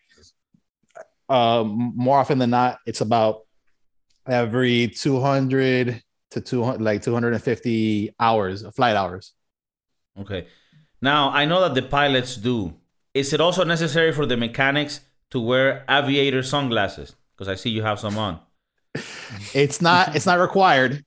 Um, 1.29 1.93
more 1.97 2.19
often 2.19 2.39
than 2.39 2.51
not, 2.51 2.79
it's 2.87 3.01
about 3.01 3.43
every 4.27 4.89
200 4.89 6.03
to 6.31 6.41
200 6.41 6.81
like 6.83 7.03
250 7.03 8.15
hours 8.19 8.65
flight 8.75 8.97
hours. 8.97 9.33
Okay. 10.19 10.47
Now 11.01 11.31
I 11.31 11.45
know 11.45 11.61
that 11.61 11.75
the 11.75 11.83
pilots 11.83 12.37
do. 12.37 12.75
Is 13.15 13.33
it 13.33 13.41
also 13.41 13.65
necessary 13.65 14.13
for 14.13 14.27
the 14.27 14.37
mechanics 14.37 15.01
to 15.31 15.41
wear 15.41 15.85
aviator 15.89 16.43
sunglasses? 16.43 17.15
Because 17.35 17.49
I 17.49 17.55
see 17.55 17.71
you 17.71 17.83
have 17.83 18.01
some 18.01 18.19
on. 18.19 18.41
It's 19.55 19.81
not 19.81 20.15
it's 20.15 20.27
not 20.27 20.39
required, 20.39 21.05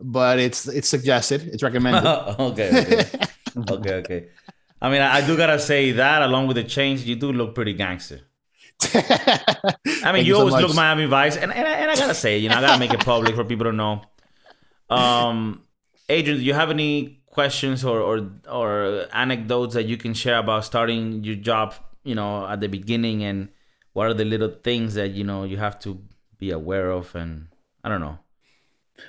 but 0.00 0.38
it's 0.38 0.68
it's 0.68 0.88
suggested. 0.88 1.42
It's 1.52 1.62
recommended. 1.62 2.06
okay, 2.38 2.68
okay, 2.80 3.26
okay, 3.70 3.94
okay. 3.94 4.28
I 4.82 4.90
mean, 4.90 5.02
I, 5.02 5.16
I 5.16 5.26
do 5.26 5.36
gotta 5.36 5.58
say 5.58 5.92
that 5.92 6.22
along 6.22 6.46
with 6.48 6.56
the 6.56 6.64
chains, 6.64 7.06
you 7.06 7.16
do 7.16 7.32
look 7.32 7.54
pretty 7.54 7.74
gangster. 7.74 8.20
I 8.94 10.12
mean, 10.12 10.24
you, 10.24 10.34
you 10.34 10.36
always 10.36 10.54
much. 10.54 10.62
look 10.62 10.74
Miami 10.74 11.06
Vice, 11.06 11.36
and, 11.36 11.52
and, 11.52 11.66
I- 11.66 11.72
and 11.72 11.90
I 11.90 11.96
gotta 11.96 12.14
say, 12.14 12.38
you 12.38 12.48
know, 12.48 12.56
I 12.56 12.60
gotta 12.60 12.78
make 12.78 12.92
it 12.92 13.04
public 13.04 13.34
for 13.34 13.44
people 13.44 13.64
to 13.66 13.72
know. 13.72 14.02
Um, 14.88 15.62
Adrian, 16.08 16.38
do 16.38 16.44
you 16.44 16.54
have 16.54 16.70
any 16.70 17.22
questions 17.26 17.84
or, 17.84 18.00
or 18.00 18.30
or 18.50 19.06
anecdotes 19.12 19.74
that 19.74 19.84
you 19.84 19.96
can 19.96 20.14
share 20.14 20.38
about 20.38 20.64
starting 20.64 21.22
your 21.24 21.36
job? 21.36 21.74
You 22.04 22.14
know, 22.14 22.46
at 22.46 22.60
the 22.60 22.68
beginning, 22.68 23.22
and 23.24 23.48
what 23.92 24.06
are 24.06 24.14
the 24.14 24.24
little 24.24 24.48
things 24.48 24.94
that 24.94 25.10
you 25.10 25.24
know 25.24 25.44
you 25.44 25.58
have 25.58 25.78
to 25.80 26.02
be 26.38 26.50
aware 26.50 26.90
of? 26.90 27.14
And 27.14 27.48
I 27.84 27.88
don't 27.88 28.00
know. 28.00 28.18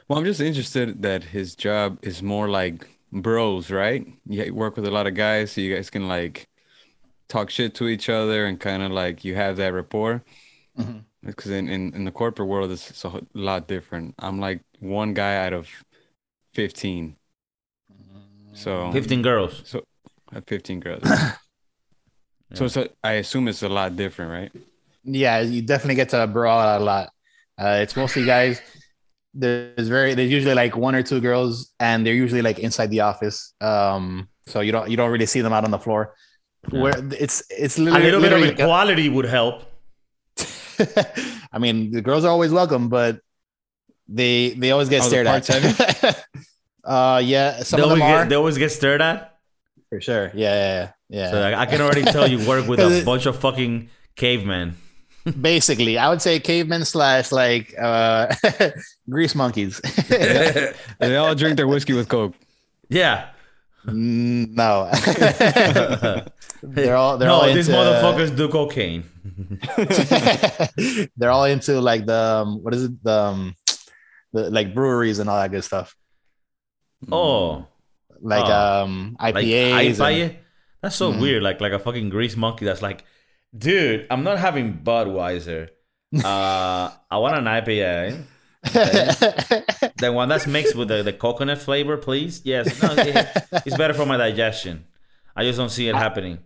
Well, 0.08 0.20
I'm 0.20 0.26
just 0.26 0.42
interested 0.42 1.02
that 1.02 1.24
his 1.24 1.56
job 1.56 2.00
is 2.02 2.22
more 2.22 2.50
like 2.50 2.88
bros, 3.12 3.72
right? 3.72 4.06
You 4.28 4.54
work 4.54 4.76
with 4.76 4.86
a 4.86 4.92
lot 4.92 5.08
of 5.08 5.16
guys, 5.16 5.52
so 5.54 5.62
you 5.62 5.74
guys 5.74 5.90
can 5.90 6.08
like 6.08 6.48
talk 7.32 7.50
shit 7.50 7.74
to 7.76 7.88
each 7.88 8.10
other 8.10 8.46
and 8.46 8.60
kind 8.60 8.84
of 8.84 8.92
like 8.92 9.24
you 9.24 9.36
have 9.36 9.58
that 9.58 9.74
rapport. 9.74 10.24
Mhm. 10.78 11.04
Because 11.24 11.52
in, 11.52 11.70
in, 11.70 11.94
in 11.94 12.04
the 12.04 12.12
corporate 12.12 12.48
world, 12.48 12.72
it's, 12.72 12.90
it's 12.90 13.04
a 13.04 13.22
lot 13.34 13.68
different. 13.68 14.16
I'm 14.20 14.40
like 14.40 14.62
one 14.80 15.14
guy 15.14 15.46
out 15.46 15.54
of 15.54 15.70
15. 16.54 17.16
So 18.54 18.92
15 18.92 19.22
girls. 19.22 19.76
I 20.32 20.36
have 20.36 20.46
15 20.48 20.80
girls. 20.80 21.04
So 22.54 22.66
it's 22.66 22.76
a, 22.76 22.90
I 23.02 23.14
assume 23.14 23.48
it's 23.48 23.64
a 23.64 23.70
lot 23.70 23.96
different, 23.96 24.30
right? 24.30 24.64
Yeah, 25.06 25.40
you 25.40 25.62
definitely 25.62 25.96
get 25.96 26.10
to 26.10 26.28
brawl 26.28 26.60
out 26.60 26.82
a 26.82 26.84
lot. 26.84 27.10
Uh, 27.58 27.80
it's 27.82 27.96
mostly 27.96 28.26
guys. 28.26 28.60
There's 29.34 29.88
very 29.88 30.16
there's 30.16 30.30
usually 30.30 30.54
like 30.54 30.76
one 30.76 30.94
or 30.94 31.02
two 31.02 31.22
girls, 31.22 31.72
and 31.80 32.06
they're 32.06 32.14
usually 32.14 32.42
like 32.42 32.60
inside 32.60 32.90
the 32.90 33.00
office. 33.00 33.54
Um, 33.62 34.28
so 34.48 34.60
you 34.60 34.74
don't 34.74 34.90
you 34.92 34.98
don't 34.98 35.12
really 35.12 35.26
see 35.28 35.40
them 35.40 35.54
out 35.54 35.64
on 35.64 35.72
the 35.72 35.80
floor. 35.80 36.14
Where 36.70 36.94
it's 37.14 37.44
it's 37.50 37.78
A 37.78 37.82
literally, 37.82 38.06
little 38.06 38.22
bit 38.22 38.34
of 38.34 38.44
equality 38.60 39.10
would 39.10 39.26
help. 39.26 39.64
I 41.52 41.58
mean, 41.60 41.92
the 41.92 42.02
girls 42.02 42.24
are 42.24 42.30
always 42.30 42.52
welcome, 42.52 42.88
but 42.90 43.20
they 44.08 44.52
they 44.52 44.72
always 44.72 44.90
get 44.90 45.02
Oh, 45.02 45.08
stared 45.08 45.28
at. 45.28 45.50
uh, 46.84 47.22
yeah, 47.24 47.64
some 47.64 47.78
They 47.80 47.84
of 47.84 47.90
them 47.90 48.02
always, 48.02 48.16
are 48.16 48.24
get, 48.24 48.30
they 48.30 48.36
always 48.36 48.58
get 48.58 48.72
stared 48.72 49.02
at. 49.02 49.38
for 49.90 50.00
sure. 50.02 50.32
Yeah, 50.34 50.54
yeah, 50.56 50.92
yeah. 51.10 51.32
So 51.32 51.40
like, 51.42 51.56
I 51.56 51.66
can 51.66 51.82
already 51.82 52.04
tell 52.04 52.28
you 52.30 52.48
work 52.48 52.68
with 52.68 52.80
a 52.80 52.98
it- 53.00 53.06
bunch 53.06 53.26
of 53.26 53.38
fucking 53.40 53.90
cavemen. 54.16 54.76
Basically, 55.40 55.98
I 56.00 56.10
would 56.10 56.22
say 56.22 56.40
cavemen 56.40 56.84
slash 56.86 57.32
like 57.32 57.76
uh, 57.80 58.34
grease 59.10 59.36
monkeys. 59.36 59.80
They 60.10 61.16
all 61.16 61.36
drink 61.36 61.58
their 61.58 61.68
whiskey 61.68 61.94
with 61.94 62.08
Coke. 62.08 62.34
yeah. 62.90 63.30
Mm, 63.88 64.54
no, 64.54 64.90
they're 66.64 66.96
all 66.96 67.18
they're 67.18 67.28
no, 67.28 67.36
all 67.36 67.46
these 67.54 67.68
into, 67.68 67.80
motherfuckers 67.80 68.36
do 68.36 68.48
cocaine. 68.50 69.04
they're 71.18 71.32
all 71.32 71.46
into 71.46 71.80
like 71.82 72.06
the 72.06 72.14
um, 72.16 72.64
what 72.64 72.74
is 72.74 72.86
it 72.86 73.04
the, 73.04 73.12
um, 73.12 73.56
the 74.34 74.50
like 74.50 74.74
breweries 74.74 75.20
and 75.20 75.30
all 75.30 75.38
that 75.40 75.52
good 75.52 75.64
stuff 75.64 75.96
Oh, 77.12 77.68
like 78.20 78.46
Oh. 78.46 78.84
um 78.84 79.18
like 79.20 79.36
IPAs. 79.36 80.00
I 80.00 80.12
and- 80.12 80.36
That's 80.82 80.96
so 80.96 81.12
Mhm. 81.12 81.22
weird. 81.22 81.44
Like 81.44 81.60
like 81.62 81.74
a 81.74 81.80
fucking 81.80 82.10
grease 82.10 82.36
monkey. 82.38 82.66
That's 82.66 82.82
like, 82.82 83.06
dude, 83.58 84.06
I'm 84.12 84.24
not 84.24 84.38
having 84.38 84.80
Budweiser. 84.84 85.70
Uh, 86.14 86.92
I 87.10 87.18
want 87.18 87.38
an 87.38 87.46
IPA. 87.46 88.24
The 89.98 90.12
one 90.12 90.30
that's 90.30 90.46
mixed 90.48 90.76
with 90.76 90.88
the, 90.90 91.02
the 91.04 91.14
coconut 91.14 91.58
flavor, 91.60 91.98
please. 91.98 92.42
Yes, 92.44 92.82
no, 92.82 92.94
it- 92.98 93.28
it's 93.66 93.78
better 93.78 93.94
for 93.94 94.06
my 94.06 94.18
digestion. 94.18 94.86
I 95.36 95.44
just 95.44 95.58
don't 95.58 95.70
see 95.70 95.88
it 95.88 95.96
happening. 95.96 96.40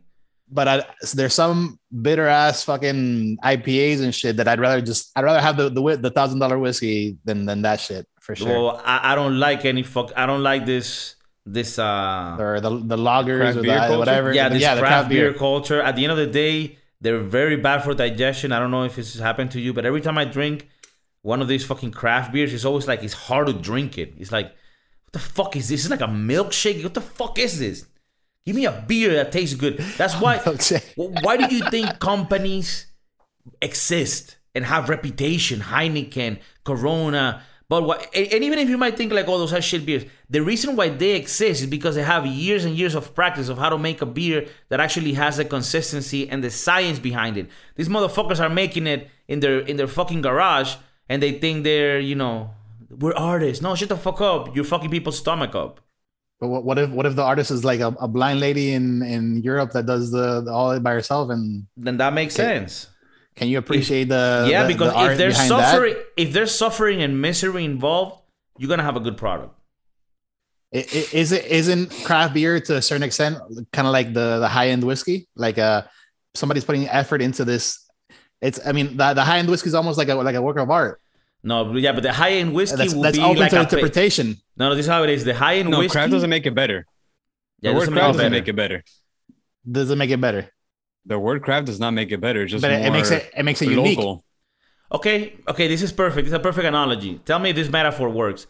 But 0.49 0.67
I, 0.67 0.83
there's 1.13 1.33
some 1.33 1.79
bitter 2.01 2.27
ass 2.27 2.63
fucking 2.63 3.37
IPAs 3.43 4.01
and 4.01 4.13
shit 4.13 4.37
that 4.37 4.47
I'd 4.47 4.59
rather 4.59 4.81
just 4.81 5.11
I'd 5.15 5.23
rather 5.23 5.41
have 5.41 5.57
the 5.57 5.69
the 5.69 5.97
the 5.97 6.11
thousand 6.11 6.39
dollar 6.39 6.59
whiskey 6.59 7.17
than 7.25 7.45
than 7.45 7.63
that 7.63 7.79
shit 7.79 8.07
for 8.19 8.35
sure. 8.35 8.47
Well, 8.47 8.81
I, 8.85 9.13
I 9.13 9.15
don't 9.15 9.39
like 9.39 9.65
any 9.65 9.83
fuck. 9.83 10.11
I 10.15 10.25
don't 10.25 10.43
like 10.43 10.65
this 10.65 11.15
this 11.45 11.77
uh 11.77 12.37
or 12.39 12.59
the 12.59 12.69
the 12.69 12.97
lagers 12.97 13.55
or 13.55 13.61
the 13.61 13.97
whatever. 13.97 14.33
yeah 14.33 14.49
this 14.49 14.63
the 14.63 14.79
craft 14.79 15.09
beer 15.09 15.33
culture. 15.33 15.81
At 15.81 15.95
the 15.95 16.03
end 16.03 16.11
of 16.11 16.17
the 16.17 16.27
day, 16.27 16.77
they're 17.01 17.19
very 17.19 17.57
bad 17.57 17.83
for 17.83 17.93
digestion. 17.93 18.51
I 18.51 18.59
don't 18.59 18.71
know 18.71 18.83
if 18.83 18.95
this 18.95 19.13
has 19.13 19.21
happened 19.21 19.51
to 19.51 19.59
you, 19.59 19.73
but 19.73 19.85
every 19.85 20.01
time 20.01 20.17
I 20.17 20.25
drink 20.25 20.67
one 21.21 21.41
of 21.41 21.47
these 21.47 21.65
fucking 21.65 21.91
craft 21.91 22.31
beers, 22.31 22.53
it's 22.53 22.65
always 22.65 22.87
like 22.87 23.03
it's 23.03 23.13
hard 23.13 23.47
to 23.47 23.53
drink 23.53 23.97
it. 23.97 24.13
It's 24.17 24.31
like, 24.31 24.47
what 24.47 25.13
the 25.13 25.19
fuck 25.19 25.55
is 25.55 25.69
this? 25.69 25.81
It's 25.81 25.89
like 25.91 26.01
a 26.01 26.11
milkshake. 26.11 26.83
What 26.83 26.93
the 26.93 27.01
fuck 27.01 27.39
is 27.39 27.59
this? 27.59 27.85
Give 28.45 28.55
me 28.55 28.65
a 28.65 28.83
beer 28.87 29.13
that 29.15 29.31
tastes 29.31 29.55
good. 29.55 29.77
That's 29.97 30.15
why. 30.15 30.37
Why 30.95 31.37
do 31.37 31.53
you 31.53 31.69
think 31.69 31.99
companies 31.99 32.87
exist 33.61 34.37
and 34.53 34.65
have 34.65 34.87
reputation? 34.89 35.61
Heineken, 35.61 36.39
Corona, 36.63 37.41
but 37.67 37.83
what? 37.83 38.15
And 38.15 38.43
even 38.43 38.59
if 38.59 38.69
you 38.69 38.77
might 38.77 38.95
think 38.95 39.11
like, 39.11 39.27
oh, 39.27 39.39
those 39.39 39.53
are 39.53 39.61
shit 39.61 39.85
beers, 39.85 40.05
the 40.29 40.41
reason 40.41 40.75
why 40.75 40.89
they 40.89 41.15
exist 41.15 41.61
is 41.61 41.67
because 41.67 41.95
they 41.95 42.03
have 42.03 42.25
years 42.27 42.63
and 42.63 42.75
years 42.75 42.93
of 42.93 43.15
practice 43.15 43.49
of 43.49 43.57
how 43.57 43.69
to 43.69 43.77
make 43.77 44.01
a 44.01 44.05
beer 44.05 44.47
that 44.69 44.79
actually 44.79 45.13
has 45.13 45.37
the 45.37 45.45
consistency 45.45 46.29
and 46.29 46.43
the 46.43 46.51
science 46.51 46.99
behind 46.99 47.37
it. 47.37 47.49
These 47.75 47.89
motherfuckers 47.89 48.39
are 48.39 48.49
making 48.49 48.85
it 48.85 49.09
in 49.27 49.39
their 49.39 49.59
in 49.59 49.77
their 49.77 49.87
fucking 49.87 50.21
garage, 50.21 50.75
and 51.09 51.23
they 51.23 51.31
think 51.39 51.63
they're 51.63 51.99
you 51.99 52.13
know 52.15 52.51
we're 52.91 53.15
artists. 53.15 53.63
No, 53.63 53.73
shut 53.73 53.89
the 53.89 53.97
fuck 53.97 54.21
up. 54.21 54.55
You're 54.55 54.63
fucking 54.63 54.91
people's 54.91 55.17
stomach 55.17 55.55
up. 55.55 55.81
But 56.39 56.49
what, 56.49 56.63
what 56.65 56.77
if 56.77 56.89
what 56.89 57.05
if 57.05 57.15
the 57.15 57.23
artist 57.23 57.49
is 57.51 57.63
like 57.63 57.79
a, 57.79 57.87
a 57.99 58.07
blind 58.07 58.39
lady 58.39 58.73
in 58.73 59.01
in 59.01 59.41
Europe 59.41 59.71
that 59.71 59.85
does 59.85 60.11
the, 60.11 60.41
the 60.41 60.51
all 60.51 60.77
by 60.79 60.91
herself 60.91 61.29
and 61.29 61.65
Then 61.77 61.97
that 61.97 62.13
makes 62.13 62.35
Okay. 62.37 62.59
sense. 62.59 62.87
can 63.35 63.47
you 63.47 63.57
appreciate 63.57 64.09
the 64.09 64.47
yeah 64.49 64.63
the- 64.63 64.73
because 64.73 64.93
the 64.93 65.11
if 65.11 65.17
there's 65.17 65.33
behind 65.35 65.51
that? 65.51 65.71
suffering 65.71 65.95
if 66.17 66.33
there's 66.33 66.53
suffering 66.53 67.01
and 67.01 67.21
misery 67.21 67.63
involved 67.65 68.21
you're 68.59 68.69
gonna 68.69 68.83
have 68.83 68.95
a 68.95 69.03
good 69.07 69.17
product 69.17 69.51
I- 70.73 70.79
i- 70.99 71.09
is 71.21 71.31
it 71.31 71.45
isn't 71.45 71.91
craft 72.03 72.33
beer 72.33 72.59
to 72.67 72.77
a 72.77 72.81
certain 72.81 73.03
extent 73.03 73.37
kind 73.71 73.87
of 73.87 73.93
like 73.93 74.13
the 74.13 74.39
the 74.39 74.47
high 74.47 74.69
end 74.69 74.83
whiskey 74.83 75.27
like 75.35 75.57
uh 75.57 75.83
somebody's 76.33 76.63
putting 76.65 76.87
effort 76.87 77.21
into 77.21 77.43
this 77.45 77.79
it's 78.41 78.59
i 78.67 78.71
mean 78.71 78.95
the, 78.97 79.13
the 79.13 79.23
high 79.23 79.39
end 79.39 79.49
whiskey 79.49 79.67
is 79.67 79.75
almost 79.75 79.97
like 79.97 80.09
a 80.09 80.15
like 80.15 80.35
a 80.35 80.41
work 80.41 80.57
of 80.57 80.69
art 80.69 80.99
no 81.51 81.55
but 81.65 81.79
yeah 81.85 81.93
but 81.97 82.03
the 82.03 82.11
high-end 82.21 82.53
whiskey 82.57 82.77
that's, 82.77 82.93
will 82.95 83.03
that's 83.05 83.17
be 83.17 83.23
open 83.23 83.39
like 83.43 83.51
to 83.51 83.59
a 83.59 83.65
interpretation 83.65 84.27
no 84.57 84.63
no 84.69 84.75
this 84.75 84.85
is 84.87 84.91
how 84.95 85.03
it 85.03 85.09
is 85.15 85.23
the 85.23 85.33
high-end 85.43 85.69
No, 85.69 85.79
whiskey 85.79 85.93
craft 85.95 86.11
doesn't 86.15 86.29
make 86.35 86.45
it 86.51 86.55
better. 86.61 86.79
yeah, 87.61 87.69
the 87.71 87.75
word 87.77 87.79
doesn't 87.81 87.93
craft 87.93 88.17
make 88.17 88.17
it 88.17 88.17
doesn't 88.17 88.31
better. 88.31 88.35
make 88.41 88.47
it 88.47 88.55
better. 88.61 88.83
does 89.77 89.89
it 89.93 89.97
make 90.03 90.11
it 90.17 90.21
better 90.27 90.43
The 91.05 91.19
word 91.27 91.39
craft 91.47 91.65
does 91.69 91.79
not 91.79 91.91
make 91.99 92.09
it 92.15 92.19
better. 92.27 92.41
It's 92.43 92.51
just 92.55 92.63
but 92.65 92.71
it, 92.71 92.79
more 92.79 92.87
it 92.89 92.91
makes 92.97 93.11
it 93.11 93.21
it 93.39 93.43
makes 93.49 93.61
it 93.61 93.69
unique 93.69 93.97
local. 93.99 94.25
okay 94.97 95.17
okay 95.51 95.67
this 95.73 95.81
is 95.87 95.91
perfect 96.03 96.23
this 96.25 96.33
is 96.33 96.39
a 96.41 96.45
perfect 96.49 96.65
analogy 96.73 97.13
tell 97.29 97.39
me 97.43 97.49
if 97.51 97.55
this 97.61 97.69
metaphor 97.79 98.09
works 98.21 98.41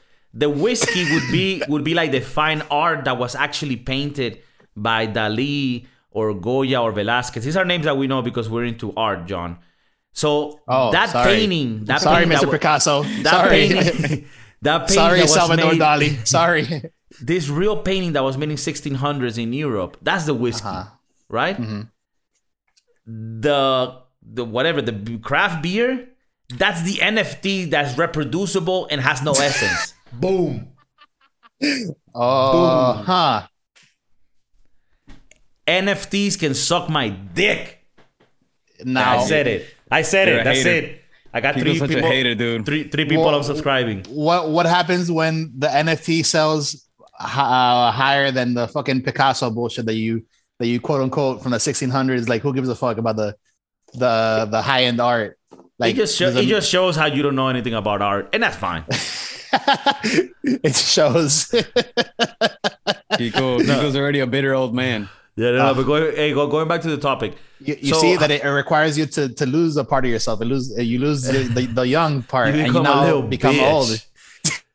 the 0.43 0.49
whiskey 0.63 1.03
would 1.13 1.27
be 1.37 1.47
would 1.71 1.83
be 1.83 1.93
like 2.01 2.11
the 2.17 2.21
fine 2.21 2.61
art 2.83 2.99
that 3.07 3.17
was 3.23 3.35
actually 3.35 3.77
painted 3.93 4.41
by 4.87 5.07
Dali 5.07 5.87
or 6.11 6.33
Goya 6.33 6.81
or 6.81 6.91
Velázquez. 6.93 7.43
These 7.43 7.57
are 7.57 7.65
names 7.65 7.85
that 7.85 7.97
we 7.97 8.07
know 8.07 8.21
because 8.21 8.49
we're 8.49 8.63
into 8.73 8.93
art, 8.95 9.25
John. 9.31 9.57
So 10.15 10.61
Oh, 10.67 10.91
that 10.91 11.09
sorry. 11.11 11.35
painting, 11.35 11.85
that 11.85 12.01
sorry 12.01 12.23
painting 12.25 12.37
mr 12.37 12.41
that, 12.49 12.51
picasso 12.51 13.03
that 13.03 13.31
sorry 13.35 13.49
painting, 13.67 14.27
that 14.61 14.79
painting 14.87 14.95
sorry 14.95 15.19
that 15.19 15.29
salvador 15.29 15.71
made, 15.73 15.81
dali 15.81 16.27
sorry 16.35 16.63
this 17.21 17.49
real 17.49 17.77
painting 17.83 18.13
that 18.13 18.23
was 18.23 18.37
made 18.37 18.49
in 18.49 18.55
1600s 18.57 19.37
in 19.37 19.51
Europe. 19.53 19.97
That's 20.01 20.25
the 20.25 20.33
whiskey, 20.33 20.67
Uh-huh. 20.67 20.89
right? 21.29 21.57
Mhm. 21.59 21.89
The 23.05 24.01
the 24.23 24.43
whatever 24.43 24.81
the 24.81 25.19
craft 25.19 25.61
beer, 25.61 26.09
that's 26.49 26.81
the 26.83 26.95
NFT 26.99 27.69
that's 27.69 27.97
reproducible 27.97 28.87
and 28.89 28.99
has 29.01 29.21
no 29.21 29.31
essence. 29.33 29.93
Boom. 30.11 30.69
oh 32.15 32.93
huh 33.05 33.47
NFTs 35.67 36.37
can 36.39 36.53
suck 36.53 36.89
my 36.89 37.09
dick. 37.09 37.79
now 38.83 39.19
I 39.19 39.23
said 39.25 39.47
it. 39.47 39.74
I 39.95 40.01
said 40.03 40.27
You're 40.27 40.39
it. 40.39 40.43
That's 40.43 40.63
hater. 40.63 40.87
it. 40.87 41.01
I 41.33 41.41
got 41.41 41.55
People 41.55 41.71
three 41.71 41.79
such 41.79 41.89
people. 41.89 42.05
a 42.05 42.13
hater, 42.13 42.35
dude. 42.35 42.65
Three 42.65 42.83
three 42.93 43.05
people 43.05 43.25
Well, 43.25 43.43
subscribing. 43.43 44.03
what 44.09 44.49
what 44.49 44.65
happens 44.65 45.11
when 45.11 45.51
the 45.57 45.67
NFT 45.67 46.25
sells 46.25 46.87
uh, 47.19 47.91
higher 47.91 48.31
than 48.31 48.53
the 48.53 48.67
fucking 48.67 49.01
Picasso 49.03 49.49
bullshit 49.49 49.85
that 49.87 49.95
you 49.95 50.25
that 50.59 50.67
you 50.67 50.79
quote 50.79 51.01
unquote 51.01 51.41
from 51.43 51.51
the 51.51 51.57
1600s? 51.57 52.29
Like, 52.29 52.41
who 52.41 52.53
gives 52.53 52.69
a 52.69 52.75
fuck 52.75 52.97
about 52.97 53.15
the 53.17 53.35
the 53.93 54.47
the 54.49 54.61
high 54.61 54.83
end 54.85 54.99
art? 55.01 55.37
Like, 55.77 55.93
it 55.95 55.97
just 55.97 56.17
show, 56.17 56.27
does 56.27 56.37
it 56.37 56.47
just 56.47 56.69
shows 56.69 56.95
how 56.95 57.07
you 57.07 57.21
don't 57.21 57.35
know 57.35 57.49
anything 57.49 57.73
about 57.73 58.01
art, 58.01 58.29
and 58.33 58.41
that's 58.43 58.55
fine. 58.55 58.85
it 60.43 60.75
shows. 60.75 61.51
Kiko, 63.13 63.59
Kiko's 63.65 63.95
already 63.95 64.19
a 64.21 64.27
bitter 64.27 64.53
old 64.53 64.73
man. 64.73 65.09
Yeah, 65.37 65.51
no, 65.51 65.57
no, 65.57 65.73
but 65.73 65.81
ah. 65.81 65.83
going, 65.83 66.15
hey, 66.15 66.33
go, 66.33 66.47
going 66.47 66.67
back 66.67 66.81
to 66.81 66.89
the 66.89 66.97
topic. 66.97 67.35
you 67.59 67.75
you 67.79 67.93
So- 67.93 67.99
see 67.99 68.15
that 68.15 68.31
it, 68.31 68.43
it 68.43 68.49
requires 68.49 68.97
you 68.97 69.05
to 69.07 69.29
to 69.29 69.45
lose 69.45 69.75
a 69.77 69.83
part 69.83 70.05
of 70.05 70.11
yourself. 70.11 70.41
It 70.41 70.45
lose 70.45 70.73
you 70.77 70.99
lose 70.99 71.23
the, 71.23 71.39
the, 71.43 71.65
the 71.65 71.87
young 71.87 72.23
part, 72.33 72.49
and 72.49 72.57
you 72.57 72.65
become 72.65 72.85
a 72.85 72.89
now 72.89 73.21
become 73.21 73.55
bitch. 73.55 73.71
old. 73.71 74.05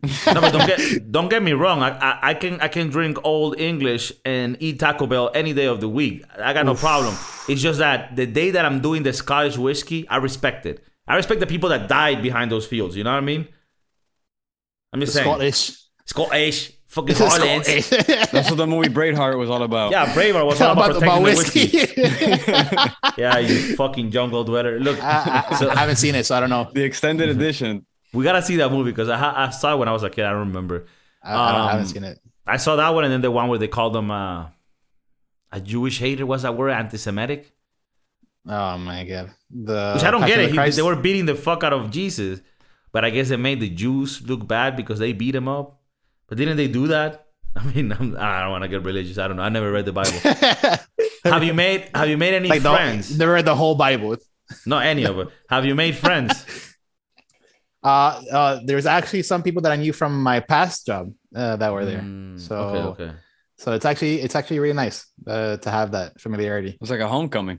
no, 0.35 0.41
but 0.41 0.53
don't 0.53 0.67
get 0.67 1.13
don't 1.13 1.29
get 1.29 1.43
me 1.43 1.53
wrong. 1.53 1.83
I, 1.83 1.91
I 1.99 2.31
I 2.31 2.35
can 2.35 2.61
I 2.61 2.69
can 2.69 2.89
drink 2.91 3.19
Olde 3.25 3.59
English 3.61 4.13
and 4.25 4.57
eat 4.61 4.79
Taco 4.81 5.07
Bell 5.07 5.31
any 5.35 5.53
day 5.53 5.67
of 5.67 5.81
the 5.81 5.89
week. 5.89 6.25
I 6.39 6.53
got 6.53 6.67
no 6.67 6.75
problem. 6.75 7.15
It's 7.49 7.61
just 7.63 7.79
that 7.79 8.17
the 8.17 8.27
day 8.27 8.51
that 8.51 8.65
I'm 8.65 8.81
doing 8.81 9.03
the 9.03 9.13
Scottish 9.13 9.57
whiskey, 9.57 10.09
I 10.09 10.17
respect 10.17 10.67
it. 10.67 10.83
I 11.07 11.17
respect 11.17 11.41
the 11.41 11.47
people 11.47 11.69
that 11.71 11.89
died 11.89 12.23
behind 12.23 12.51
those 12.51 12.67
fields. 12.67 12.97
You 12.97 13.05
know 13.05 13.13
what 13.13 13.19
I 13.19 13.21
mean? 13.33 13.49
I'm 14.93 15.01
just 15.01 15.13
saying. 15.13 15.27
Scottish. 15.27 15.77
Scottish, 16.07 16.73
fucking 16.91 17.17
Hollands. 17.17 17.67
Scottish. 17.87 18.07
That's 18.31 18.51
what 18.51 18.57
the 18.57 18.67
movie 18.67 18.89
Braveheart 18.89 19.39
was 19.39 19.49
all 19.49 19.63
about. 19.63 19.91
Yeah, 19.93 20.13
Braveheart 20.13 20.45
was 20.47 20.61
all 20.65 20.73
about, 20.73 20.91
about, 20.91 21.01
protecting 21.01 21.09
about 21.09 21.17
the 21.19 21.23
whiskey. 21.23 21.77
whiskey. 22.03 22.95
Yeah, 23.21 23.39
you 23.39 23.77
fucking 23.77 24.11
jungle 24.11 24.45
dweller. 24.45 24.79
Look, 24.79 25.03
I, 25.03 25.47
I, 25.51 25.55
so 25.57 25.71
I 25.71 25.77
haven't 25.77 25.97
seen 25.97 26.15
it, 26.15 26.25
so 26.25 26.37
I 26.37 26.41
don't 26.41 26.51
know. 26.51 26.71
The 26.73 26.83
extended 26.85 27.29
edition. 27.31 27.87
we 28.13 28.25
gotta 28.25 28.43
see 28.43 28.57
that 28.57 28.71
movie 28.71 28.91
because 28.93 29.09
I, 29.09 29.47
I 29.47 29.51
saw 29.51 29.75
it 29.75 29.79
when 29.79 29.89
I 29.89 29.93
was 29.93 30.03
a 30.03 30.11
kid. 30.11 30.25
I 30.25 30.31
don't 30.31 30.49
remember. 30.49 30.87
I, 31.23 31.35
I, 31.35 31.53
don't, 31.53 31.61
I 31.61 31.71
haven't 31.73 31.87
Um, 31.87 31.93
seen 31.93 32.05
it. 32.05 32.19
I 32.47 32.57
saw 32.57 32.77
that 32.77 32.89
one, 32.91 33.05
and 33.05 33.13
then 33.13 33.21
the 33.21 33.31
one 33.31 33.49
where 33.49 33.59
they 33.59 33.69
called 33.69 33.93
them 33.95 34.11
uh, 34.11 34.47
a 35.53 35.61
Jewish 35.61 35.99
hater. 35.99 36.25
Was 36.27 36.43
that 36.43 36.57
word 36.57 36.71
anti-Semitic? 36.71 37.53
Oh 38.49 38.79
my 38.79 39.05
god. 39.05 39.33
The 39.51 39.93
Which 39.95 40.05
I 40.05 40.11
don't 40.11 40.23
Passion 40.23 40.37
get 40.37 40.45
it. 40.51 40.55
the 40.57 40.65
He, 40.65 40.71
they 40.71 40.83
were 40.83 40.97
beating 40.97 41.27
the 41.27 41.35
fuck 41.35 41.63
out 41.63 41.73
of 41.75 41.91
Jesus, 41.91 42.41
but 42.91 43.05
I 43.05 43.11
guess 43.11 43.31
it 43.31 43.37
made 43.37 43.61
the 43.61 43.69
Jews 43.69 44.23
look 44.27 44.47
bad 44.49 44.77
because 44.77 44.99
they 44.99 45.13
beat 45.13 45.35
him 45.35 45.47
up. 45.49 45.80
But 46.31 46.39
didn't 46.39 46.57
they 46.57 46.69
do 46.69 46.87
that? 46.87 47.27
I 47.57 47.65
mean, 47.67 47.93
I'm, 47.93 48.17
I 48.17 48.41
don't 48.41 48.53
want 48.53 48.63
to 48.63 48.69
get 48.69 48.83
religious. 48.85 49.19
I 49.19 49.29
don't 49.29 49.37
know. 49.37 49.43
I 49.43 49.51
never 49.51 49.71
read 49.71 49.85
the 49.85 49.93
Bible. 49.93 50.19
have 51.25 51.43
you 51.45 51.53
made 51.53 51.91
Have 51.95 52.09
you 52.09 52.17
made 52.17 52.33
any 52.33 52.49
like 52.49 52.63
the, 52.63 52.73
friends? 52.73 53.19
they 53.19 53.27
read 53.27 53.45
the 53.45 53.55
whole 53.57 53.75
Bible. 53.75 54.17
Not 54.65 54.87
any 54.87 55.05
of 55.05 55.19
it. 55.19 55.29
Have 55.51 55.67
you 55.67 55.75
made 55.75 55.95
friends? 55.97 56.47
Uh, 57.83 58.21
uh, 58.31 58.61
there's 58.67 58.85
actually 58.85 59.23
some 59.23 59.43
people 59.43 59.63
that 59.63 59.73
I 59.73 59.77
knew 59.77 59.95
from 59.95 60.23
my 60.23 60.41
past 60.41 60.85
job 60.85 61.15
uh, 61.35 61.57
that 61.57 61.73
were 61.73 61.87
there. 61.87 62.03
Mm, 62.03 62.39
So- 62.39 62.57
okay, 62.59 63.05
okay. 63.05 63.13
So 63.57 63.73
it's 63.73 63.87
actually 63.87 64.21
it's 64.21 64.35
actually 64.35 64.59
really 64.59 64.75
nice 64.75 65.07
uh, 65.27 65.57
to 65.57 65.71
have 65.71 65.93
that 65.93 66.21
familiarity. 66.21 66.77
It's 66.79 66.91
like 66.91 67.01
a 67.01 67.09
homecoming. 67.09 67.59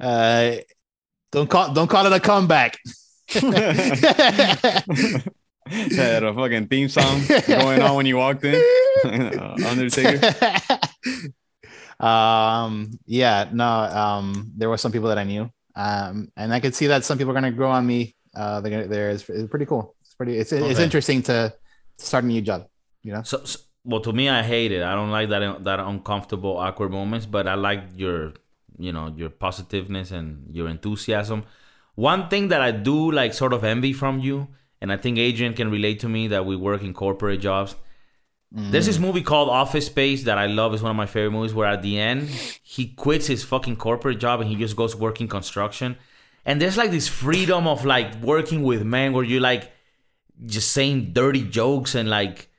uh, 0.00 0.52
don't 1.32 1.50
call 1.50 1.72
don't 1.74 1.88
call 1.88 2.06
it 2.06 2.12
a 2.12 2.20
comeback. 2.20 2.78
Had 5.96 6.24
a 6.24 6.34
fucking 6.34 6.66
theme 6.68 6.88
song 6.88 7.20
going 7.46 7.80
on 7.80 7.94
when 7.96 8.06
you 8.06 8.16
walked 8.16 8.44
in. 8.44 8.60
Undertaker. 9.64 10.20
um 12.00 12.90
yeah 13.06 13.48
no 13.52 13.66
um 13.66 14.50
there 14.56 14.68
were 14.70 14.76
some 14.78 14.90
people 14.90 15.08
that 15.08 15.18
i 15.18 15.24
knew 15.24 15.50
um 15.76 16.30
and 16.36 16.52
i 16.52 16.58
could 16.60 16.74
see 16.74 16.86
that 16.86 17.04
some 17.04 17.18
people 17.18 17.30
are 17.30 17.38
going 17.40 17.50
to 17.52 17.56
grow 17.56 17.70
on 17.70 17.86
me 17.86 18.16
uh 18.34 18.60
they're 18.60 18.70
gonna, 18.70 18.88
there 18.88 19.10
it's, 19.10 19.28
it's 19.28 19.50
pretty 19.50 19.66
cool 19.66 19.94
it's 20.00 20.14
pretty 20.14 20.36
it's, 20.38 20.52
it's 20.52 20.62
Okay. 20.62 20.84
interesting 20.84 21.22
to 21.22 21.52
start 21.98 22.24
a 22.24 22.26
new 22.26 22.40
job 22.40 22.66
you 23.02 23.12
know 23.12 23.22
So, 23.22 23.44
so, 23.44 23.58
well, 23.84 24.00
to 24.00 24.12
me, 24.12 24.28
I 24.28 24.42
hate 24.42 24.72
it. 24.72 24.82
I 24.82 24.94
don't 24.94 25.10
like 25.10 25.30
that 25.30 25.64
that 25.64 25.80
uncomfortable, 25.80 26.58
awkward 26.58 26.90
moments. 26.90 27.24
But 27.24 27.48
I 27.48 27.54
like 27.54 27.82
your, 27.96 28.34
you 28.78 28.92
know, 28.92 29.08
your 29.16 29.30
positiveness 29.30 30.10
and 30.10 30.54
your 30.54 30.68
enthusiasm. 30.68 31.44
One 31.94 32.28
thing 32.28 32.48
that 32.48 32.60
I 32.60 32.72
do 32.72 33.10
like, 33.10 33.32
sort 33.32 33.54
of 33.54 33.64
envy 33.64 33.94
from 33.94 34.20
you, 34.20 34.48
and 34.80 34.92
I 34.92 34.96
think 34.96 35.18
Adrian 35.18 35.54
can 35.54 35.70
relate 35.70 36.00
to 36.00 36.08
me 36.08 36.28
that 36.28 36.46
we 36.46 36.56
work 36.56 36.82
in 36.82 36.94
corporate 36.94 37.40
jobs. 37.40 37.76
Mm. 38.54 38.70
There's 38.72 38.86
this 38.86 38.98
movie 38.98 39.22
called 39.22 39.48
Office 39.48 39.86
Space 39.86 40.24
that 40.24 40.38
I 40.38 40.46
love. 40.46 40.74
It's 40.74 40.82
one 40.82 40.90
of 40.90 40.96
my 40.96 41.06
favorite 41.06 41.32
movies. 41.32 41.54
Where 41.54 41.68
at 41.68 41.82
the 41.82 41.98
end 41.98 42.28
he 42.62 42.88
quits 42.88 43.26
his 43.26 43.44
fucking 43.44 43.76
corporate 43.76 44.18
job 44.18 44.40
and 44.40 44.48
he 44.48 44.56
just 44.56 44.76
goes 44.76 44.96
working 44.96 45.28
construction. 45.28 45.96
And 46.44 46.60
there's 46.60 46.76
like 46.76 46.90
this 46.90 47.08
freedom 47.08 47.66
of 47.66 47.84
like 47.84 48.14
working 48.22 48.62
with 48.62 48.82
men 48.82 49.12
where 49.12 49.24
you're 49.24 49.40
like 49.40 49.70
just 50.46 50.72
saying 50.72 51.12
dirty 51.12 51.42
jokes 51.42 51.94
and 51.94 52.08
like 52.08 52.49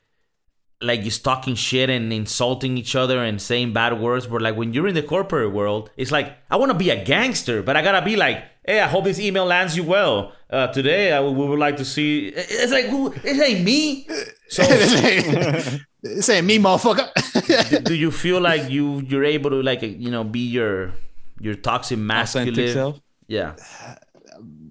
like 0.81 1.03
just 1.03 1.23
talking 1.23 1.55
shit 1.55 1.89
and 1.89 2.11
insulting 2.11 2.77
each 2.77 2.95
other 2.95 3.23
and 3.23 3.41
saying 3.41 3.73
bad 3.73 3.99
words. 3.99 4.27
But 4.27 4.41
like 4.41 4.55
when 4.55 4.73
you're 4.73 4.87
in 4.87 4.95
the 4.95 5.03
corporate 5.03 5.51
world, 5.51 5.89
it's 5.97 6.11
like 6.11 6.37
I 6.49 6.57
want 6.57 6.71
to 6.71 6.77
be 6.77 6.89
a 6.89 7.03
gangster, 7.03 7.61
but 7.63 7.77
I 7.77 7.81
gotta 7.81 8.03
be 8.03 8.15
like, 8.15 8.43
hey, 8.65 8.79
I 8.79 8.87
hope 8.87 9.03
this 9.05 9.19
email 9.19 9.45
lands 9.45 9.75
you 9.77 9.83
well. 9.83 10.33
Uh, 10.49 10.67
today, 10.67 11.13
I 11.13 11.19
would, 11.19 11.31
we 11.31 11.47
would 11.47 11.59
like 11.59 11.77
to 11.77 11.85
see. 11.85 12.27
It's 12.27 12.71
like 12.71 12.85
who? 12.85 13.13
It 13.23 13.39
ain't 13.39 13.63
me. 13.63 14.07
So, 14.49 14.63
say 16.19 16.41
me 16.41 16.57
motherfucker 16.57 17.69
do, 17.69 17.79
do 17.79 17.93
you 17.93 18.11
feel 18.11 18.41
like 18.41 18.69
you 18.69 18.99
you're 19.01 19.23
able 19.23 19.51
to 19.51 19.61
like 19.61 19.81
you 19.81 20.11
know 20.11 20.23
be 20.23 20.39
your 20.39 20.93
your 21.39 21.55
toxic 21.55 21.97
Authentic 21.97 22.55
masculine? 22.55 22.73
self. 22.73 22.99
Yeah. 23.27 23.55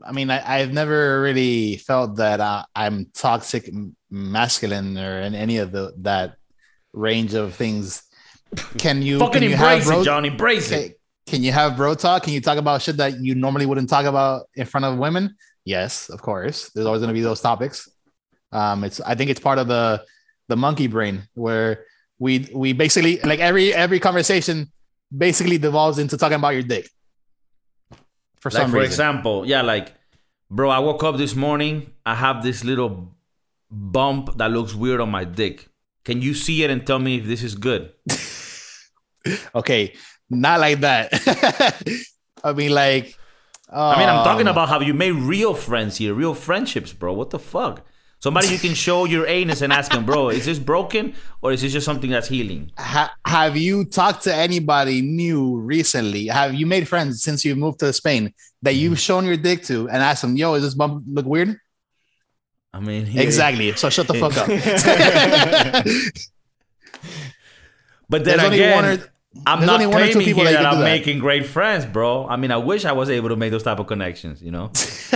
I 0.04 0.12
mean 0.12 0.30
I, 0.30 0.42
i've 0.58 0.72
never 0.72 1.20
really 1.20 1.76
felt 1.76 2.16
that 2.16 2.40
uh, 2.40 2.64
i'm 2.74 3.06
toxic 3.14 3.70
masculine 4.10 4.96
or 4.98 5.20
in 5.20 5.34
any 5.34 5.58
of 5.58 5.72
the 5.72 5.92
that 5.98 6.36
range 6.92 7.34
of 7.34 7.54
things 7.54 8.02
can 8.78 9.02
you 9.02 9.18
Fucking 9.18 9.32
can 9.34 9.42
you 9.42 9.50
embrace 9.52 9.84
have 9.84 9.92
it, 9.92 9.94
bro- 9.94 10.04
John. 10.04 10.24
Embrace 10.24 10.70
it. 10.72 11.00
Can 11.26 11.42
you 11.42 11.52
have 11.52 11.76
bro 11.76 11.94
talk? 11.94 12.24
Can 12.24 12.32
you 12.32 12.40
talk 12.40 12.58
about 12.58 12.82
shit 12.82 12.96
that 12.96 13.20
you 13.20 13.34
normally 13.34 13.66
wouldn't 13.66 13.88
talk 13.88 14.06
about 14.06 14.48
in 14.56 14.66
front 14.66 14.84
of 14.84 14.98
women? 14.98 15.36
Yes, 15.64 16.08
of 16.08 16.20
course. 16.20 16.70
There's 16.70 16.86
always 16.86 17.00
going 17.00 17.08
to 17.10 17.14
be 17.14 17.20
those 17.20 17.40
topics. 17.40 17.88
Um, 18.50 18.82
it's 18.82 19.00
I 19.00 19.14
think 19.14 19.30
it's 19.30 19.38
part 19.38 19.58
of 19.58 19.68
the 19.68 20.04
the 20.48 20.56
monkey 20.56 20.88
brain 20.88 21.28
where 21.34 21.84
we 22.18 22.48
we 22.52 22.72
basically 22.72 23.20
like 23.20 23.38
every 23.38 23.72
every 23.72 24.00
conversation 24.00 24.72
basically 25.16 25.58
devolves 25.58 25.98
into 25.98 26.16
talking 26.16 26.36
about 26.36 26.50
your 26.50 26.64
dick. 26.64 26.90
For 28.40 28.50
Like 28.50 28.62
some 28.62 28.70
for 28.70 28.78
reason. 28.78 28.86
example, 28.90 29.46
yeah, 29.46 29.62
like, 29.62 29.94
bro, 30.50 30.70
I 30.70 30.78
woke 30.78 31.04
up 31.04 31.16
this 31.16 31.34
morning. 31.34 31.92
I 32.04 32.14
have 32.14 32.42
this 32.42 32.64
little 32.64 33.14
bump 33.70 34.36
that 34.38 34.50
looks 34.50 34.74
weird 34.74 35.00
on 35.00 35.10
my 35.10 35.24
dick. 35.24 35.68
Can 36.04 36.22
you 36.22 36.34
see 36.34 36.64
it 36.64 36.70
and 36.70 36.86
tell 36.86 36.98
me 36.98 37.18
if 37.18 37.26
this 37.26 37.42
is 37.42 37.54
good? 37.54 37.92
okay, 39.54 39.94
not 40.30 40.60
like 40.60 40.80
that. 40.80 41.12
I 42.44 42.52
mean, 42.52 42.72
like. 42.72 43.16
I 43.72 43.98
mean, 43.98 44.08
I'm 44.08 44.24
talking 44.24 44.48
um, 44.48 44.52
about 44.52 44.68
how 44.68 44.80
you 44.80 44.94
made 44.94 45.12
real 45.12 45.54
friends 45.54 45.98
here, 45.98 46.12
real 46.12 46.34
friendships, 46.34 46.92
bro. 46.92 47.12
What 47.12 47.30
the 47.30 47.38
fuck? 47.38 47.86
Somebody 48.22 48.48
you 48.48 48.58
can 48.58 48.74
show 48.74 49.06
your 49.06 49.26
anus 49.26 49.62
and 49.62 49.72
ask 49.72 49.92
him, 49.92 50.04
bro, 50.04 50.28
is 50.28 50.44
this 50.44 50.58
broken 50.58 51.14
or 51.40 51.52
is 51.52 51.62
this 51.62 51.72
just 51.72 51.86
something 51.86 52.10
that's 52.10 52.28
healing? 52.28 52.70
ha- 52.76 53.14
have 53.24 53.56
you 53.56 53.86
talked 53.86 54.24
to 54.24 54.34
anybody 54.34 55.00
new 55.00 55.56
recently? 55.58 56.26
Have 56.26 56.52
you 56.54 56.66
made 56.66 56.86
friends 56.86 57.22
since 57.22 57.46
you 57.46 57.56
moved 57.56 57.78
to 57.80 57.92
Spain 57.94 58.34
that 58.60 58.74
you've 58.74 58.98
mm. 58.98 59.06
shown 59.06 59.24
your 59.24 59.38
dick 59.38 59.62
to 59.64 59.88
and 59.88 60.02
asked 60.02 60.20
them, 60.20 60.36
"Yo, 60.36 60.52
is 60.52 60.62
this 60.62 60.74
bump 60.74 61.02
look 61.06 61.24
weird?" 61.24 61.58
I 62.74 62.80
mean, 62.80 63.06
here- 63.06 63.22
Exactly. 63.22 63.72
So 63.72 63.88
shut 63.88 64.06
the 64.06 64.14
fuck 64.14 64.36
up. 64.36 64.48
But 68.10 68.24
then 68.24 68.38
There's 68.38 68.52
again, 68.52 69.04
I'm 69.46 69.60
there's 69.60 69.66
not 69.68 69.74
only 69.80 69.86
one 69.86 70.02
or 70.02 70.06
two 70.06 70.12
claiming 70.14 70.26
people 70.26 70.42
here 70.42 70.52
that 70.54 70.62
that, 70.62 70.72
I'm 70.72 70.78
that. 70.80 70.84
making 70.84 71.20
great 71.20 71.46
friends, 71.46 71.86
bro. 71.86 72.26
I 72.26 72.36
mean, 72.36 72.50
I 72.50 72.56
wish 72.56 72.84
I 72.84 72.92
was 72.92 73.08
able 73.10 73.28
to 73.28 73.36
make 73.36 73.52
those 73.52 73.62
type 73.62 73.78
of 73.78 73.86
connections, 73.86 74.42
you 74.42 74.50
know? 74.50 74.68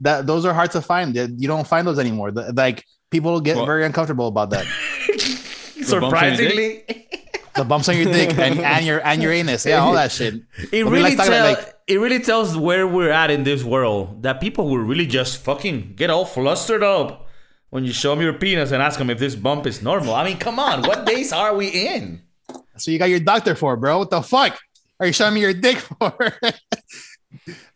that 0.00 0.24
those 0.26 0.44
are 0.44 0.52
hard 0.52 0.70
to 0.72 0.82
find. 0.82 1.16
You 1.16 1.48
don't 1.48 1.66
find 1.66 1.86
those 1.86 1.98
anymore. 1.98 2.30
The- 2.32 2.52
Like 2.52 2.84
people 3.10 3.40
get 3.40 3.56
Well- 3.56 3.66
very 3.66 3.84
uncomfortable 3.86 4.28
about 4.28 4.50
that. 4.50 4.66
Surprisingly, 5.82 6.84
The 7.54 7.64
bumps 7.64 7.88
on 7.88 7.96
your 7.96 8.12
dick 8.12 8.30
and, 8.38 8.60
and 8.60 8.84
your 8.86 9.00
and 9.04 9.22
your 9.22 9.32
anus. 9.32 9.64
Yeah, 9.66 9.78
all 9.80 9.94
that 9.94 10.12
shit. 10.12 10.34
it 10.58 10.70
But 10.70 10.72
we 10.72 10.82
really 10.82 11.02
like 11.02 11.16
talking 11.16 11.32
tell, 11.32 11.54
like- 11.54 11.74
it 11.86 11.98
really 11.98 12.20
tells 12.20 12.56
where 12.56 12.86
we're 12.86 13.10
at 13.10 13.30
in 13.30 13.42
this 13.44 13.64
world. 13.64 14.22
That 14.22 14.40
people 14.40 14.68
will 14.68 14.78
really 14.78 15.06
just 15.06 15.38
fucking 15.42 15.94
get 15.96 16.10
all 16.10 16.24
flustered 16.26 16.82
up 16.82 17.26
when 17.70 17.84
you 17.84 17.92
show 17.92 18.10
them 18.14 18.20
your 18.22 18.34
penis 18.34 18.70
and 18.70 18.82
ask 18.82 18.98
them 18.98 19.08
if 19.10 19.18
this 19.18 19.34
bump 19.34 19.66
is 19.66 19.82
normal. 19.82 20.14
I 20.14 20.24
mean, 20.24 20.36
come 20.38 20.58
on, 20.58 20.82
what 20.82 21.06
days 21.06 21.32
are 21.32 21.54
we 21.56 21.68
in? 21.68 22.22
So 22.80 22.90
you 22.90 22.98
got 22.98 23.10
your 23.10 23.20
doctor 23.20 23.54
for, 23.54 23.76
bro. 23.76 23.98
What 23.98 24.10
the 24.10 24.22
fuck? 24.22 24.58
Are 25.00 25.06
you 25.06 25.12
showing 25.12 25.34
me 25.34 25.40
your 25.40 25.52
dick 25.54 25.78
for? 26.00 26.14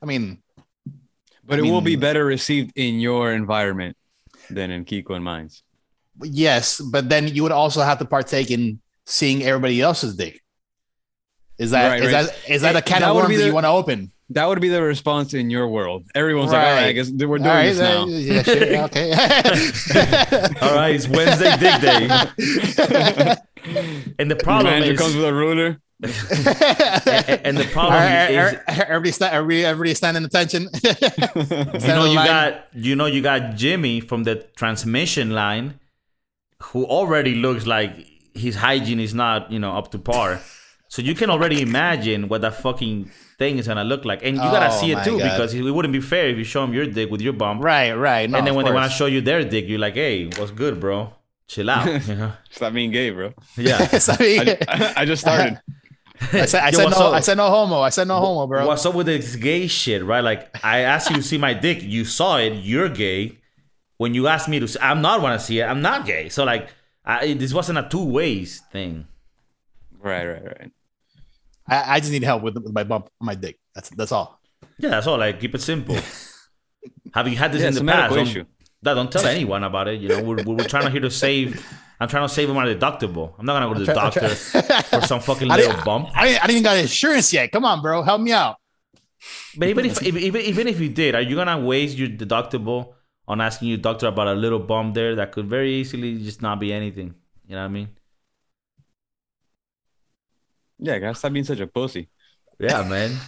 I 0.03 0.07
mean, 0.07 0.43
But 1.47 1.59
I 1.61 1.63
it 1.67 1.71
will 1.71 1.81
be 1.81 1.97
better 1.97 2.25
received 2.25 2.73
in 2.77 3.01
your 3.01 3.33
environment 3.33 3.97
than 4.51 4.71
in 4.71 4.85
Kiko 4.85 5.15
and 5.15 5.25
mine's. 5.25 5.63
yes, 6.23 6.81
but 6.81 7.09
then 7.09 7.29
you 7.29 7.43
would 7.43 7.53
also 7.53 7.81
have 7.83 7.99
to 7.99 8.05
partake 8.05 8.51
in 8.51 8.81
seeing 9.07 9.43
everybody 9.43 9.81
else's 9.81 10.17
dick. 10.17 10.41
Is 11.59 11.71
that 11.71 11.89
Right, 11.89 12.03
is 12.03 12.13
right. 12.13 12.27
that 12.27 12.51
is 12.51 12.63
that 12.63 12.77
a 12.77 12.83
can 12.83 13.01
That 13.03 13.11
of 13.11 13.15
would 13.17 13.23
worms 13.23 13.29
be 13.31 13.37
that 13.37 13.43
the- 13.43 13.49
you 13.49 13.55
want 13.55 13.65
to 13.67 13.71
open? 13.71 14.11
That 14.31 14.47
would 14.49 14.61
be 14.63 14.69
the 14.71 14.81
response 14.83 15.35
in 15.35 15.51
your 15.51 15.69
world. 15.69 16.05
Everyone's 16.15 16.53
like, 16.53 16.65
all 16.67 16.73
right, 16.73 16.87
I 16.87 16.93
guess 16.93 17.11
we're 17.11 17.37
doing 17.37 17.43
All 17.43 17.49
right, 17.49 17.69
this 17.69 17.79
now. 17.79 18.03
uh, 18.05 18.07
yeah, 18.07 18.43
sure, 18.43 18.85
okay. 18.87 19.13
All 20.63 20.75
right, 20.75 20.95
it's 20.95 21.07
Wednesday 21.07 21.55
Dick 21.59 21.81
Day. 21.83 23.37
And 24.19 24.31
the 24.31 24.35
The 24.35 24.37
problem 24.45 24.73
manager 24.73 24.93
is, 24.93 25.01
comes 25.01 25.15
with 25.17 25.25
a 25.25 25.33
ruler. 25.35 25.79
and, 26.03 26.11
and 27.47 27.57
the 27.57 27.65
All 27.67 27.73
problem 27.73 28.01
right, 28.03 28.31
is, 28.31 28.59
everybody, 28.69 29.13
sta- 29.13 29.27
everybody, 29.33 29.65
everybody 29.65 29.95
standing 29.95 30.25
attention. 30.25 30.69
you 30.83 31.87
know 31.89 32.05
you 32.07 32.15
got 32.17 32.67
you 32.75 32.97
know 32.97 33.07
you 33.07 33.23
got 33.23 33.55
Jimmy 33.55 34.01
from 34.01 34.25
the 34.25 34.37
transmission 34.57 35.31
line 35.31 35.79
who 36.63 36.85
already 36.87 37.35
looks 37.37 37.67
like 37.67 38.07
his 38.35 38.57
hygiene 38.57 38.99
is 39.01 39.15
not 39.15 39.51
you 39.53 39.59
know 39.59 39.77
up 39.77 39.91
to 39.93 39.99
par 39.99 40.41
so 40.89 41.03
you 41.03 41.15
can 41.15 41.31
already 41.31 41.61
imagine 41.63 42.29
what 42.29 42.41
that 42.41 42.55
fucking 42.55 43.11
thing 43.39 43.59
is 43.59 43.67
gonna 43.69 43.85
look 43.85 44.05
like 44.05 44.25
and 44.25 44.37
you 44.37 44.43
gotta 44.43 44.75
Oh 44.75 44.81
see 44.81 44.91
it 44.93 45.03
too 45.05 45.19
God. 45.19 45.31
because 45.31 45.55
it 45.55 45.63
wouldn't 45.63 45.93
be 45.93 46.01
fair 46.01 46.29
if 46.29 46.37
you 46.39 46.45
show 46.45 46.65
him 46.65 46.73
your 46.75 46.87
dick 46.87 47.11
with 47.11 47.21
your 47.21 47.33
bum. 47.33 47.61
right, 47.61 47.93
right. 47.93 48.29
No, 48.31 48.39
and 48.39 48.47
then 48.47 48.53
of 48.53 48.57
when 48.57 48.65
they 48.67 48.73
want 48.73 48.91
to 48.91 48.97
show 48.97 49.07
you 49.07 49.21
their 49.21 49.45
dick 49.45 49.69
you're 49.69 49.79
like 49.79 49.95
hey 49.95 50.27
what's 50.37 50.51
good 50.51 50.81
bro 50.81 51.13
chill 51.53 51.69
out 51.71 51.87
you 52.09 52.15
know 52.15 52.33
Stop 52.51 52.73
being 52.73 52.91
gay, 52.91 53.11
bro. 53.11 53.33
yeah 53.57 53.87
So, 53.99 54.15
I, 54.19 54.57
I, 54.69 54.93
I 55.03 55.05
just 55.05 55.21
started. 55.23 55.61
I 56.33 56.47
said, 56.47 56.63
I 56.63 56.69
Yo, 56.71 56.79
said 56.79 56.91
no. 56.91 56.97
up? 57.09 57.15
I 57.15 57.21
said 57.21 57.37
no 57.37 57.49
homo. 57.51 57.81
I 57.81 57.91
said 57.91 58.07
no 58.09 58.19
homo, 58.21 58.47
bro. 58.47 58.67
What's 58.67 58.87
up 58.87 58.95
with 58.95 59.07
this 59.07 59.35
gay 59.37 59.67
shit, 59.67 60.05
right? 60.05 60.21
Like, 60.23 60.65
I 60.65 60.81
asked 60.81 61.11
you 61.11 61.17
to 61.17 61.23
see 61.23 61.37
my 61.37 61.53
dick, 61.53 61.83
you 61.83 62.05
saw 62.05 62.39
it, 62.39 62.53
you're 62.63 62.89
gay. 62.89 63.39
When 63.99 64.15
you 64.15 64.29
asked 64.29 64.49
me 64.49 64.61
to, 64.61 64.69
see, 64.69 64.79
I'm 64.81 65.03
not 65.03 65.21
want 65.21 65.39
to 65.41 65.45
see 65.45 65.59
it, 65.61 65.65
I'm 65.65 65.83
not 65.83 66.07
gay. 66.07 66.29
So 66.29 66.45
like, 66.45 66.69
I, 67.05 67.35
this 67.35 67.53
wasn't 67.53 67.79
a 67.79 67.89
two 67.89 68.05
ways 68.05 68.63
thing. 68.71 69.07
Right, 70.01 70.27
right, 70.27 70.45
right. 70.45 70.71
I, 71.69 71.97
I 71.97 72.01
just 72.01 72.13
need 72.13 72.23
help 72.23 72.43
with, 72.43 72.55
with 72.57 72.73
my 72.73 72.85
bump 72.85 73.11
on 73.21 73.27
my 73.27 73.35
dick. 73.35 73.59
That's 73.75 73.91
that's 73.91 74.13
all. 74.13 74.41
Yeah, 74.79 74.91
that's 74.91 75.07
all. 75.09 75.19
Like, 75.19 75.41
keep 75.41 75.55
it 75.55 75.61
simple. 75.61 75.97
Have 77.15 77.27
you 77.29 77.37
had 77.37 77.53
this 77.53 77.63
Yeah, 77.63 77.69
in 77.69 77.75
the 77.75 77.85
past? 77.85 78.15
issue. 78.17 78.45
That 78.83 78.95
don't 78.95 79.11
tell 79.13 79.25
anyone 79.27 79.63
about 79.63 79.89
it. 79.89 80.01
You 80.01 80.09
know, 80.09 80.23
we're, 80.23 80.43
we're 80.43 80.65
trying 80.65 80.85
to 80.85 80.91
here 80.91 81.01
to 81.01 81.11
save. 81.11 81.65
I'm 82.01 82.09
trying 82.09 82.27
to 82.27 82.35
save 82.35 82.49
my 82.49 82.67
deductible. 82.67 83.33
I'm 83.39 83.47
not 83.47 83.61
gonna 83.61 83.73
go 83.73 83.79
to 83.79 83.85
the 83.87 83.93
try- 83.93 84.11
doctor 84.11 84.29
for 85.01 85.07
some 85.07 85.21
fucking 85.21 85.51
I 85.51 85.57
little 85.57 85.71
didn't, 85.73 85.85
bump. 85.85 86.09
I, 86.15 86.27
didn't, 86.27 86.43
I 86.43 86.47
didn't 86.49 86.51
even 86.51 86.63
got 86.65 86.77
insurance 86.79 87.33
yet. 87.33 87.53
Come 87.53 87.65
on, 87.65 87.81
bro. 87.81 88.03
Help 88.03 88.21
me 88.21 88.33
out. 88.33 88.57
But 89.57 89.69
even 89.69 89.87
if, 89.87 90.03
if 90.03 90.17
even 90.17 90.41
even 90.41 90.67
if 90.67 90.81
you 90.81 90.89
did, 90.89 91.15
are 91.15 91.21
you 91.23 91.37
gonna 91.37 91.61
waste 91.61 91.97
your 91.97 92.09
deductible 92.09 92.95
on 93.29 93.41
asking 93.41 93.69
your 93.69 93.79
doctor 93.79 94.09
about 94.09 94.27
a 94.27 94.35
little 94.35 94.59
bump 94.59 94.95
there 94.95 95.15
that 95.15 95.31
could 95.31 95.47
very 95.47 95.75
easily 95.75 96.19
just 96.19 96.43
not 96.43 96.59
be 96.59 96.73
anything? 96.73 97.15
You 97.47 97.55
know 97.55 97.61
what 97.63 97.67
I 97.67 97.69
mean? 97.69 97.89
Yeah, 100.79 100.99
gotta 100.99 101.15
stop 101.15 101.33
being 101.33 101.45
such 101.45 101.61
a 101.61 101.69
pussy. 101.69 102.09
Yeah, 102.59 102.83
man. 102.83 103.17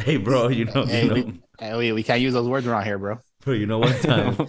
Hey, 0.00 0.16
bro, 0.16 0.46
you 0.46 0.64
know, 0.66 0.86
Hey, 0.86 1.02
you 1.02 1.08
know, 1.08 1.14
we, 1.14 1.42
hey, 1.58 1.76
we, 1.76 1.92
we 1.92 2.02
can't 2.04 2.20
use 2.20 2.32
those 2.32 2.46
words 2.46 2.68
around 2.68 2.84
here, 2.84 2.98
bro. 2.98 3.18
Bro, 3.48 3.56
you 3.56 3.66
know, 3.66 3.78
one 3.78 3.98
time, 4.00 4.36
um, 4.38 4.46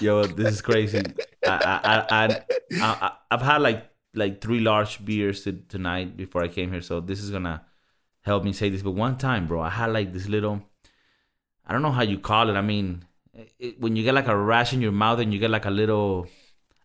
yo, 0.00 0.24
this 0.26 0.54
is 0.54 0.62
crazy. 0.62 1.02
I, 1.46 1.48
I, 1.50 1.94
I, 1.94 2.26
I, 2.26 2.42
I, 2.82 3.12
I've 3.30 3.42
had 3.42 3.62
like 3.62 3.84
like 4.14 4.40
three 4.40 4.60
large 4.60 5.04
beers 5.04 5.44
to, 5.44 5.52
tonight 5.52 6.16
before 6.16 6.42
I 6.42 6.48
came 6.48 6.72
here, 6.72 6.82
so 6.82 7.00
this 7.00 7.20
is 7.22 7.30
gonna 7.30 7.62
help 8.22 8.42
me 8.44 8.52
say 8.52 8.68
this. 8.70 8.82
But 8.82 8.92
one 8.92 9.16
time, 9.18 9.46
bro, 9.46 9.60
I 9.60 9.70
had 9.70 9.92
like 9.92 10.12
this 10.12 10.28
little, 10.28 10.60
I 11.66 11.72
don't 11.72 11.82
know 11.82 11.92
how 11.92 12.02
you 12.02 12.18
call 12.18 12.50
it. 12.50 12.54
I 12.54 12.60
mean, 12.62 13.04
it, 13.58 13.80
when 13.80 13.94
you 13.96 14.02
get 14.02 14.14
like 14.14 14.26
a 14.28 14.36
rash 14.36 14.72
in 14.72 14.80
your 14.80 14.92
mouth 14.92 15.20
and 15.20 15.32
you 15.32 15.38
get 15.38 15.50
like 15.50 15.66
a 15.66 15.70
little, 15.70 16.26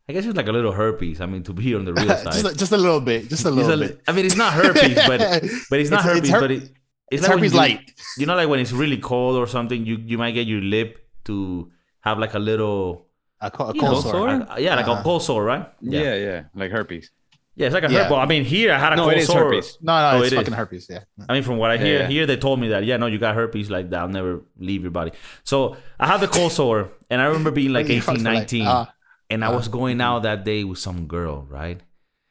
I 0.07 0.13
guess 0.13 0.25
it's 0.25 0.37
like 0.37 0.47
a 0.47 0.51
little 0.51 0.71
herpes. 0.73 1.19
I 1.21 1.25
mean, 1.25 1.41
to 1.43 1.53
be 1.53 1.73
on 1.73 1.85
the 1.85 1.93
real 1.93 2.09
side. 2.09 2.23
just, 2.33 2.45
a- 2.45 2.55
just 2.55 2.71
a 2.71 2.77
little 2.77 3.01
bit. 3.01 3.27
Just 3.29 3.45
a 3.45 3.51
little 3.51 3.81
a- 3.81 3.87
bit. 3.87 4.01
I 4.07 4.11
mean, 4.11 4.25
it's 4.25 4.35
not 4.35 4.53
herpes, 4.53 4.95
but 5.07 5.19
but 5.69 5.79
it's 5.79 5.89
not 5.89 6.01
It's- 6.05 6.13
herpes, 6.15 6.19
it's 6.19 6.29
her- 6.29 6.39
but 6.41 6.51
it, 6.51 6.63
it's, 6.63 6.71
It's 7.11 7.21
like 7.23 7.31
herpes 7.31 7.53
you- 7.53 7.57
light. 7.57 7.91
You 8.19 8.25
know, 8.27 8.35
like 8.35 8.49
when 8.49 8.59
it's 8.59 8.71
really 8.71 8.97
cold 8.97 9.35
or 9.37 9.47
something, 9.47 9.85
you 9.85 9.95
you 10.05 10.17
might 10.19 10.31
get 10.31 10.45
your 10.45 10.61
lip 10.61 10.99
to 11.25 11.71
have 12.01 12.19
like 12.19 12.33
a 12.33 12.39
little, 12.39 13.07
A, 13.41 13.49
co- 13.51 13.69
a 13.69 13.73
cold 13.73 13.83
know, 13.83 14.01
sore. 14.01 14.11
sore? 14.11 14.29
a- 14.29 14.59
yeah, 14.61 14.75
like 14.75 14.87
a 14.87 14.91
Uh-huh. 14.91 15.03
cold 15.03 15.23
sore, 15.23 15.43
right? 15.43 15.67
yeah, 15.81 16.15
yeah, 16.15 16.43
like 16.55 16.71
herpes. 16.71 17.11
yeah, 17.55 17.67
it's 17.67 17.73
like 17.73 17.83
a 17.83 17.91
Yeah. 17.91 18.03
herpes. 18.03 18.17
I 18.17 18.25
mean, 18.25 18.43
here 18.45 18.73
I 18.73 18.79
had 18.79 18.93
a 18.93 18.95
No, 18.95 19.03
cold 19.03 19.13
it 19.13 19.19
is 19.19 19.27
sore. 19.27 19.45
herpes. 19.45 19.77
No, 19.81 19.93
no, 19.93 20.17
Oh, 20.17 20.21
it's 20.21 20.27
it 20.27 20.33
is. 20.33 20.39
fucking 20.39 20.53
herpes. 20.53 20.87
Yeah. 20.89 20.99
I 21.29 21.33
mean, 21.33 21.43
from 21.43 21.57
what 21.57 21.69
I 21.71 21.77
hear, 21.77 21.99
yeah. 21.99 22.07
here 22.07 22.25
they 22.25 22.37
told 22.37 22.59
me 22.59 22.69
that 22.69 22.83
yeah, 22.85 22.97
no, 22.97 23.05
you 23.07 23.19
got 23.19 23.35
herpes 23.35 23.69
like 23.69 23.89
that. 23.91 23.99
I'll 23.99 24.07
never 24.07 24.41
leave 24.57 24.81
your 24.81 24.91
body. 24.91 25.11
So 25.43 25.77
I 25.99 26.07
had 26.07 26.19
the 26.19 26.27
cold 26.27 26.51
sore, 26.51 26.89
and 27.09 27.21
I 27.21 27.25
remember 27.25 27.51
being 27.51 27.71
like 27.73 27.87
You 27.89 27.95
18, 27.97 28.01
fucking 28.01 28.23
like, 28.23 28.33
19, 28.51 28.65
uh, 28.67 28.85
and 29.29 29.45
I 29.45 29.49
was 29.49 29.67
going 29.67 30.01
out 30.01 30.23
that 30.23 30.43
day 30.45 30.63
with 30.63 30.79
some 30.79 31.07
girl, 31.07 31.45
right? 31.49 31.79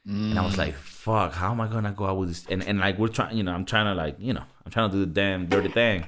And 0.04 0.36
I 0.38 0.44
was 0.44 0.54
mm. 0.54 0.58
like, 0.58 0.74
fuck, 0.74 1.32
how 1.32 1.52
am 1.52 1.60
I 1.60 1.68
gonna 1.68 1.92
go 1.92 2.06
out 2.06 2.16
with 2.16 2.28
this? 2.30 2.44
And 2.50 2.60
and 2.64 2.80
like 2.80 2.98
we're 2.98 3.08
trying, 3.08 3.36
you 3.36 3.44
know, 3.44 3.52
I'm 3.54 3.64
trying 3.64 3.86
to 3.86 3.94
like, 3.94 4.16
you 4.18 4.32
know, 4.32 4.42
I'm 4.64 4.72
trying 4.72 4.90
to 4.90 4.96
do 4.96 5.00
the 5.06 5.12
damn 5.12 5.46
dirty 5.46 5.68
thing. 5.68 6.06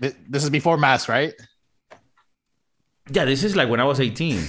This 0.00 0.42
is 0.42 0.50
before 0.50 0.76
mass, 0.76 1.08
right? 1.08 1.32
Yeah, 3.10 3.24
this 3.24 3.44
is 3.44 3.54
like 3.56 3.68
when 3.68 3.80
I 3.80 3.84
was 3.84 4.00
18. 4.00 4.42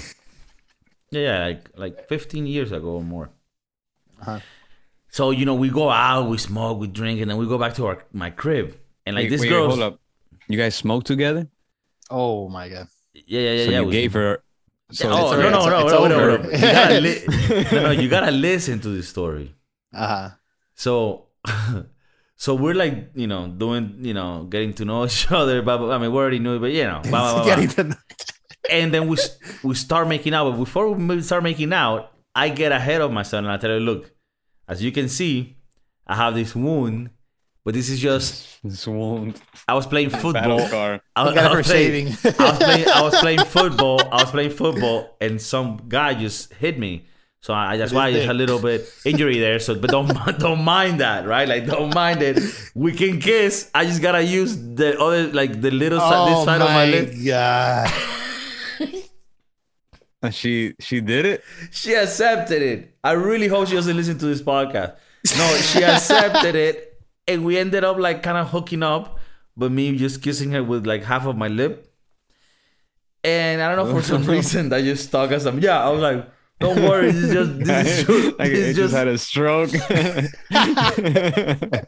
Yeah, 1.12 1.22
yeah, 1.22 1.46
like 1.46 1.70
like 1.78 2.08
15 2.10 2.48
years 2.48 2.72
ago 2.72 2.88
or 2.98 3.04
more. 3.04 3.30
Uh-huh. 4.22 4.40
So 5.10 5.32
you 5.32 5.46
know, 5.46 5.56
we 5.56 5.70
go 5.70 5.90
out, 5.90 6.30
we 6.30 6.38
smoke, 6.38 6.80
we 6.80 6.88
drink, 6.88 7.22
and 7.22 7.30
then 7.30 7.38
we 7.38 7.48
go 7.48 7.58
back 7.58 7.76
to 7.76 7.86
our 7.86 8.04
my 8.12 8.30
crib. 8.30 8.78
And 9.06 9.16
like 9.16 9.24
Wait, 9.26 9.30
this 9.30 9.46
girl, 9.46 9.68
hold 9.68 9.82
up. 9.82 10.00
You 10.48 10.58
guys 10.58 10.76
smoke 10.76 11.04
together? 11.06 11.48
Oh 12.10 12.50
my 12.50 12.68
god. 12.70 12.88
yeah, 13.14 13.40
yeah, 13.42 13.52
yeah, 13.52 13.66
so 13.66 13.72
yeah. 13.72 13.80
you 13.80 13.86
we- 13.86 13.92
gave 13.92 14.14
her. 14.14 14.44
So 14.90 15.10
oh 15.12 15.34
it's 15.34 15.44
no, 15.44 15.50
no, 15.50 15.66
no, 15.68 15.88
no, 15.88 16.08
no, 16.08 16.38
no, 16.38 16.50
You 16.50 16.62
gotta 16.62 17.02
li- 17.08 17.24
no, 17.74 17.82
no, 17.84 17.92
you 17.92 18.08
gotta 18.10 18.32
listen 18.32 18.80
to 18.80 18.88
this 18.90 19.10
story. 19.10 19.54
Uh 19.94 20.08
huh. 20.08 20.30
So, 20.76 21.26
so 22.38 22.56
we're 22.56 22.74
like, 22.74 23.10
you 23.14 23.28
know, 23.28 23.50
doing, 23.50 23.98
you 24.00 24.14
know, 24.14 24.46
getting 24.46 24.74
to 24.76 24.86
know 24.86 25.04
each 25.04 25.30
other. 25.32 25.62
But 25.62 25.92
I 25.92 25.98
mean, 25.98 26.12
we 26.14 26.18
already 26.18 26.40
knew 26.40 26.56
it, 26.56 26.60
but 26.60 26.72
you 26.72 26.84
know, 26.86 27.02
blah, 27.04 27.10
blah, 27.10 27.34
blah, 27.34 27.44
blah. 27.44 27.56
Getting 27.56 27.92
to 27.92 27.98
and 28.70 28.94
then 28.94 29.08
we 29.08 29.18
we 29.64 29.76
start 29.76 30.08
making 30.08 30.34
out. 30.34 30.52
But 30.52 30.58
before 30.58 30.92
we 30.92 31.22
start 31.22 31.44
making 31.44 31.74
out, 31.74 32.12
I 32.36 32.50
get 32.50 32.72
ahead 32.72 33.02
of 33.02 33.12
myself 33.12 33.44
and 33.44 33.52
I 33.52 33.58
tell 33.58 33.70
her, 33.72 33.80
look, 33.80 34.12
as 34.68 34.84
you 34.84 34.92
can 34.92 35.10
see, 35.10 35.56
I 36.06 36.16
have 36.16 36.36
this 36.36 36.56
wound, 36.56 37.10
but 37.66 37.74
this 37.74 37.90
is 37.90 38.00
just 38.00 38.46
Swoon. 38.70 39.34
I 39.68 39.74
was 39.76 39.86
playing 39.88 40.10
football. 40.10 40.60
I, 40.62 41.24
was- 41.24 41.38
I 41.38 41.56
was 41.56 41.68
playing, 41.68 42.12
shaving. 42.14 42.36
I 42.40 42.50
was 42.50 42.58
playing. 42.58 42.88
I 42.88 43.02
was 43.02 43.16
playing 43.20 43.40
football. 43.46 44.02
I 44.12 44.22
was 44.24 44.32
playing 44.32 44.52
football, 44.52 45.16
and 45.22 45.42
some 45.42 45.82
guy 45.88 46.14
just 46.14 46.54
hit 46.54 46.78
me. 46.80 47.06
So 47.40 47.54
I, 47.54 47.78
that's 47.78 47.94
why 47.94 48.08
I 48.08 48.10
a 48.10 48.34
little 48.34 48.60
bit 48.60 48.92
injury 49.06 49.40
there. 49.40 49.60
So, 49.60 49.76
but 49.76 49.90
don't 49.92 50.08
don't 50.40 50.64
mind 50.64 51.00
that, 51.00 51.26
right? 51.28 51.48
Like 51.48 51.66
don't 51.66 51.94
mind 51.94 52.22
it. 52.24 52.40
We 52.76 52.92
can 52.94 53.20
kiss. 53.22 53.70
I 53.74 53.86
just 53.86 54.02
gotta 54.02 54.24
use 54.24 54.58
the 54.58 55.00
other, 55.00 55.28
like 55.32 55.62
the 55.62 55.72
little 55.72 56.00
side, 56.00 56.30
this 56.32 56.38
oh 56.40 56.46
side 56.46 56.62
of 56.62 56.68
my 56.70 56.86
my 56.86 56.86
lip. 56.86 57.14
god. 57.26 57.92
And 60.22 60.34
she 60.34 60.74
she 60.80 61.00
did 61.00 61.26
it. 61.26 61.44
She 61.72 61.94
accepted 61.94 62.62
it. 62.62 62.98
I 63.04 63.12
really 63.12 63.48
hope 63.48 63.68
she 63.68 63.76
doesn't 63.76 63.96
listen 63.96 64.18
to 64.18 64.26
this 64.26 64.42
podcast. 64.42 64.96
No, 65.38 65.56
she 65.58 65.84
accepted 65.84 66.56
it, 66.56 67.00
and 67.28 67.46
we 67.46 67.58
ended 67.58 67.84
up 67.84 67.98
like 67.98 68.24
kind 68.24 68.38
of 68.38 68.50
hooking 68.50 68.82
up, 68.82 69.20
but 69.56 69.72
me 69.72 69.96
just 69.98 70.22
kissing 70.24 70.52
her 70.52 70.64
with 70.64 70.88
like 70.88 71.04
half 71.04 71.26
of 71.28 71.36
my 71.38 71.48
lip. 71.48 71.94
And 73.24 73.62
I 73.62 73.76
don't 73.76 73.86
know 73.86 73.94
for 73.94 74.02
some 74.02 74.24
reason 74.36 74.70
that 74.70 74.84
just 74.84 75.08
stuck 75.08 75.32
as 75.32 75.44
some. 75.44 75.60
Yeah, 75.60 75.86
I 75.86 75.90
was 75.90 76.02
like, 76.02 76.28
don't 76.60 76.82
worry, 76.82 77.12
this 77.12 77.24
is 77.26 77.34
just 77.34 77.60
this 77.60 78.10
is, 78.10 78.34
like 78.40 78.52
it 78.52 78.74
just 78.74 78.78
just 78.78 78.96
had 78.96 79.08
a 79.08 79.18
stroke. 79.18 79.70
this 80.50 81.86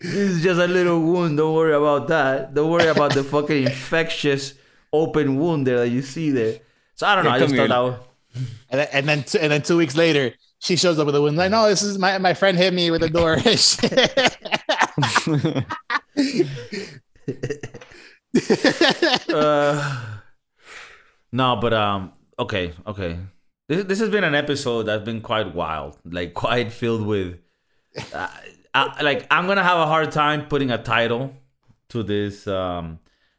is 0.00 0.42
just 0.42 0.60
a 0.60 0.66
little 0.66 1.00
wound. 1.00 1.36
Don't 1.36 1.54
worry 1.54 1.74
about 1.74 2.08
that. 2.08 2.54
Don't 2.54 2.70
worry 2.70 2.88
about 2.88 3.14
the 3.14 3.22
fucking 3.22 3.64
infectious 3.64 4.54
open 4.92 5.38
wound 5.38 5.66
there 5.66 5.78
that 5.78 5.88
you 5.90 6.02
see 6.02 6.30
there. 6.30 6.58
So 6.94 7.06
I 7.06 7.14
don't 7.14 7.24
know. 7.24 7.30
Yeah, 7.30 7.36
I 7.36 7.38
just 7.40 7.54
come 7.54 7.56
thought 7.56 7.62
here. 7.62 7.68
that 7.68 7.78
was. 7.78 8.00
And 8.70 8.80
then, 8.80 8.88
and 8.92 9.08
then 9.08 9.22
two, 9.24 9.38
and 9.38 9.52
then 9.52 9.62
two 9.62 9.76
weeks 9.76 9.96
later, 9.96 10.34
she 10.58 10.76
shows 10.76 10.98
up 10.98 11.06
with 11.06 11.14
a 11.14 11.22
wound. 11.22 11.36
Like, 11.36 11.50
no, 11.50 11.68
this 11.68 11.82
is 11.82 11.98
my 11.98 12.18
my 12.18 12.34
friend 12.34 12.56
hit 12.56 12.74
me 12.74 12.90
with 12.90 13.02
a 13.02 13.08
door. 13.08 13.36
uh, 19.32 20.06
no, 21.32 21.56
but 21.56 21.72
um, 21.72 22.12
okay, 22.38 22.72
okay. 22.86 23.18
This 23.68 23.84
this 23.84 24.00
has 24.00 24.10
been 24.10 24.24
an 24.24 24.34
episode 24.34 24.84
that's 24.84 25.04
been 25.04 25.20
quite 25.20 25.54
wild, 25.54 25.98
like 26.04 26.34
quite 26.34 26.72
filled 26.72 27.06
with, 27.06 27.38
uh, 28.12 28.28
I, 28.74 29.02
like 29.02 29.26
I'm 29.30 29.46
gonna 29.46 29.62
have 29.62 29.78
a 29.78 29.86
hard 29.86 30.10
time 30.12 30.46
putting 30.46 30.70
a 30.70 30.78
title 30.78 31.34
to 31.90 32.02
this 32.02 32.46
um 32.46 32.98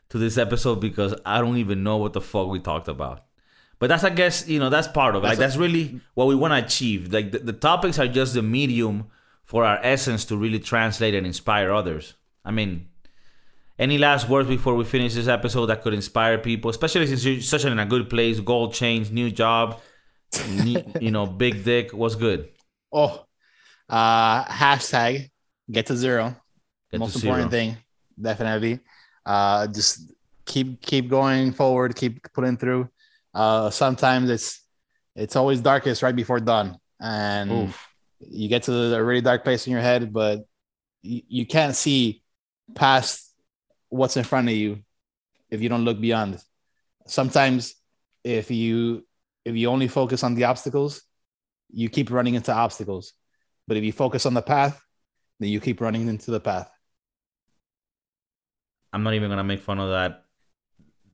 to 0.10 0.18
this 0.18 0.38
episode 0.38 0.80
because 0.80 1.14
I 1.26 1.42
don't 1.42 1.58
even 1.58 1.84
know 1.84 1.98
what 1.98 2.14
the 2.14 2.22
fuck 2.22 2.48
we 2.48 2.60
talked 2.60 2.88
about. 2.88 3.26
But 3.80 3.88
that's 3.88 4.04
I 4.04 4.10
guess 4.10 4.48
you 4.48 4.60
know 4.60 4.70
that's 4.70 4.88
part 4.88 5.16
of 5.16 5.24
it. 5.24 5.28
Like 5.28 5.38
that's 5.38 5.58
really 5.58 6.00
what 6.14 6.28
we 6.28 6.36
want 6.36 6.54
to 6.54 6.64
achieve. 6.64 7.12
Like 7.12 7.32
the, 7.32 7.40
the 7.40 7.54
topics 7.54 8.00
are 8.00 8.08
just 8.08 8.34
the 8.34 8.42
medium 8.42 9.08
for 9.44 9.64
our 9.64 9.80
essence 9.84 10.26
to 10.26 10.38
really 10.38 10.60
translate 10.60 11.14
and 11.14 11.26
inspire 11.26 11.72
others. 11.74 12.14
I 12.44 12.52
mean, 12.52 12.88
any 13.78 13.98
last 13.98 14.30
words 14.30 14.48
before 14.48 14.76
we 14.76 14.86
finish 14.86 15.14
this 15.14 15.28
episode 15.28 15.68
that 15.68 15.82
could 15.82 15.94
inspire 15.94 16.38
people, 16.38 16.70
especially 16.70 17.08
since 17.08 17.26
you're 17.26 17.42
such 17.42 17.66
in 17.66 17.78
a 17.78 17.86
good 17.86 18.10
place, 18.10 18.40
gold 18.40 18.74
chains, 18.74 19.12
new 19.12 19.30
job, 19.30 19.82
you 20.50 21.12
know, 21.12 21.26
big 21.26 21.64
dick. 21.64 21.92
What's 21.94 22.16
good? 22.16 22.50
oh, 22.92 23.26
uh, 23.90 24.46
hashtag 24.46 25.30
get 25.70 25.88
to 25.88 25.96
zero. 25.96 26.36
Get 26.92 27.00
Most 27.00 27.14
to 27.14 27.20
zero. 27.20 27.34
important 27.36 27.52
thing, 27.52 27.78
definitely. 28.20 28.80
Uh, 29.26 29.68
just 29.68 30.14
keep 30.46 30.82
keep 30.82 31.10
going 31.10 31.52
forward. 31.52 31.96
Keep 31.96 32.32
putting 32.34 32.58
through. 32.58 32.90
Uh, 33.36 33.70
sometimes 33.70 34.30
it's 34.30 34.62
it's 35.16 35.36
always 35.36 35.60
darkest 35.60 36.02
right 36.02 36.16
before 36.16 36.40
dawn, 36.40 36.80
and 37.02 37.52
Oof. 37.52 37.90
you 38.20 38.48
get 38.48 38.64
to 38.64 38.96
a 38.96 39.04
really 39.04 39.22
dark 39.22 39.44
place 39.44 39.68
in 39.68 39.74
your 39.74 39.82
head, 39.82 40.14
but 40.14 40.40
you, 41.02 41.22
you 41.28 41.46
can't 41.46 41.76
see 41.76 42.24
past 42.74 43.34
what's 43.90 44.18
in 44.18 44.24
front 44.24 44.48
of 44.48 44.56
you 44.56 44.80
if 45.50 45.62
you 45.62 45.70
don't 45.70 45.84
look 45.84 46.00
beyond. 46.00 46.42
Sometimes 47.08 47.76
if 48.24 48.50
you 48.50 49.06
if 49.44 49.56
you 49.56 49.70
only 49.70 49.88
focus 49.88 50.24
on 50.24 50.34
the 50.34 50.46
obstacles, 50.46 51.04
you 51.72 51.90
keep 51.90 52.10
running 52.12 52.36
into 52.36 52.54
obstacles. 52.54 53.14
But 53.68 53.78
if 53.78 53.84
you 53.84 53.92
focus 53.92 54.26
on 54.26 54.34
the 54.34 54.42
path, 54.42 54.82
then 55.40 55.50
you 55.50 55.60
keep 55.60 55.82
running 55.82 56.08
into 56.08 56.32
the 56.32 56.40
path. 56.40 56.70
I'm 58.94 59.04
not 59.04 59.14
even 59.14 59.30
gonna 59.30 59.44
make 59.44 59.62
fun 59.62 59.80
of 59.80 59.90
that. 59.90 60.25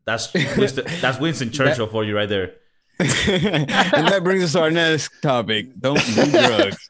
That's 0.05 0.33
Winston, 0.57 0.85
that's 1.01 1.19
Winston 1.19 1.51
Churchill 1.57 1.87
for 1.87 2.03
you 2.03 2.15
right 2.15 2.29
there. 2.29 2.55
and 2.99 3.07
that 4.07 4.21
brings 4.23 4.43
us 4.43 4.51
to 4.53 4.61
our 4.61 4.69
next 4.69 5.09
topic. 5.23 5.79
Don't 5.79 5.99
do 6.05 6.31
drugs. 6.31 6.89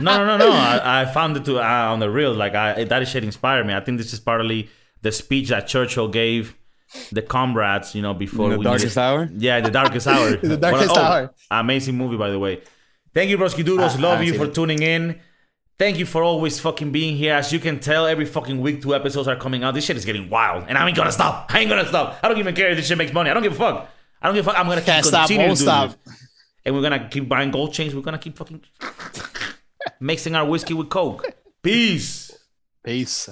No, 0.00 0.16
no, 0.16 0.24
no, 0.24 0.36
no. 0.38 0.50
I, 0.50 1.02
I 1.02 1.04
found 1.04 1.36
it 1.36 1.44
to 1.44 1.58
uh, 1.58 1.92
on 1.92 2.00
the 2.00 2.08
real. 2.08 2.32
Like 2.32 2.54
I 2.54 2.84
that 2.84 3.06
shit 3.06 3.22
inspired 3.22 3.66
me. 3.66 3.74
I 3.74 3.80
think 3.80 3.98
this 3.98 4.14
is 4.14 4.20
partly 4.20 4.70
the 5.02 5.12
speech 5.12 5.50
that 5.50 5.66
Churchill 5.66 6.08
gave 6.08 6.56
the 7.12 7.20
comrades. 7.20 7.94
You 7.94 8.00
know, 8.00 8.14
before 8.14 8.52
In 8.52 8.58
the 8.58 8.64
darkest 8.64 8.96
hour. 8.96 9.28
Yeah, 9.36 9.60
the 9.60 9.70
darkest 9.70 10.06
hour. 10.06 10.36
The 10.36 10.56
Darkest 10.56 10.90
What 10.90 10.98
oh, 10.98 11.02
Hour. 11.02 11.34
Amazing 11.50 11.98
movie, 11.98 12.16
by 12.16 12.30
the 12.30 12.38
way. 12.38 12.62
Thank 13.12 13.28
you, 13.28 13.36
Broski 13.36 13.64
Doodles. 13.64 13.96
Ah, 13.96 14.00
Love 14.00 14.18
I've 14.20 14.24
you 14.24 14.34
for 14.34 14.46
tuning 14.46 14.82
in. 14.82 15.20
Thank 15.76 15.98
you 15.98 16.06
for 16.06 16.22
always 16.22 16.60
fucking 16.60 16.92
being 16.92 17.16
here. 17.16 17.34
As 17.34 17.52
you 17.52 17.58
can 17.58 17.80
tell, 17.80 18.06
every 18.06 18.26
fucking 18.26 18.60
week 18.60 18.80
two 18.82 18.94
episodes 18.94 19.26
are 19.26 19.34
coming 19.36 19.64
out. 19.64 19.74
This 19.74 19.84
shit 19.84 19.96
is 19.96 20.04
getting 20.04 20.30
wild, 20.30 20.66
and 20.68 20.78
I 20.78 20.86
ain't 20.86 20.96
gonna 20.96 21.10
stop. 21.10 21.52
I 21.52 21.60
ain't 21.60 21.68
gonna 21.68 21.86
stop. 21.88 22.18
I 22.22 22.28
don't 22.28 22.38
even 22.38 22.54
care 22.54 22.68
if 22.70 22.76
this 22.76 22.86
shit 22.86 22.96
makes 22.96 23.12
money. 23.12 23.28
I 23.30 23.34
don't 23.34 23.42
give 23.42 23.52
a 23.52 23.56
fuck. 23.56 23.88
I 24.22 24.26
don't 24.28 24.36
give 24.36 24.46
a 24.46 24.50
fuck. 24.50 24.58
I'm 24.58 24.66
gonna 24.68 24.80
keep 24.80 24.86
Can't 24.86 25.04
stop, 25.04 25.22
continuing 25.22 25.48
won't 25.50 25.58
stop. 25.58 25.90
this. 26.04 26.14
And 26.64 26.74
we're 26.74 26.82
gonna 26.82 27.08
keep 27.08 27.28
buying 27.28 27.50
gold 27.50 27.72
chains. 27.72 27.94
We're 27.94 28.02
gonna 28.02 28.18
keep 28.18 28.38
fucking 28.38 28.62
mixing 30.00 30.36
our 30.36 30.46
whiskey 30.46 30.74
with 30.74 30.88
coke. 30.90 31.26
Peace. 31.62 32.30
Peace. 32.84 33.28